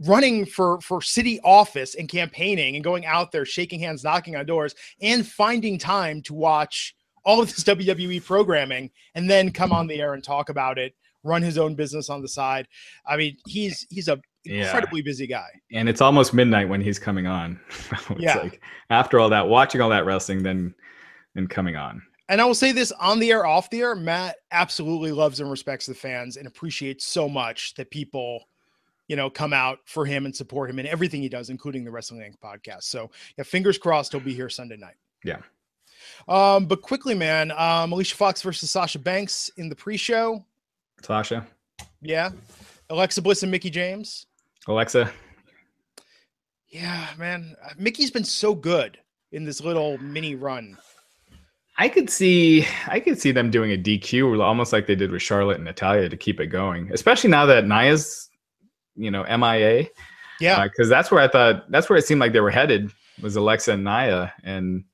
running 0.00 0.44
for 0.44 0.80
for 0.80 1.00
city 1.00 1.40
office 1.42 1.94
and 1.94 2.08
campaigning 2.08 2.74
and 2.74 2.84
going 2.84 3.06
out 3.06 3.32
there 3.32 3.44
shaking 3.44 3.80
hands 3.80 4.04
knocking 4.04 4.36
on 4.36 4.44
doors 4.46 4.74
and 5.00 5.26
finding 5.26 5.78
time 5.78 6.20
to 6.22 6.34
watch 6.34 6.94
all 7.24 7.40
of 7.40 7.48
this 7.48 7.64
WWE 7.64 8.24
programming 8.24 8.90
and 9.14 9.28
then 9.28 9.50
come 9.50 9.72
on 9.72 9.86
the 9.86 10.00
air 10.00 10.14
and 10.14 10.22
talk 10.22 10.48
about 10.48 10.78
it, 10.78 10.94
run 11.24 11.42
his 11.42 11.58
own 11.58 11.74
business 11.74 12.10
on 12.10 12.22
the 12.22 12.28
side. 12.28 12.68
I 13.06 13.16
mean, 13.16 13.36
he's 13.46 13.86
he's 13.90 14.08
a 14.08 14.20
incredibly 14.44 15.00
yeah. 15.00 15.04
busy 15.04 15.26
guy. 15.26 15.48
And 15.72 15.88
it's 15.88 16.00
almost 16.00 16.32
midnight 16.32 16.68
when 16.68 16.80
he's 16.80 16.98
coming 16.98 17.26
on. 17.26 17.60
yeah. 18.18 18.38
Like 18.38 18.60
after 18.90 19.18
all 19.18 19.28
that, 19.30 19.48
watching 19.48 19.80
all 19.80 19.90
that 19.90 20.06
wrestling, 20.06 20.42
then 20.42 20.74
then 21.34 21.46
coming 21.46 21.76
on. 21.76 22.02
And 22.28 22.40
I 22.40 22.44
will 22.44 22.54
say 22.54 22.72
this 22.72 22.90
on 22.92 23.20
the 23.20 23.30
air, 23.30 23.46
off 23.46 23.70
the 23.70 23.82
air, 23.82 23.94
Matt 23.94 24.36
absolutely 24.50 25.12
loves 25.12 25.38
and 25.38 25.50
respects 25.50 25.86
the 25.86 25.94
fans 25.94 26.36
and 26.36 26.46
appreciates 26.46 27.04
so 27.04 27.28
much 27.28 27.74
that 27.74 27.90
people, 27.90 28.48
you 29.08 29.16
know, 29.16 29.30
come 29.30 29.52
out 29.52 29.80
for 29.84 30.04
him 30.04 30.24
and 30.26 30.34
support 30.34 30.70
him 30.70 30.78
in 30.78 30.86
everything 30.86 31.22
he 31.22 31.28
does, 31.28 31.50
including 31.50 31.84
the 31.84 31.90
Wrestling 31.90 32.20
Inc. 32.20 32.38
podcast. 32.38 32.84
So 32.84 33.10
yeah, 33.36 33.44
fingers 33.44 33.78
crossed 33.78 34.12
he'll 34.12 34.20
be 34.20 34.34
here 34.34 34.48
Sunday 34.48 34.76
night. 34.76 34.96
Yeah. 35.24 35.38
Um, 36.28 36.66
but 36.66 36.82
quickly, 36.82 37.14
man, 37.14 37.52
um, 37.52 37.92
Alicia 37.92 38.16
Fox 38.16 38.42
versus 38.42 38.70
Sasha 38.70 38.98
Banks 38.98 39.50
in 39.56 39.68
the 39.68 39.76
pre-show. 39.76 40.44
Sasha. 41.02 41.46
Yeah. 42.00 42.30
Alexa 42.90 43.22
Bliss 43.22 43.42
and 43.42 43.50
Mickie 43.50 43.70
James. 43.70 44.26
Alexa. 44.68 45.10
Yeah, 46.68 47.08
man. 47.18 47.56
Mickie's 47.78 48.10
been 48.10 48.24
so 48.24 48.54
good 48.54 48.98
in 49.32 49.44
this 49.44 49.60
little 49.60 49.98
mini 49.98 50.34
run. 50.34 50.76
I 51.78 51.88
could 51.88 52.08
see 52.08 52.66
I 52.86 53.00
could 53.00 53.20
see 53.20 53.32
them 53.32 53.50
doing 53.50 53.72
a 53.72 53.76
DQ 53.76 54.42
almost 54.42 54.72
like 54.72 54.86
they 54.86 54.94
did 54.94 55.10
with 55.10 55.22
Charlotte 55.22 55.56
and 55.56 55.64
Natalya 55.64 56.08
to 56.08 56.16
keep 56.16 56.40
it 56.40 56.46
going, 56.46 56.90
especially 56.92 57.30
now 57.30 57.44
that 57.46 57.66
Nia's, 57.66 58.30
you 58.96 59.10
know, 59.10 59.24
MIA. 59.24 59.86
Yeah, 60.40 60.64
because 60.64 60.90
uh, 60.90 60.94
that's 60.94 61.10
where 61.10 61.20
I 61.20 61.28
thought 61.28 61.70
that's 61.70 61.88
where 61.88 61.98
it 61.98 62.06
seemed 62.06 62.20
like 62.20 62.32
they 62.32 62.40
were 62.40 62.50
headed 62.50 62.90
was 63.22 63.36
Alexa 63.36 63.72
and 63.72 63.84
Nia, 63.84 64.32
and 64.44 64.84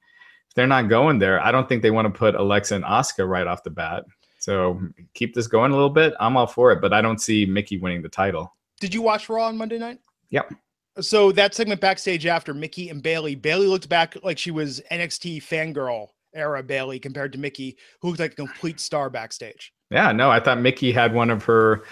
if 0.49 0.55
they're 0.55 0.67
not 0.67 0.89
going 0.89 1.19
there, 1.19 1.41
I 1.41 1.51
don't 1.51 1.69
think 1.69 1.83
they 1.83 1.91
want 1.91 2.13
to 2.13 2.17
put 2.17 2.35
Alexa 2.35 2.75
and 2.75 2.85
Asuka 2.85 3.29
right 3.29 3.47
off 3.47 3.65
the 3.65 3.71
bat. 3.71 4.05
So 4.39 4.81
keep 5.15 5.35
this 5.35 5.47
going 5.47 5.73
a 5.73 5.75
little 5.75 5.91
bit. 5.91 6.15
I'm 6.21 6.37
all 6.37 6.47
for 6.47 6.73
it, 6.73 6.81
but 6.81 6.93
I 6.93 7.01
don't 7.01 7.21
see 7.21 7.47
Mickie 7.47 7.79
winning 7.79 8.03
the 8.03 8.09
title. 8.09 8.55
Did 8.81 8.93
you 8.93 9.03
watch 9.03 9.29
Raw 9.29 9.47
on 9.47 9.57
Monday 9.57 9.79
night? 9.79 9.99
Yep. 10.31 10.53
So 11.01 11.33
that 11.33 11.55
segment 11.55 11.81
backstage 11.81 12.27
after 12.27 12.53
Mickie 12.53 12.91
and 12.91 13.03
Bayley, 13.03 13.35
Bayley 13.35 13.67
looked 13.67 13.89
back 13.89 14.17
like 14.23 14.39
she 14.39 14.51
was 14.51 14.81
NXT 14.91 15.43
fangirl 15.43 16.09
era 16.35 16.63
Bayley 16.63 16.99
compared 16.99 17.33
to 17.33 17.39
Mickie, 17.39 17.77
who 18.01 18.09
looked 18.09 18.21
like 18.21 18.33
a 18.33 18.37
complete 18.37 18.81
star 18.81 19.11
backstage. 19.11 19.73
Yeah, 19.93 20.13
no, 20.13 20.31
I 20.31 20.41
thought 20.41 20.61
Mickie 20.61 20.93
had 20.93 21.15
one 21.15 21.31
of 21.31 21.45
her. 21.45 21.85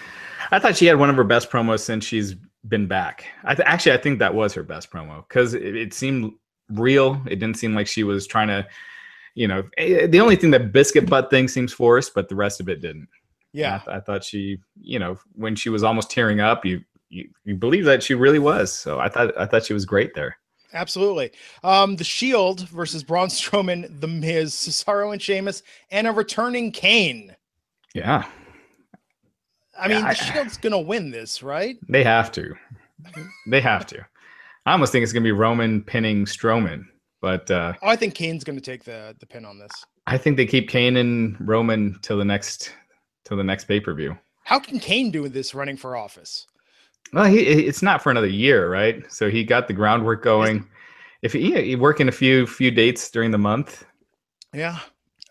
I 0.51 0.59
thought 0.59 0.75
she 0.75 0.87
had 0.87 0.97
one 0.97 1.09
of 1.09 1.15
her 1.15 1.23
best 1.23 1.49
promos 1.49 1.81
since 1.81 2.03
she's 2.03 2.35
been 2.67 2.87
back. 2.87 3.25
I 3.43 3.55
th- 3.55 3.67
actually 3.67 3.93
I 3.93 3.97
think 3.97 4.19
that 4.19 4.33
was 4.33 4.53
her 4.53 4.63
best 4.63 4.91
promo 4.91 5.27
because 5.27 5.53
it, 5.53 5.75
it, 5.75 5.93
seemed 5.93 6.33
real. 6.69 7.21
It 7.27 7.37
didn't 7.37 7.57
seem 7.57 7.75
like 7.75 7.87
she 7.87 8.03
was 8.03 8.27
trying 8.27 8.47
to, 8.47 8.67
you 9.35 9.47
know, 9.47 9.63
eh, 9.77 10.07
the 10.07 10.19
only 10.19 10.35
thing 10.35 10.51
that 10.51 10.71
biscuit 10.71 11.09
butt 11.09 11.29
thing 11.29 11.47
seems 11.47 11.73
forced, 11.73 12.13
but 12.13 12.27
the 12.27 12.35
rest 12.35 12.59
of 12.59 12.69
it 12.69 12.81
didn't. 12.81 13.07
Yeah, 13.53 13.81
I, 13.87 13.97
I, 13.97 13.99
thought 13.99 14.23
she, 14.23 14.59
you 14.79 14.97
know, 14.97 15.17
when 15.33 15.55
she 15.55 15.69
was 15.69 15.83
almost 15.83 16.09
tearing 16.09 16.39
up, 16.39 16.65
you, 16.65 16.81
you 17.09 17.29
you 17.43 17.55
believe 17.55 17.85
that 17.85 18.01
she 18.01 18.13
really 18.13 18.39
was. 18.39 18.71
So 18.71 18.99
I 18.99 19.09
thought 19.09 19.37
I 19.37 19.45
thought 19.45 19.65
she 19.65 19.73
was 19.73 19.85
great 19.85 20.13
there. 20.15 20.37
Absolutely. 20.73 21.31
Um, 21.63 21.97
the 21.97 22.03
Shield 22.03 22.67
versus 22.69 23.03
Braun 23.03 23.27
Strowman, 23.27 23.99
The 23.99 24.07
Miz, 24.07 24.53
Cesaro 24.53 25.11
and 25.11 25.21
Sheamus, 25.21 25.63
and 25.89 26.07
a 26.07 26.11
returning 26.11 26.71
Kane. 26.71 27.35
Yeah. 27.93 28.25
I 29.79 29.87
mean, 29.87 29.99
yeah, 29.99 30.13
Shield's 30.13 30.57
gonna 30.57 30.79
win 30.79 31.11
this, 31.11 31.41
right? 31.41 31.77
They 31.89 32.03
have 32.03 32.31
to. 32.33 32.53
They 33.47 33.61
have 33.61 33.85
to. 33.87 34.05
I 34.65 34.73
almost 34.73 34.91
think 34.91 35.03
it's 35.03 35.13
gonna 35.13 35.23
be 35.23 35.31
Roman 35.31 35.81
pinning 35.83 36.25
Strowman. 36.25 36.85
But 37.21 37.49
uh, 37.51 37.73
oh, 37.81 37.87
I 37.87 37.95
think 37.95 38.15
Kane's 38.15 38.43
going 38.43 38.57
to 38.57 38.61
take 38.61 38.83
the 38.83 39.15
the 39.19 39.27
pin 39.27 39.45
on 39.45 39.59
this. 39.59 39.71
I 40.07 40.17
think 40.17 40.37
they 40.37 40.45
keep 40.45 40.67
Kane 40.67 40.97
and 40.97 41.37
Roman 41.39 41.97
till 42.01 42.17
the 42.17 42.25
next 42.25 42.73
till 43.23 43.37
the 43.37 43.43
next 43.43 43.65
pay 43.65 43.79
per 43.79 43.93
view. 43.93 44.17
How 44.43 44.59
can 44.59 44.79
Kane 44.79 45.11
do 45.11 45.29
this 45.29 45.53
running 45.53 45.77
for 45.77 45.95
office? 45.95 46.47
Well, 47.13 47.25
he, 47.25 47.39
it's 47.41 47.83
not 47.83 48.01
for 48.01 48.09
another 48.09 48.27
year, 48.27 48.71
right? 48.71 49.03
So 49.11 49.29
he 49.29 49.43
got 49.43 49.67
the 49.67 49.73
groundwork 49.73 50.23
going. 50.23 50.67
If 51.21 51.33
he, 51.33 51.61
he 51.61 51.75
working 51.75 52.07
a 52.07 52.11
few 52.11 52.47
few 52.47 52.71
dates 52.71 53.11
during 53.11 53.29
the 53.29 53.37
month. 53.37 53.85
Yeah, 54.51 54.79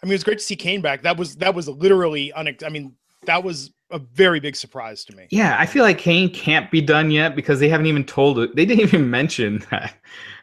I 0.02 0.06
mean, 0.06 0.12
it 0.12 0.16
was 0.16 0.24
great 0.24 0.38
to 0.38 0.44
see 0.44 0.56
Kane 0.56 0.80
back. 0.80 1.02
That 1.02 1.16
was 1.16 1.36
that 1.36 1.54
was 1.54 1.68
literally 1.68 2.32
unex- 2.36 2.64
I 2.64 2.68
mean, 2.68 2.94
that 3.26 3.44
was 3.44 3.72
a 3.90 3.98
very 3.98 4.40
big 4.40 4.56
surprise 4.56 5.04
to 5.04 5.16
me. 5.16 5.26
Yeah, 5.30 5.56
I 5.58 5.66
feel 5.66 5.82
like 5.82 5.98
Kane 5.98 6.30
can't 6.32 6.70
be 6.70 6.80
done 6.80 7.10
yet 7.10 7.34
because 7.34 7.58
they 7.60 7.68
haven't 7.68 7.86
even 7.86 8.04
told 8.04 8.38
it. 8.38 8.54
They 8.54 8.64
didn't 8.64 8.82
even 8.82 9.10
mention 9.18 9.64
that 9.70 9.94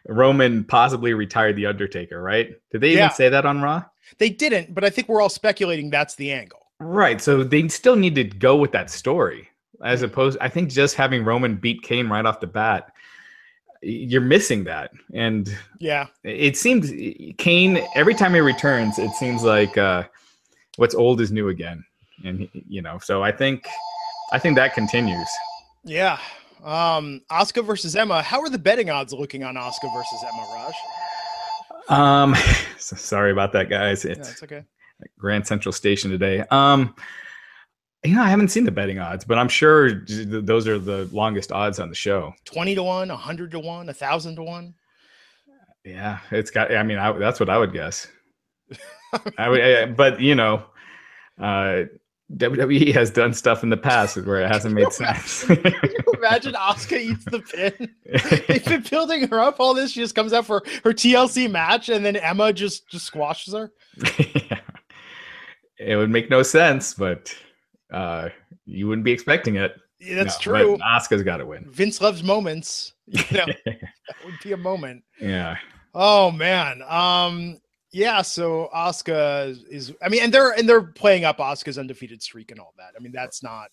Roman 0.06 0.64
possibly 0.64 1.14
retired 1.14 1.56
the 1.56 1.66
Undertaker, 1.66 2.22
right? 2.22 2.50
Did 2.70 2.80
they 2.82 2.88
even 2.88 2.98
yeah. 2.98 3.08
say 3.08 3.28
that 3.28 3.46
on 3.46 3.62
Raw? 3.62 3.84
They 4.18 4.30
didn't, 4.30 4.74
but 4.74 4.84
I 4.84 4.90
think 4.90 5.08
we're 5.08 5.20
all 5.20 5.28
speculating 5.28 5.90
that's 5.90 6.14
the 6.14 6.32
angle. 6.32 6.60
Right. 6.80 7.20
So 7.20 7.42
they 7.42 7.68
still 7.68 7.96
need 7.96 8.14
to 8.14 8.24
go 8.24 8.56
with 8.56 8.72
that 8.72 8.90
story 8.90 9.48
as 9.84 10.02
opposed 10.02 10.38
I 10.40 10.48
think 10.48 10.70
just 10.70 10.94
having 10.94 11.24
Roman 11.24 11.56
beat 11.56 11.82
Kane 11.82 12.08
right 12.08 12.24
off 12.24 12.40
the 12.40 12.46
bat 12.46 12.92
you're 13.82 14.20
missing 14.20 14.64
that. 14.64 14.90
And 15.12 15.54
yeah, 15.78 16.06
it 16.24 16.56
seems 16.56 16.90
Kane 17.38 17.86
every 17.94 18.14
time 18.14 18.34
he 18.34 18.40
returns, 18.40 18.98
it 18.98 19.12
seems 19.12 19.42
like 19.42 19.76
uh, 19.78 20.04
what's 20.76 20.94
old 20.94 21.20
is 21.20 21.30
new 21.30 21.48
again. 21.48 21.84
And 22.24 22.48
you 22.52 22.82
know, 22.82 22.98
so 22.98 23.22
I 23.22 23.32
think 23.32 23.66
I 24.32 24.38
think 24.38 24.56
that 24.56 24.74
continues. 24.74 25.28
Yeah. 25.84 26.18
Um 26.64 27.22
Asuka 27.30 27.64
versus 27.64 27.94
Emma. 27.94 28.22
How 28.22 28.40
are 28.40 28.48
the 28.48 28.58
betting 28.58 28.90
odds 28.90 29.12
looking 29.12 29.44
on 29.44 29.54
Asuka 29.54 29.94
versus 29.94 30.24
Emma 30.26 30.46
Raj? 30.52 30.74
Um 31.88 32.34
so 32.78 32.96
sorry 32.96 33.30
about 33.30 33.52
that 33.52 33.68
guys. 33.68 34.04
It's, 34.04 34.28
yeah, 34.28 34.32
it's 34.32 34.42
okay. 34.42 34.64
Grand 35.18 35.46
Central 35.46 35.72
Station 35.72 36.10
today. 36.10 36.44
Um 36.50 36.94
you 38.04 38.14
know, 38.14 38.22
I 38.22 38.28
haven't 38.28 38.48
seen 38.48 38.64
the 38.64 38.70
betting 38.70 38.98
odds, 38.98 39.24
but 39.24 39.38
I'm 39.38 39.48
sure 39.48 40.04
those 40.06 40.68
are 40.68 40.78
the 40.78 41.08
longest 41.12 41.50
odds 41.50 41.80
on 41.80 41.88
the 41.88 41.94
show. 41.94 42.32
20 42.44 42.74
to 42.76 42.82
1, 42.82 43.08
100 43.08 43.50
to 43.52 43.58
1, 43.58 43.86
1,000 43.86 44.36
to 44.36 44.42
1. 44.42 44.74
Yeah, 45.84 46.18
it's 46.30 46.50
got, 46.50 46.72
I 46.74 46.82
mean, 46.82 46.98
I, 46.98 47.12
that's 47.12 47.40
what 47.40 47.48
I 47.48 47.58
would 47.58 47.72
guess. 47.72 48.06
I 49.38 49.48
would, 49.48 49.60
I, 49.60 49.86
but, 49.86 50.20
you 50.20 50.34
know, 50.34 50.64
uh, 51.40 51.84
WWE 52.36 52.92
has 52.92 53.10
done 53.10 53.32
stuff 53.32 53.62
in 53.62 53.70
the 53.70 53.76
past 53.76 54.16
where 54.18 54.42
it 54.42 54.48
hasn't 54.48 54.74
made 54.74 54.92
sense. 54.92 55.44
Can 55.46 55.62
you 55.64 56.12
imagine 56.18 56.52
Asuka 56.52 57.00
eats 57.00 57.24
the 57.24 57.40
pin? 57.40 57.94
They've 58.48 58.64
been 58.64 58.82
building 58.82 59.28
her 59.28 59.40
up 59.40 59.60
all 59.60 59.72
this. 59.72 59.92
She 59.92 60.00
just 60.00 60.14
comes 60.14 60.32
out 60.34 60.44
for 60.44 60.62
her 60.84 60.92
TLC 60.92 61.50
match, 61.50 61.88
and 61.88 62.04
then 62.04 62.16
Emma 62.16 62.52
just 62.52 62.86
just 62.88 63.06
squashes 63.06 63.54
her. 63.54 63.72
yeah. 64.18 64.60
It 65.78 65.96
would 65.96 66.10
make 66.10 66.28
no 66.28 66.42
sense, 66.42 66.92
but 66.92 67.34
uh, 67.92 68.28
you 68.66 68.88
wouldn't 68.88 69.04
be 69.04 69.12
expecting 69.12 69.56
it. 69.56 69.76
Yeah, 70.00 70.16
that's 70.16 70.38
no, 70.46 70.52
true. 70.52 70.78
Asuka's 70.78 71.22
got 71.22 71.38
to 71.38 71.46
win. 71.46 71.66
Vince 71.70 72.00
loves 72.00 72.22
moments. 72.22 72.92
You 73.08 73.38
know, 73.38 73.46
that 73.64 74.24
would 74.26 74.34
be 74.44 74.52
a 74.52 74.56
moment. 74.58 75.02
Yeah. 75.18 75.56
Oh 75.94 76.30
man. 76.30 76.82
Um. 76.86 77.58
Yeah. 77.90 78.20
So 78.20 78.68
Asuka 78.74 79.56
is. 79.70 79.94
I 80.02 80.10
mean, 80.10 80.22
and 80.24 80.32
they're 80.32 80.50
and 80.50 80.68
they're 80.68 80.82
playing 80.82 81.24
up 81.24 81.38
Asuka's 81.38 81.78
undefeated 81.78 82.22
streak 82.22 82.50
and 82.50 82.60
all 82.60 82.74
that. 82.76 82.92
I 82.94 83.02
mean, 83.02 83.12
that's 83.12 83.42
not. 83.42 83.70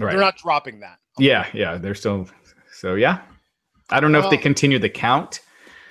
Right. 0.00 0.12
They're 0.12 0.20
not 0.20 0.38
dropping 0.38 0.80
that. 0.80 0.98
Yeah. 1.18 1.46
Yeah. 1.52 1.76
They're 1.76 1.94
still. 1.94 2.26
So 2.72 2.94
yeah. 2.94 3.20
I 3.90 4.00
don't 4.00 4.12
know 4.12 4.20
if 4.20 4.30
they 4.30 4.38
continue 4.38 4.78
the 4.78 4.88
count, 4.88 5.40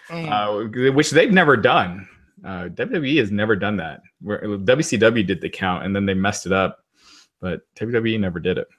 mm. 0.09 0.89
uh, 0.89 0.93
which 0.93 1.11
they've 1.11 1.31
never 1.31 1.55
done. 1.55 2.07
Uh, 2.43 2.67
WWE 2.69 3.19
has 3.19 3.31
never 3.31 3.55
done 3.55 3.77
that. 3.77 4.01
Where 4.19 4.41
WCW 4.41 5.25
did 5.25 5.41
the 5.41 5.49
count 5.49 5.85
and 5.85 5.95
then 5.95 6.05
they 6.05 6.13
messed 6.13 6.45
it 6.45 6.51
up 6.51 6.82
but 7.43 7.61
WWE 7.75 8.17
never 8.21 8.39
did 8.39 8.57
it. 8.57 8.69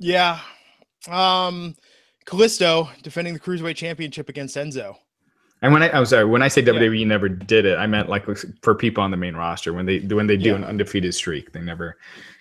Yeah. 0.00 0.40
Um, 1.08 1.76
Kalisto 2.24 2.88
defending 3.02 3.34
the 3.34 3.40
Cruiserweight 3.40 3.76
Championship 3.76 4.30
against 4.30 4.56
Enzo. 4.56 4.96
And 5.60 5.74
when 5.74 5.82
I, 5.82 5.90
I'm 5.90 6.06
sorry, 6.06 6.24
when 6.24 6.40
I 6.40 6.48
say 6.48 6.62
WWE 6.62 7.00
yeah. 7.00 7.06
never 7.06 7.28
did 7.28 7.66
it, 7.66 7.76
I 7.76 7.86
meant 7.86 8.08
like 8.08 8.24
for 8.62 8.74
people 8.74 9.04
on 9.04 9.10
the 9.10 9.16
main 9.18 9.36
roster 9.36 9.74
when 9.74 9.84
they 9.84 9.98
when 9.98 10.26
they 10.26 10.38
do 10.38 10.50
yeah. 10.50 10.56
an 10.56 10.64
undefeated 10.64 11.14
streak, 11.14 11.52
they 11.52 11.60
never 11.60 11.98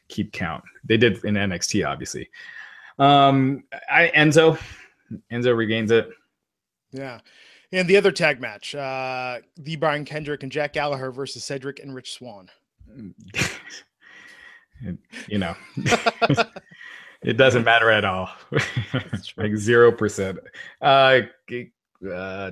keep 0.08 0.32
count. 0.32 0.64
They 0.86 0.96
did 0.96 1.24
in 1.26 1.36
NXT, 1.36 1.86
obviously. 1.86 2.30
Um, 2.98 3.64
I 3.92 4.12
Enzo, 4.16 4.58
Enzo 5.32 5.58
regains 5.58 5.92
it. 5.92 6.10
Yeah, 6.92 7.20
and 7.74 7.88
the 7.88 7.98
other 7.98 8.12
tag 8.12 8.40
match, 8.40 8.76
uh, 8.76 9.40
the 9.58 9.76
Brian 9.76 10.06
Kendrick 10.06 10.44
and 10.44 10.52
Jack 10.52 10.74
Gallagher 10.74 11.12
versus 11.12 11.44
Cedric 11.44 11.80
and 11.80 11.94
Rich 11.94 12.14
Swann. 14.82 14.98
you 15.28 15.38
know, 15.38 15.56
it 17.22 17.38
doesn't 17.38 17.64
matter 17.64 17.90
at 17.92 18.06
all. 18.06 18.30
like 19.38 19.56
zero 19.56 19.92
percent. 19.92 20.40
Uh, 20.82 21.22
uh, 22.10 22.52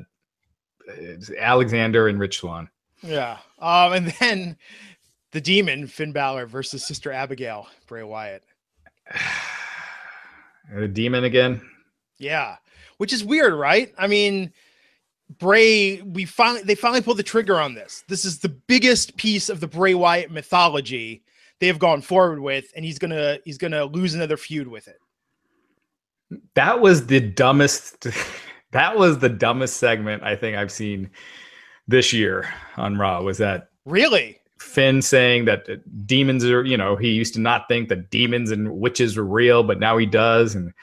Alexander 1.40 2.08
and 2.08 2.20
Rich 2.20 2.40
Swann. 2.40 2.70
Yeah. 3.02 3.38
Um, 3.60 3.94
and 3.94 4.14
then 4.20 4.58
the 5.32 5.42
demon 5.42 5.88
Finn 5.88 6.12
Balor 6.12 6.46
versus 6.48 6.86
Sister 6.86 7.12
Abigail 7.12 7.68
Bray 7.88 8.04
Wyatt. 8.04 8.44
the 10.74 10.88
demon 10.88 11.24
again. 11.26 11.62
Yeah, 12.18 12.56
which 12.98 13.12
is 13.12 13.24
weird, 13.24 13.54
right? 13.54 13.94
I 13.98 14.08
mean, 14.08 14.54
Bray, 15.38 16.02
we 16.02 16.26
finally 16.26 16.64
they 16.64 16.76
finally 16.76 17.02
pulled 17.02 17.18
the 17.18 17.24
trigger 17.24 17.60
on 17.60 17.74
this. 17.74 18.04
This 18.08 18.24
is 18.24 18.40
the 18.40 18.50
biggest 18.50 19.18
piece 19.18 19.50
of 19.50 19.60
the 19.60 19.68
Bray 19.68 19.94
Wyatt 19.94 20.32
mythology 20.32 21.25
they 21.60 21.68
have 21.68 21.80
gone 21.80 22.02
forward 22.02 22.40
with, 22.40 22.72
and 22.76 22.84
he's 22.84 23.00
gonna 23.00 23.40
he's 23.46 23.58
gonna 23.58 23.86
lose 23.86 24.14
another 24.14 24.38
feud 24.38 24.68
with 24.68 24.88
it. 24.88 25.00
That 26.56 26.80
was 26.82 27.08
the 27.08 27.20
dumbest. 27.20 28.08
that 28.72 28.98
was 28.98 29.20
the 29.20 29.30
dumbest 29.30 29.78
segment 29.78 30.24
I 30.24 30.36
think 30.36 30.58
I've 30.58 30.72
seen 30.72 31.10
this 31.88 32.12
year 32.14 32.50
on 32.78 32.98
Raw. 32.98 33.22
Was 33.22 33.38
that 33.38 33.70
really? 33.86 34.40
Finn 34.60 35.02
saying 35.02 35.46
that 35.46 35.68
demons 36.08 36.44
are, 36.46 36.64
you 36.64 36.78
know, 36.78 36.96
he 36.96 37.12
used 37.12 37.34
to 37.36 37.40
not 37.40 37.68
think 37.68 37.90
that 37.90 38.10
demons 38.10 38.52
and 38.52 38.80
witches 38.80 39.18
were 39.18 39.26
real, 39.26 39.64
but 39.64 39.80
now 39.80 39.98
he 39.98 40.06
does. 40.06 40.56
And 40.56 40.74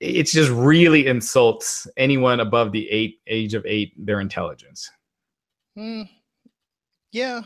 it's 0.00 0.32
just 0.32 0.50
really 0.50 1.06
insults 1.06 1.86
anyone 1.96 2.40
above 2.40 2.72
the 2.72 2.90
eight 2.90 3.20
age 3.26 3.54
of 3.54 3.64
eight, 3.66 3.92
their 3.96 4.20
intelligence. 4.20 4.90
Mm, 5.78 6.08
yeah, 7.12 7.42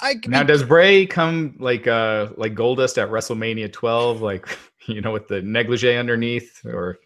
I 0.00 0.20
now 0.26 0.42
does 0.42 0.62
Bray 0.62 1.06
come 1.06 1.54
like 1.58 1.86
uh 1.86 2.28
like 2.36 2.54
Goldust 2.54 3.00
at 3.00 3.10
WrestleMania 3.10 3.72
12, 3.72 4.22
like 4.22 4.58
you 4.86 5.00
know, 5.00 5.12
with 5.12 5.28
the 5.28 5.42
negligee 5.42 5.96
underneath, 5.96 6.64
or 6.64 6.98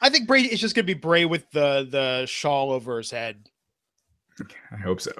I 0.00 0.10
think 0.10 0.26
Bray 0.26 0.42
is 0.42 0.60
just 0.60 0.74
gonna 0.74 0.84
be 0.84 0.94
Bray 0.94 1.24
with 1.24 1.50
the 1.50 1.86
the 1.90 2.26
shawl 2.26 2.72
over 2.72 2.98
his 2.98 3.10
head. 3.10 3.48
I 4.72 4.76
hope 4.76 5.00
so. 5.00 5.12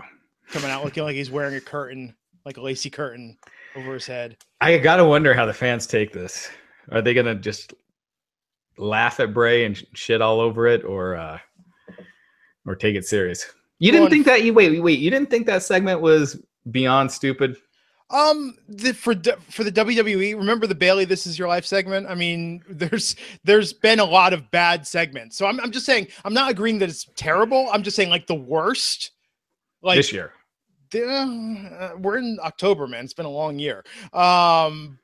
Coming 0.49 0.71
out 0.71 0.85
looking 0.85 1.05
like 1.05 1.15
he's 1.15 1.31
wearing 1.31 1.55
a 1.55 1.61
curtain, 1.61 2.15
like 2.45 2.57
a 2.57 2.61
lacy 2.61 2.91
curtain 2.91 3.39
over 3.77 3.95
his 3.95 4.07
head. 4.07 4.37
I 4.61 4.77
gotta 4.79 5.05
wonder 5.05 5.35
how 5.35 5.47
the 5.47 5.55
fans 5.55 5.87
take 5.87 6.13
this. 6.13 6.49
Are 6.91 7.03
they 7.03 7.15
gonna 7.15 7.35
just 7.35 7.75
laugh 8.77 9.21
at 9.21 9.33
Bray 9.33 9.65
and 9.65 9.81
shit 9.95 10.21
all 10.21 10.41
over 10.41 10.67
it, 10.67 10.85
or 10.85 11.15
uh 11.15 11.39
or 12.67 12.75
take 12.75 12.97
it 12.97 13.07
serious? 13.07 13.47
You 13.79 13.93
didn't 13.93 14.11
think 14.11 14.27
that 14.27 14.43
you 14.43 14.53
wait 14.55 14.83
wait 14.83 14.99
you 14.99 15.11
didn't 15.11 15.31
think 15.31 15.47
that 15.47 15.63
segment 15.63 16.01
was 16.01 16.43
beyond 16.71 17.11
stupid? 17.11 17.57
Um, 18.11 18.57
the, 18.69 18.93
for 18.93 19.15
for 19.51 19.65
the 19.65 19.73
WWE, 19.73 20.37
remember 20.37 20.67
the 20.67 20.75
Bayley 20.75 21.05
"This 21.05 21.27
Is 21.27 21.39
Your 21.39 21.49
Life" 21.49 21.65
segment? 21.65 22.07
I 22.07 22.15
mean, 22.15 22.63
there's 22.69 23.17
there's 23.45 23.73
been 23.73 23.99
a 23.99 24.05
lot 24.05 24.33
of 24.33 24.51
bad 24.51 24.87
segments, 24.87 25.37
so 25.37 25.47
I'm 25.47 25.59
I'm 25.61 25.73
just 25.73 25.87
saying 25.87 26.09
I'm 26.25 26.35
not 26.35 26.51
agreeing 26.51 26.79
that 26.79 26.89
it's 26.89 27.09
terrible. 27.17 27.69
I'm 27.73 27.83
just 27.83 27.97
saying 27.97 28.11
like 28.11 28.27
the 28.27 28.35
worst, 28.35 29.13
like 29.83 29.97
this 29.97 30.13
year. 30.13 30.33
The, 30.91 31.09
uh, 31.09 31.99
we're 31.99 32.19
in 32.19 32.39
October, 32.43 32.87
man. 32.87 33.05
It's 33.05 33.15
been 33.15 33.27
a 33.27 33.31
long 33.31 33.59
year. 33.59 33.85
Um, 34.13 34.99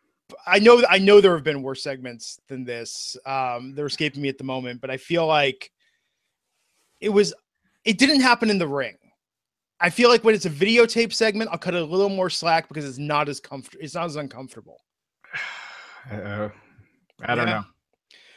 I 0.47 0.61
know 0.61 0.85
I 0.89 0.99
know 0.99 1.21
there 1.21 1.35
have 1.35 1.43
been 1.43 1.63
worse 1.63 1.83
segments 1.83 2.39
than 2.49 2.65
this. 2.65 3.17
Um, 3.27 3.75
they're 3.75 3.87
escaping 3.87 4.23
me 4.23 4.29
at 4.29 4.39
the 4.39 4.45
moment, 4.45 4.81
but 4.81 4.91
I 4.91 4.99
feel 4.99 5.27
like 5.27 5.73
it 7.01 7.09
was. 7.09 7.35
It 7.83 7.97
didn't 7.97 8.21
happen 8.21 8.51
in 8.51 8.59
the 8.59 8.69
ring. 8.69 8.99
I 9.81 9.91
feel 9.91 10.11
like 10.11 10.25
when 10.25 10.35
it's 10.35 10.47
a 10.47 10.51
videotape 10.51 11.13
segment, 11.13 11.51
I'll 11.51 11.59
cut 11.59 11.75
it 11.75 11.83
a 11.83 11.85
little 11.85 12.11
more 12.11 12.29
slack 12.29 12.69
because 12.69 12.85
it's 12.85 12.99
not 12.99 13.29
as 13.29 13.41
comfortable. 13.41 13.83
It's 13.83 13.95
not 13.95 14.07
as 14.07 14.17
uncomfortable. 14.17 14.79
Uh, 16.11 16.49
I 17.27 17.35
don't 17.35 17.47
yeah. 17.47 17.63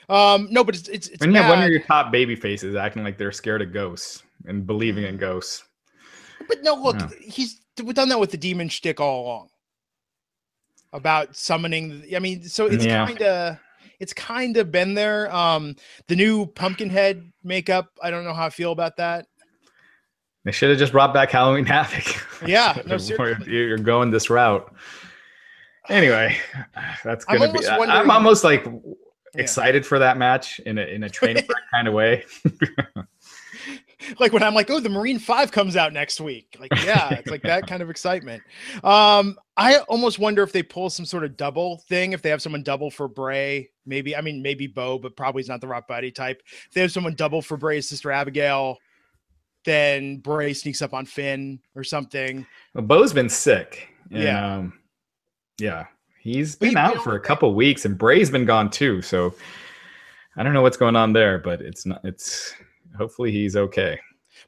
know. 0.09 0.15
Um, 0.15 0.47
no, 0.51 0.65
but 0.65 0.75
it's 0.75 0.89
it's, 0.89 1.07
it's 1.07 1.21
when 1.21 1.31
you 1.31 1.41
have 1.41 1.49
one 1.49 1.63
of 1.63 1.69
your 1.69 1.79
top 1.79 2.11
baby 2.11 2.35
faces 2.35 2.75
acting 2.75 3.05
like 3.05 3.17
they're 3.17 3.31
scared 3.31 3.61
of 3.61 3.71
ghosts 3.71 4.21
and 4.45 4.67
believing 4.67 5.05
in 5.05 5.15
ghosts. 5.15 5.63
But 6.49 6.61
no, 6.61 6.75
look, 6.75 7.13
he's 7.21 7.61
we've 7.81 7.95
done 7.95 8.09
that 8.09 8.19
with 8.19 8.31
the 8.31 8.37
demon 8.37 8.67
shtick 8.67 8.99
all 8.99 9.25
along. 9.25 9.49
About 10.91 11.37
summoning, 11.37 12.03
I 12.13 12.19
mean, 12.19 12.43
so 12.43 12.65
it's 12.65 12.85
yeah. 12.85 13.05
kind 13.05 13.21
of 13.21 13.57
it's 13.99 14.13
kind 14.13 14.57
of 14.57 14.71
been 14.71 14.93
there. 14.93 15.33
Um, 15.33 15.75
the 16.07 16.15
new 16.17 16.45
Pumpkinhead 16.45 17.31
makeup, 17.43 17.89
I 18.01 18.11
don't 18.11 18.25
know 18.25 18.33
how 18.33 18.45
I 18.45 18.49
feel 18.49 18.73
about 18.73 18.97
that. 18.97 19.27
They 20.45 20.51
should 20.51 20.69
have 20.69 20.79
just 20.79 20.91
brought 20.91 21.13
back 21.13 21.31
Halloween 21.31 21.65
Havoc. 21.65 22.03
Yeah, 22.45 22.77
no, 22.85 22.97
you're 23.47 23.77
going 23.77 24.11
this 24.11 24.29
route. 24.29 24.69
Anyway, 25.87 26.37
that's 27.01 27.23
gonna 27.23 27.45
I'm 27.45 27.53
be. 27.53 27.65
I'm 27.65 28.11
almost 28.11 28.43
like 28.43 28.67
excited 29.35 29.83
yeah. 29.83 29.87
for 29.87 29.99
that 29.99 30.17
match 30.17 30.59
in 30.59 30.77
a 30.77 30.81
in 30.81 31.03
a 31.03 31.09
train 31.09 31.37
kind 31.73 31.87
of 31.87 31.93
way. 31.93 32.25
like 34.19 34.33
when 34.33 34.43
I'm 34.43 34.53
like, 34.53 34.69
oh, 34.69 34.81
the 34.81 34.89
Marine 34.89 35.19
Five 35.19 35.53
comes 35.53 35.77
out 35.77 35.93
next 35.93 36.19
week. 36.19 36.57
Like, 36.59 36.71
yeah, 36.83 37.13
it's 37.13 37.31
like 37.31 37.43
that 37.43 37.65
kind 37.65 37.81
of 37.81 37.89
excitement. 37.89 38.43
Um, 38.83 39.37
I 39.55 39.77
almost 39.87 40.19
wonder 40.19 40.43
if 40.43 40.51
they 40.51 40.63
pull 40.63 40.89
some 40.89 41.05
sort 41.05 41.23
of 41.23 41.37
double 41.37 41.77
thing, 41.87 42.11
if 42.11 42.21
they 42.21 42.29
have 42.29 42.41
someone 42.41 42.63
double 42.63 42.91
for 42.91 43.07
Bray, 43.07 43.69
maybe. 43.85 44.17
I 44.17 44.21
mean, 44.21 44.41
maybe 44.41 44.67
Bo, 44.67 44.99
but 44.99 45.15
probably 45.15 45.43
he's 45.43 45.49
not 45.49 45.61
the 45.61 45.67
Rock 45.67 45.87
Body 45.87 46.11
type. 46.11 46.41
If 46.67 46.73
they 46.73 46.81
have 46.81 46.91
someone 46.91 47.15
double 47.15 47.41
for 47.41 47.55
Bray's 47.55 47.87
sister 47.87 48.11
Abigail, 48.11 48.79
then 49.65 50.17
Bray 50.17 50.53
sneaks 50.53 50.81
up 50.81 50.93
on 50.93 51.05
Finn 51.05 51.59
or 51.75 51.83
something. 51.83 52.45
Well, 52.73 52.83
Bo's 52.83 53.13
been 53.13 53.29
sick. 53.29 53.89
And, 54.11 54.23
yeah. 54.23 54.55
Um, 54.55 54.79
yeah. 55.59 55.85
He's 56.19 56.55
been 56.55 56.77
out 56.77 57.03
for 57.03 57.15
a 57.15 57.19
couple 57.19 57.53
weeks 57.53 57.85
and 57.85 57.97
Bray's 57.97 58.29
been 58.29 58.45
gone 58.45 58.69
too. 58.69 59.01
So 59.01 59.33
I 60.37 60.43
don't 60.43 60.53
know 60.53 60.61
what's 60.61 60.77
going 60.77 60.95
on 60.95 61.13
there, 61.13 61.37
but 61.37 61.61
it's 61.61 61.85
not, 61.85 62.01
it's, 62.03 62.53
hopefully 62.97 63.31
he's 63.31 63.55
okay. 63.55 63.99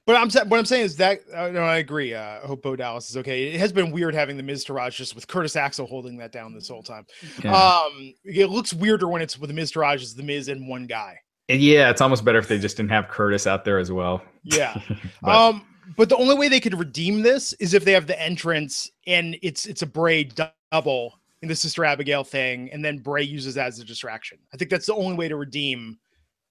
But 0.05 0.17
I'm 0.17 0.29
what 0.49 0.59
I'm 0.59 0.65
saying 0.65 0.85
is 0.85 0.95
that 0.97 1.21
uh, 1.33 1.49
no, 1.49 1.61
I 1.61 1.77
agree. 1.77 2.13
Uh, 2.13 2.39
I 2.43 2.45
hope 2.45 2.61
Bo 2.61 2.75
Dallas 2.75 3.09
is 3.09 3.17
okay. 3.17 3.53
It 3.53 3.59
has 3.59 3.73
been 3.73 3.91
weird 3.91 4.13
having 4.13 4.37
the 4.37 4.43
Miztourage 4.43 4.95
just 4.95 5.15
with 5.15 5.27
Curtis 5.27 5.55
Axel 5.55 5.87
holding 5.87 6.15
that 6.17 6.31
down 6.31 6.53
this 6.53 6.67
whole 6.69 6.83
time. 6.83 7.07
Yeah. 7.43 7.55
Um, 7.55 8.13
it 8.23 8.51
looks 8.51 8.71
weirder 8.71 9.07
when 9.07 9.23
it's 9.23 9.39
with 9.39 9.49
the 9.49 9.59
Miztourage 9.59 10.03
as 10.03 10.13
the 10.13 10.21
Miz 10.21 10.47
and 10.47 10.67
one 10.67 10.85
guy. 10.85 11.19
Yeah, 11.47 11.89
it's 11.89 12.01
almost 12.01 12.25
better 12.25 12.39
if 12.39 12.47
they 12.47 12.57
just 12.57 12.77
didn't 12.77 12.89
have 12.89 13.07
Curtis 13.07 13.45
out 13.45 13.65
there 13.65 13.77
as 13.79 13.91
well. 13.91 14.21
Yeah. 14.43 14.79
but. 15.21 15.35
Um, 15.35 15.65
but 15.95 16.09
the 16.09 16.17
only 16.17 16.35
way 16.35 16.47
they 16.47 16.59
could 16.59 16.77
redeem 16.77 17.21
this 17.21 17.53
is 17.53 17.73
if 17.73 17.85
they 17.85 17.91
have 17.91 18.07
the 18.07 18.19
entrance 18.19 18.89
and 19.05 19.37
it's 19.43 19.67
it's 19.67 19.83
a 19.83 19.85
Bray 19.85 20.23
double 20.71 21.19
in 21.41 21.47
the 21.47 21.55
Sister 21.55 21.85
Abigail 21.85 22.23
thing, 22.23 22.71
and 22.71 22.83
then 22.83 22.97
Bray 22.97 23.23
uses 23.23 23.53
that 23.55 23.67
as 23.67 23.79
a 23.79 23.85
distraction. 23.85 24.39
I 24.53 24.57
think 24.57 24.71
that's 24.71 24.87
the 24.87 24.95
only 24.95 25.15
way 25.15 25.27
to 25.27 25.35
redeem 25.35 25.99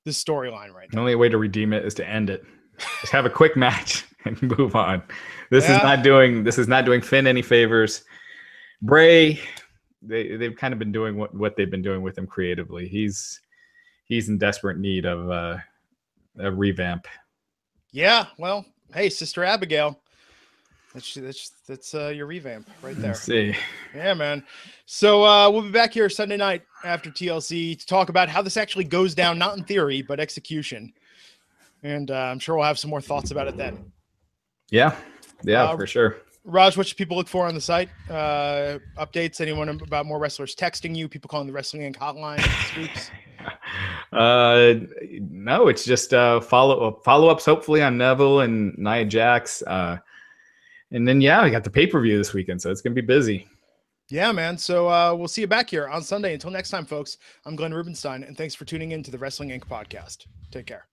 this 0.05 0.23
storyline 0.23 0.73
right 0.73 0.89
now. 0.93 0.97
The 0.97 1.01
only 1.01 1.15
way 1.17 1.29
to 1.29 1.39
redeem 1.39 1.73
it 1.73 1.85
is 1.85 1.95
to 1.95 2.09
end 2.09 2.31
it. 2.31 2.45
Just 3.01 3.13
have 3.13 3.27
a 3.27 3.31
quick 3.31 3.57
match 3.57 4.05
and 4.25 4.41
move 4.57 4.77
on. 4.77 5.03
This 5.51 5.65
yeah. 5.65 5.79
is 5.79 5.83
not 5.83 6.03
doing 6.03 6.45
this 6.45 6.59
is 6.59 6.69
not 6.69 6.85
doing 6.85 7.01
Finn 7.01 7.27
any 7.27 7.43
favors. 7.43 8.05
Bray, 8.83 9.41
they 10.03 10.37
they've 10.37 10.57
kind 10.57 10.73
of 10.73 10.79
been 10.79 10.93
doing 10.93 11.17
what, 11.17 11.35
what 11.35 11.57
they've 11.57 11.71
been 11.71 11.83
doing 11.83 12.03
with 12.03 12.17
him 12.17 12.27
creatively. 12.27 12.87
He's 12.89 13.41
he's 14.05 14.29
in 14.29 14.39
desperate 14.39 14.79
need 14.79 15.05
of 15.05 15.31
uh, 15.31 15.57
a 16.39 16.51
revamp. 16.51 17.07
Yeah, 17.93 18.27
well, 18.39 18.65
hey, 18.93 19.09
Sister 19.09 19.45
Abigail. 19.45 19.99
That's 20.95 21.15
that's 21.15 21.51
that's 21.67 21.95
uh, 21.95 22.09
your 22.09 22.27
revamp 22.27 22.71
right 22.81 22.97
there. 22.97 23.11
Let's 23.11 23.23
see. 23.23 23.55
Yeah, 23.95 24.15
man. 24.15 24.45
So 24.87 25.25
uh, 25.25 25.51
we'll 25.51 25.63
be 25.63 25.71
back 25.71 25.93
here 25.93 26.09
Sunday 26.09 26.37
night 26.37 26.63
after 26.85 27.11
TLC 27.11 27.79
to 27.79 27.87
talk 27.87 28.11
about 28.11 28.29
how 28.29 28.43
this 28.43 28.57
actually 28.57 28.85
goes 28.85 29.13
down, 29.15 29.37
not 29.37 29.57
in 29.57 29.65
theory, 29.65 30.03
but 30.03 30.21
execution. 30.21 30.93
And 31.83 32.13
uh, 32.13 32.15
I'm 32.15 32.39
sure 32.39 32.57
we'll 32.57 32.65
have 32.65 32.79
some 32.79 32.91
more 32.91 33.01
thoughts 33.01 33.33
about 33.33 33.49
it 33.49 33.57
then. 33.57 33.93
Yeah, 34.71 34.97
yeah, 35.43 35.65
uh, 35.65 35.77
for 35.77 35.87
sure. 35.87 36.19
Raj, 36.45 36.77
what 36.77 36.87
should 36.87 36.99
people 36.99 37.17
look 37.17 37.29
for 37.29 37.47
on 37.47 37.55
the 37.55 37.61
site? 37.61 37.89
Uh, 38.09 38.79
updates? 38.99 39.41
Anyone 39.41 39.69
about 39.69 40.05
more 40.05 40.19
wrestlers 40.19 40.55
texting 40.55 40.95
you? 40.95 41.09
People 41.09 41.29
calling 41.29 41.47
the 41.47 41.53
Wrestling 41.53 41.91
Inc. 41.91 41.97
hotline? 41.97 42.41
Uh, 44.13 44.75
no, 45.29 45.67
it's 45.67 45.85
just 45.85 46.15
uh, 46.15 46.41
follow 46.41 47.01
follow 47.05 47.29
ups. 47.29 47.45
Hopefully 47.45 47.83
on 47.83 47.99
Neville 47.99 48.41
and 48.41 48.73
Nia 48.79 49.05
Jax. 49.05 49.61
Uh, 49.63 49.99
and 50.93 51.07
then 51.07 51.21
yeah, 51.21 51.43
we 51.43 51.51
got 51.51 51.65
the 51.65 51.71
pay 51.71 51.87
per 51.87 52.01
view 52.01 52.17
this 52.17 52.33
weekend, 52.33 52.63
so 52.63 52.71
it's 52.71 52.81
gonna 52.81 52.95
be 52.95 53.01
busy. 53.01 53.47
Yeah, 54.09 54.31
man. 54.33 54.57
So 54.57 54.89
uh, 54.89 55.15
we'll 55.15 55.29
see 55.29 55.41
you 55.41 55.49
back 55.49 55.69
here 55.69 55.89
on 55.89 56.03
Sunday. 56.03 56.35
Until 56.35 56.51
next 56.51 56.71
time, 56.71 56.87
folks. 56.87 57.19
I'm 57.45 57.57
Glenn 57.57 57.75
Rubenstein, 57.75 58.23
and 58.23 58.37
thanks 58.37 58.55
for 58.55 58.65
tuning 58.65 58.93
in 58.93 59.03
to 59.03 59.11
the 59.11 59.19
Wrestling 59.19 59.49
Inc. 59.49 59.65
podcast. 59.65 60.27
Take 60.53 60.67
care. 60.67 60.87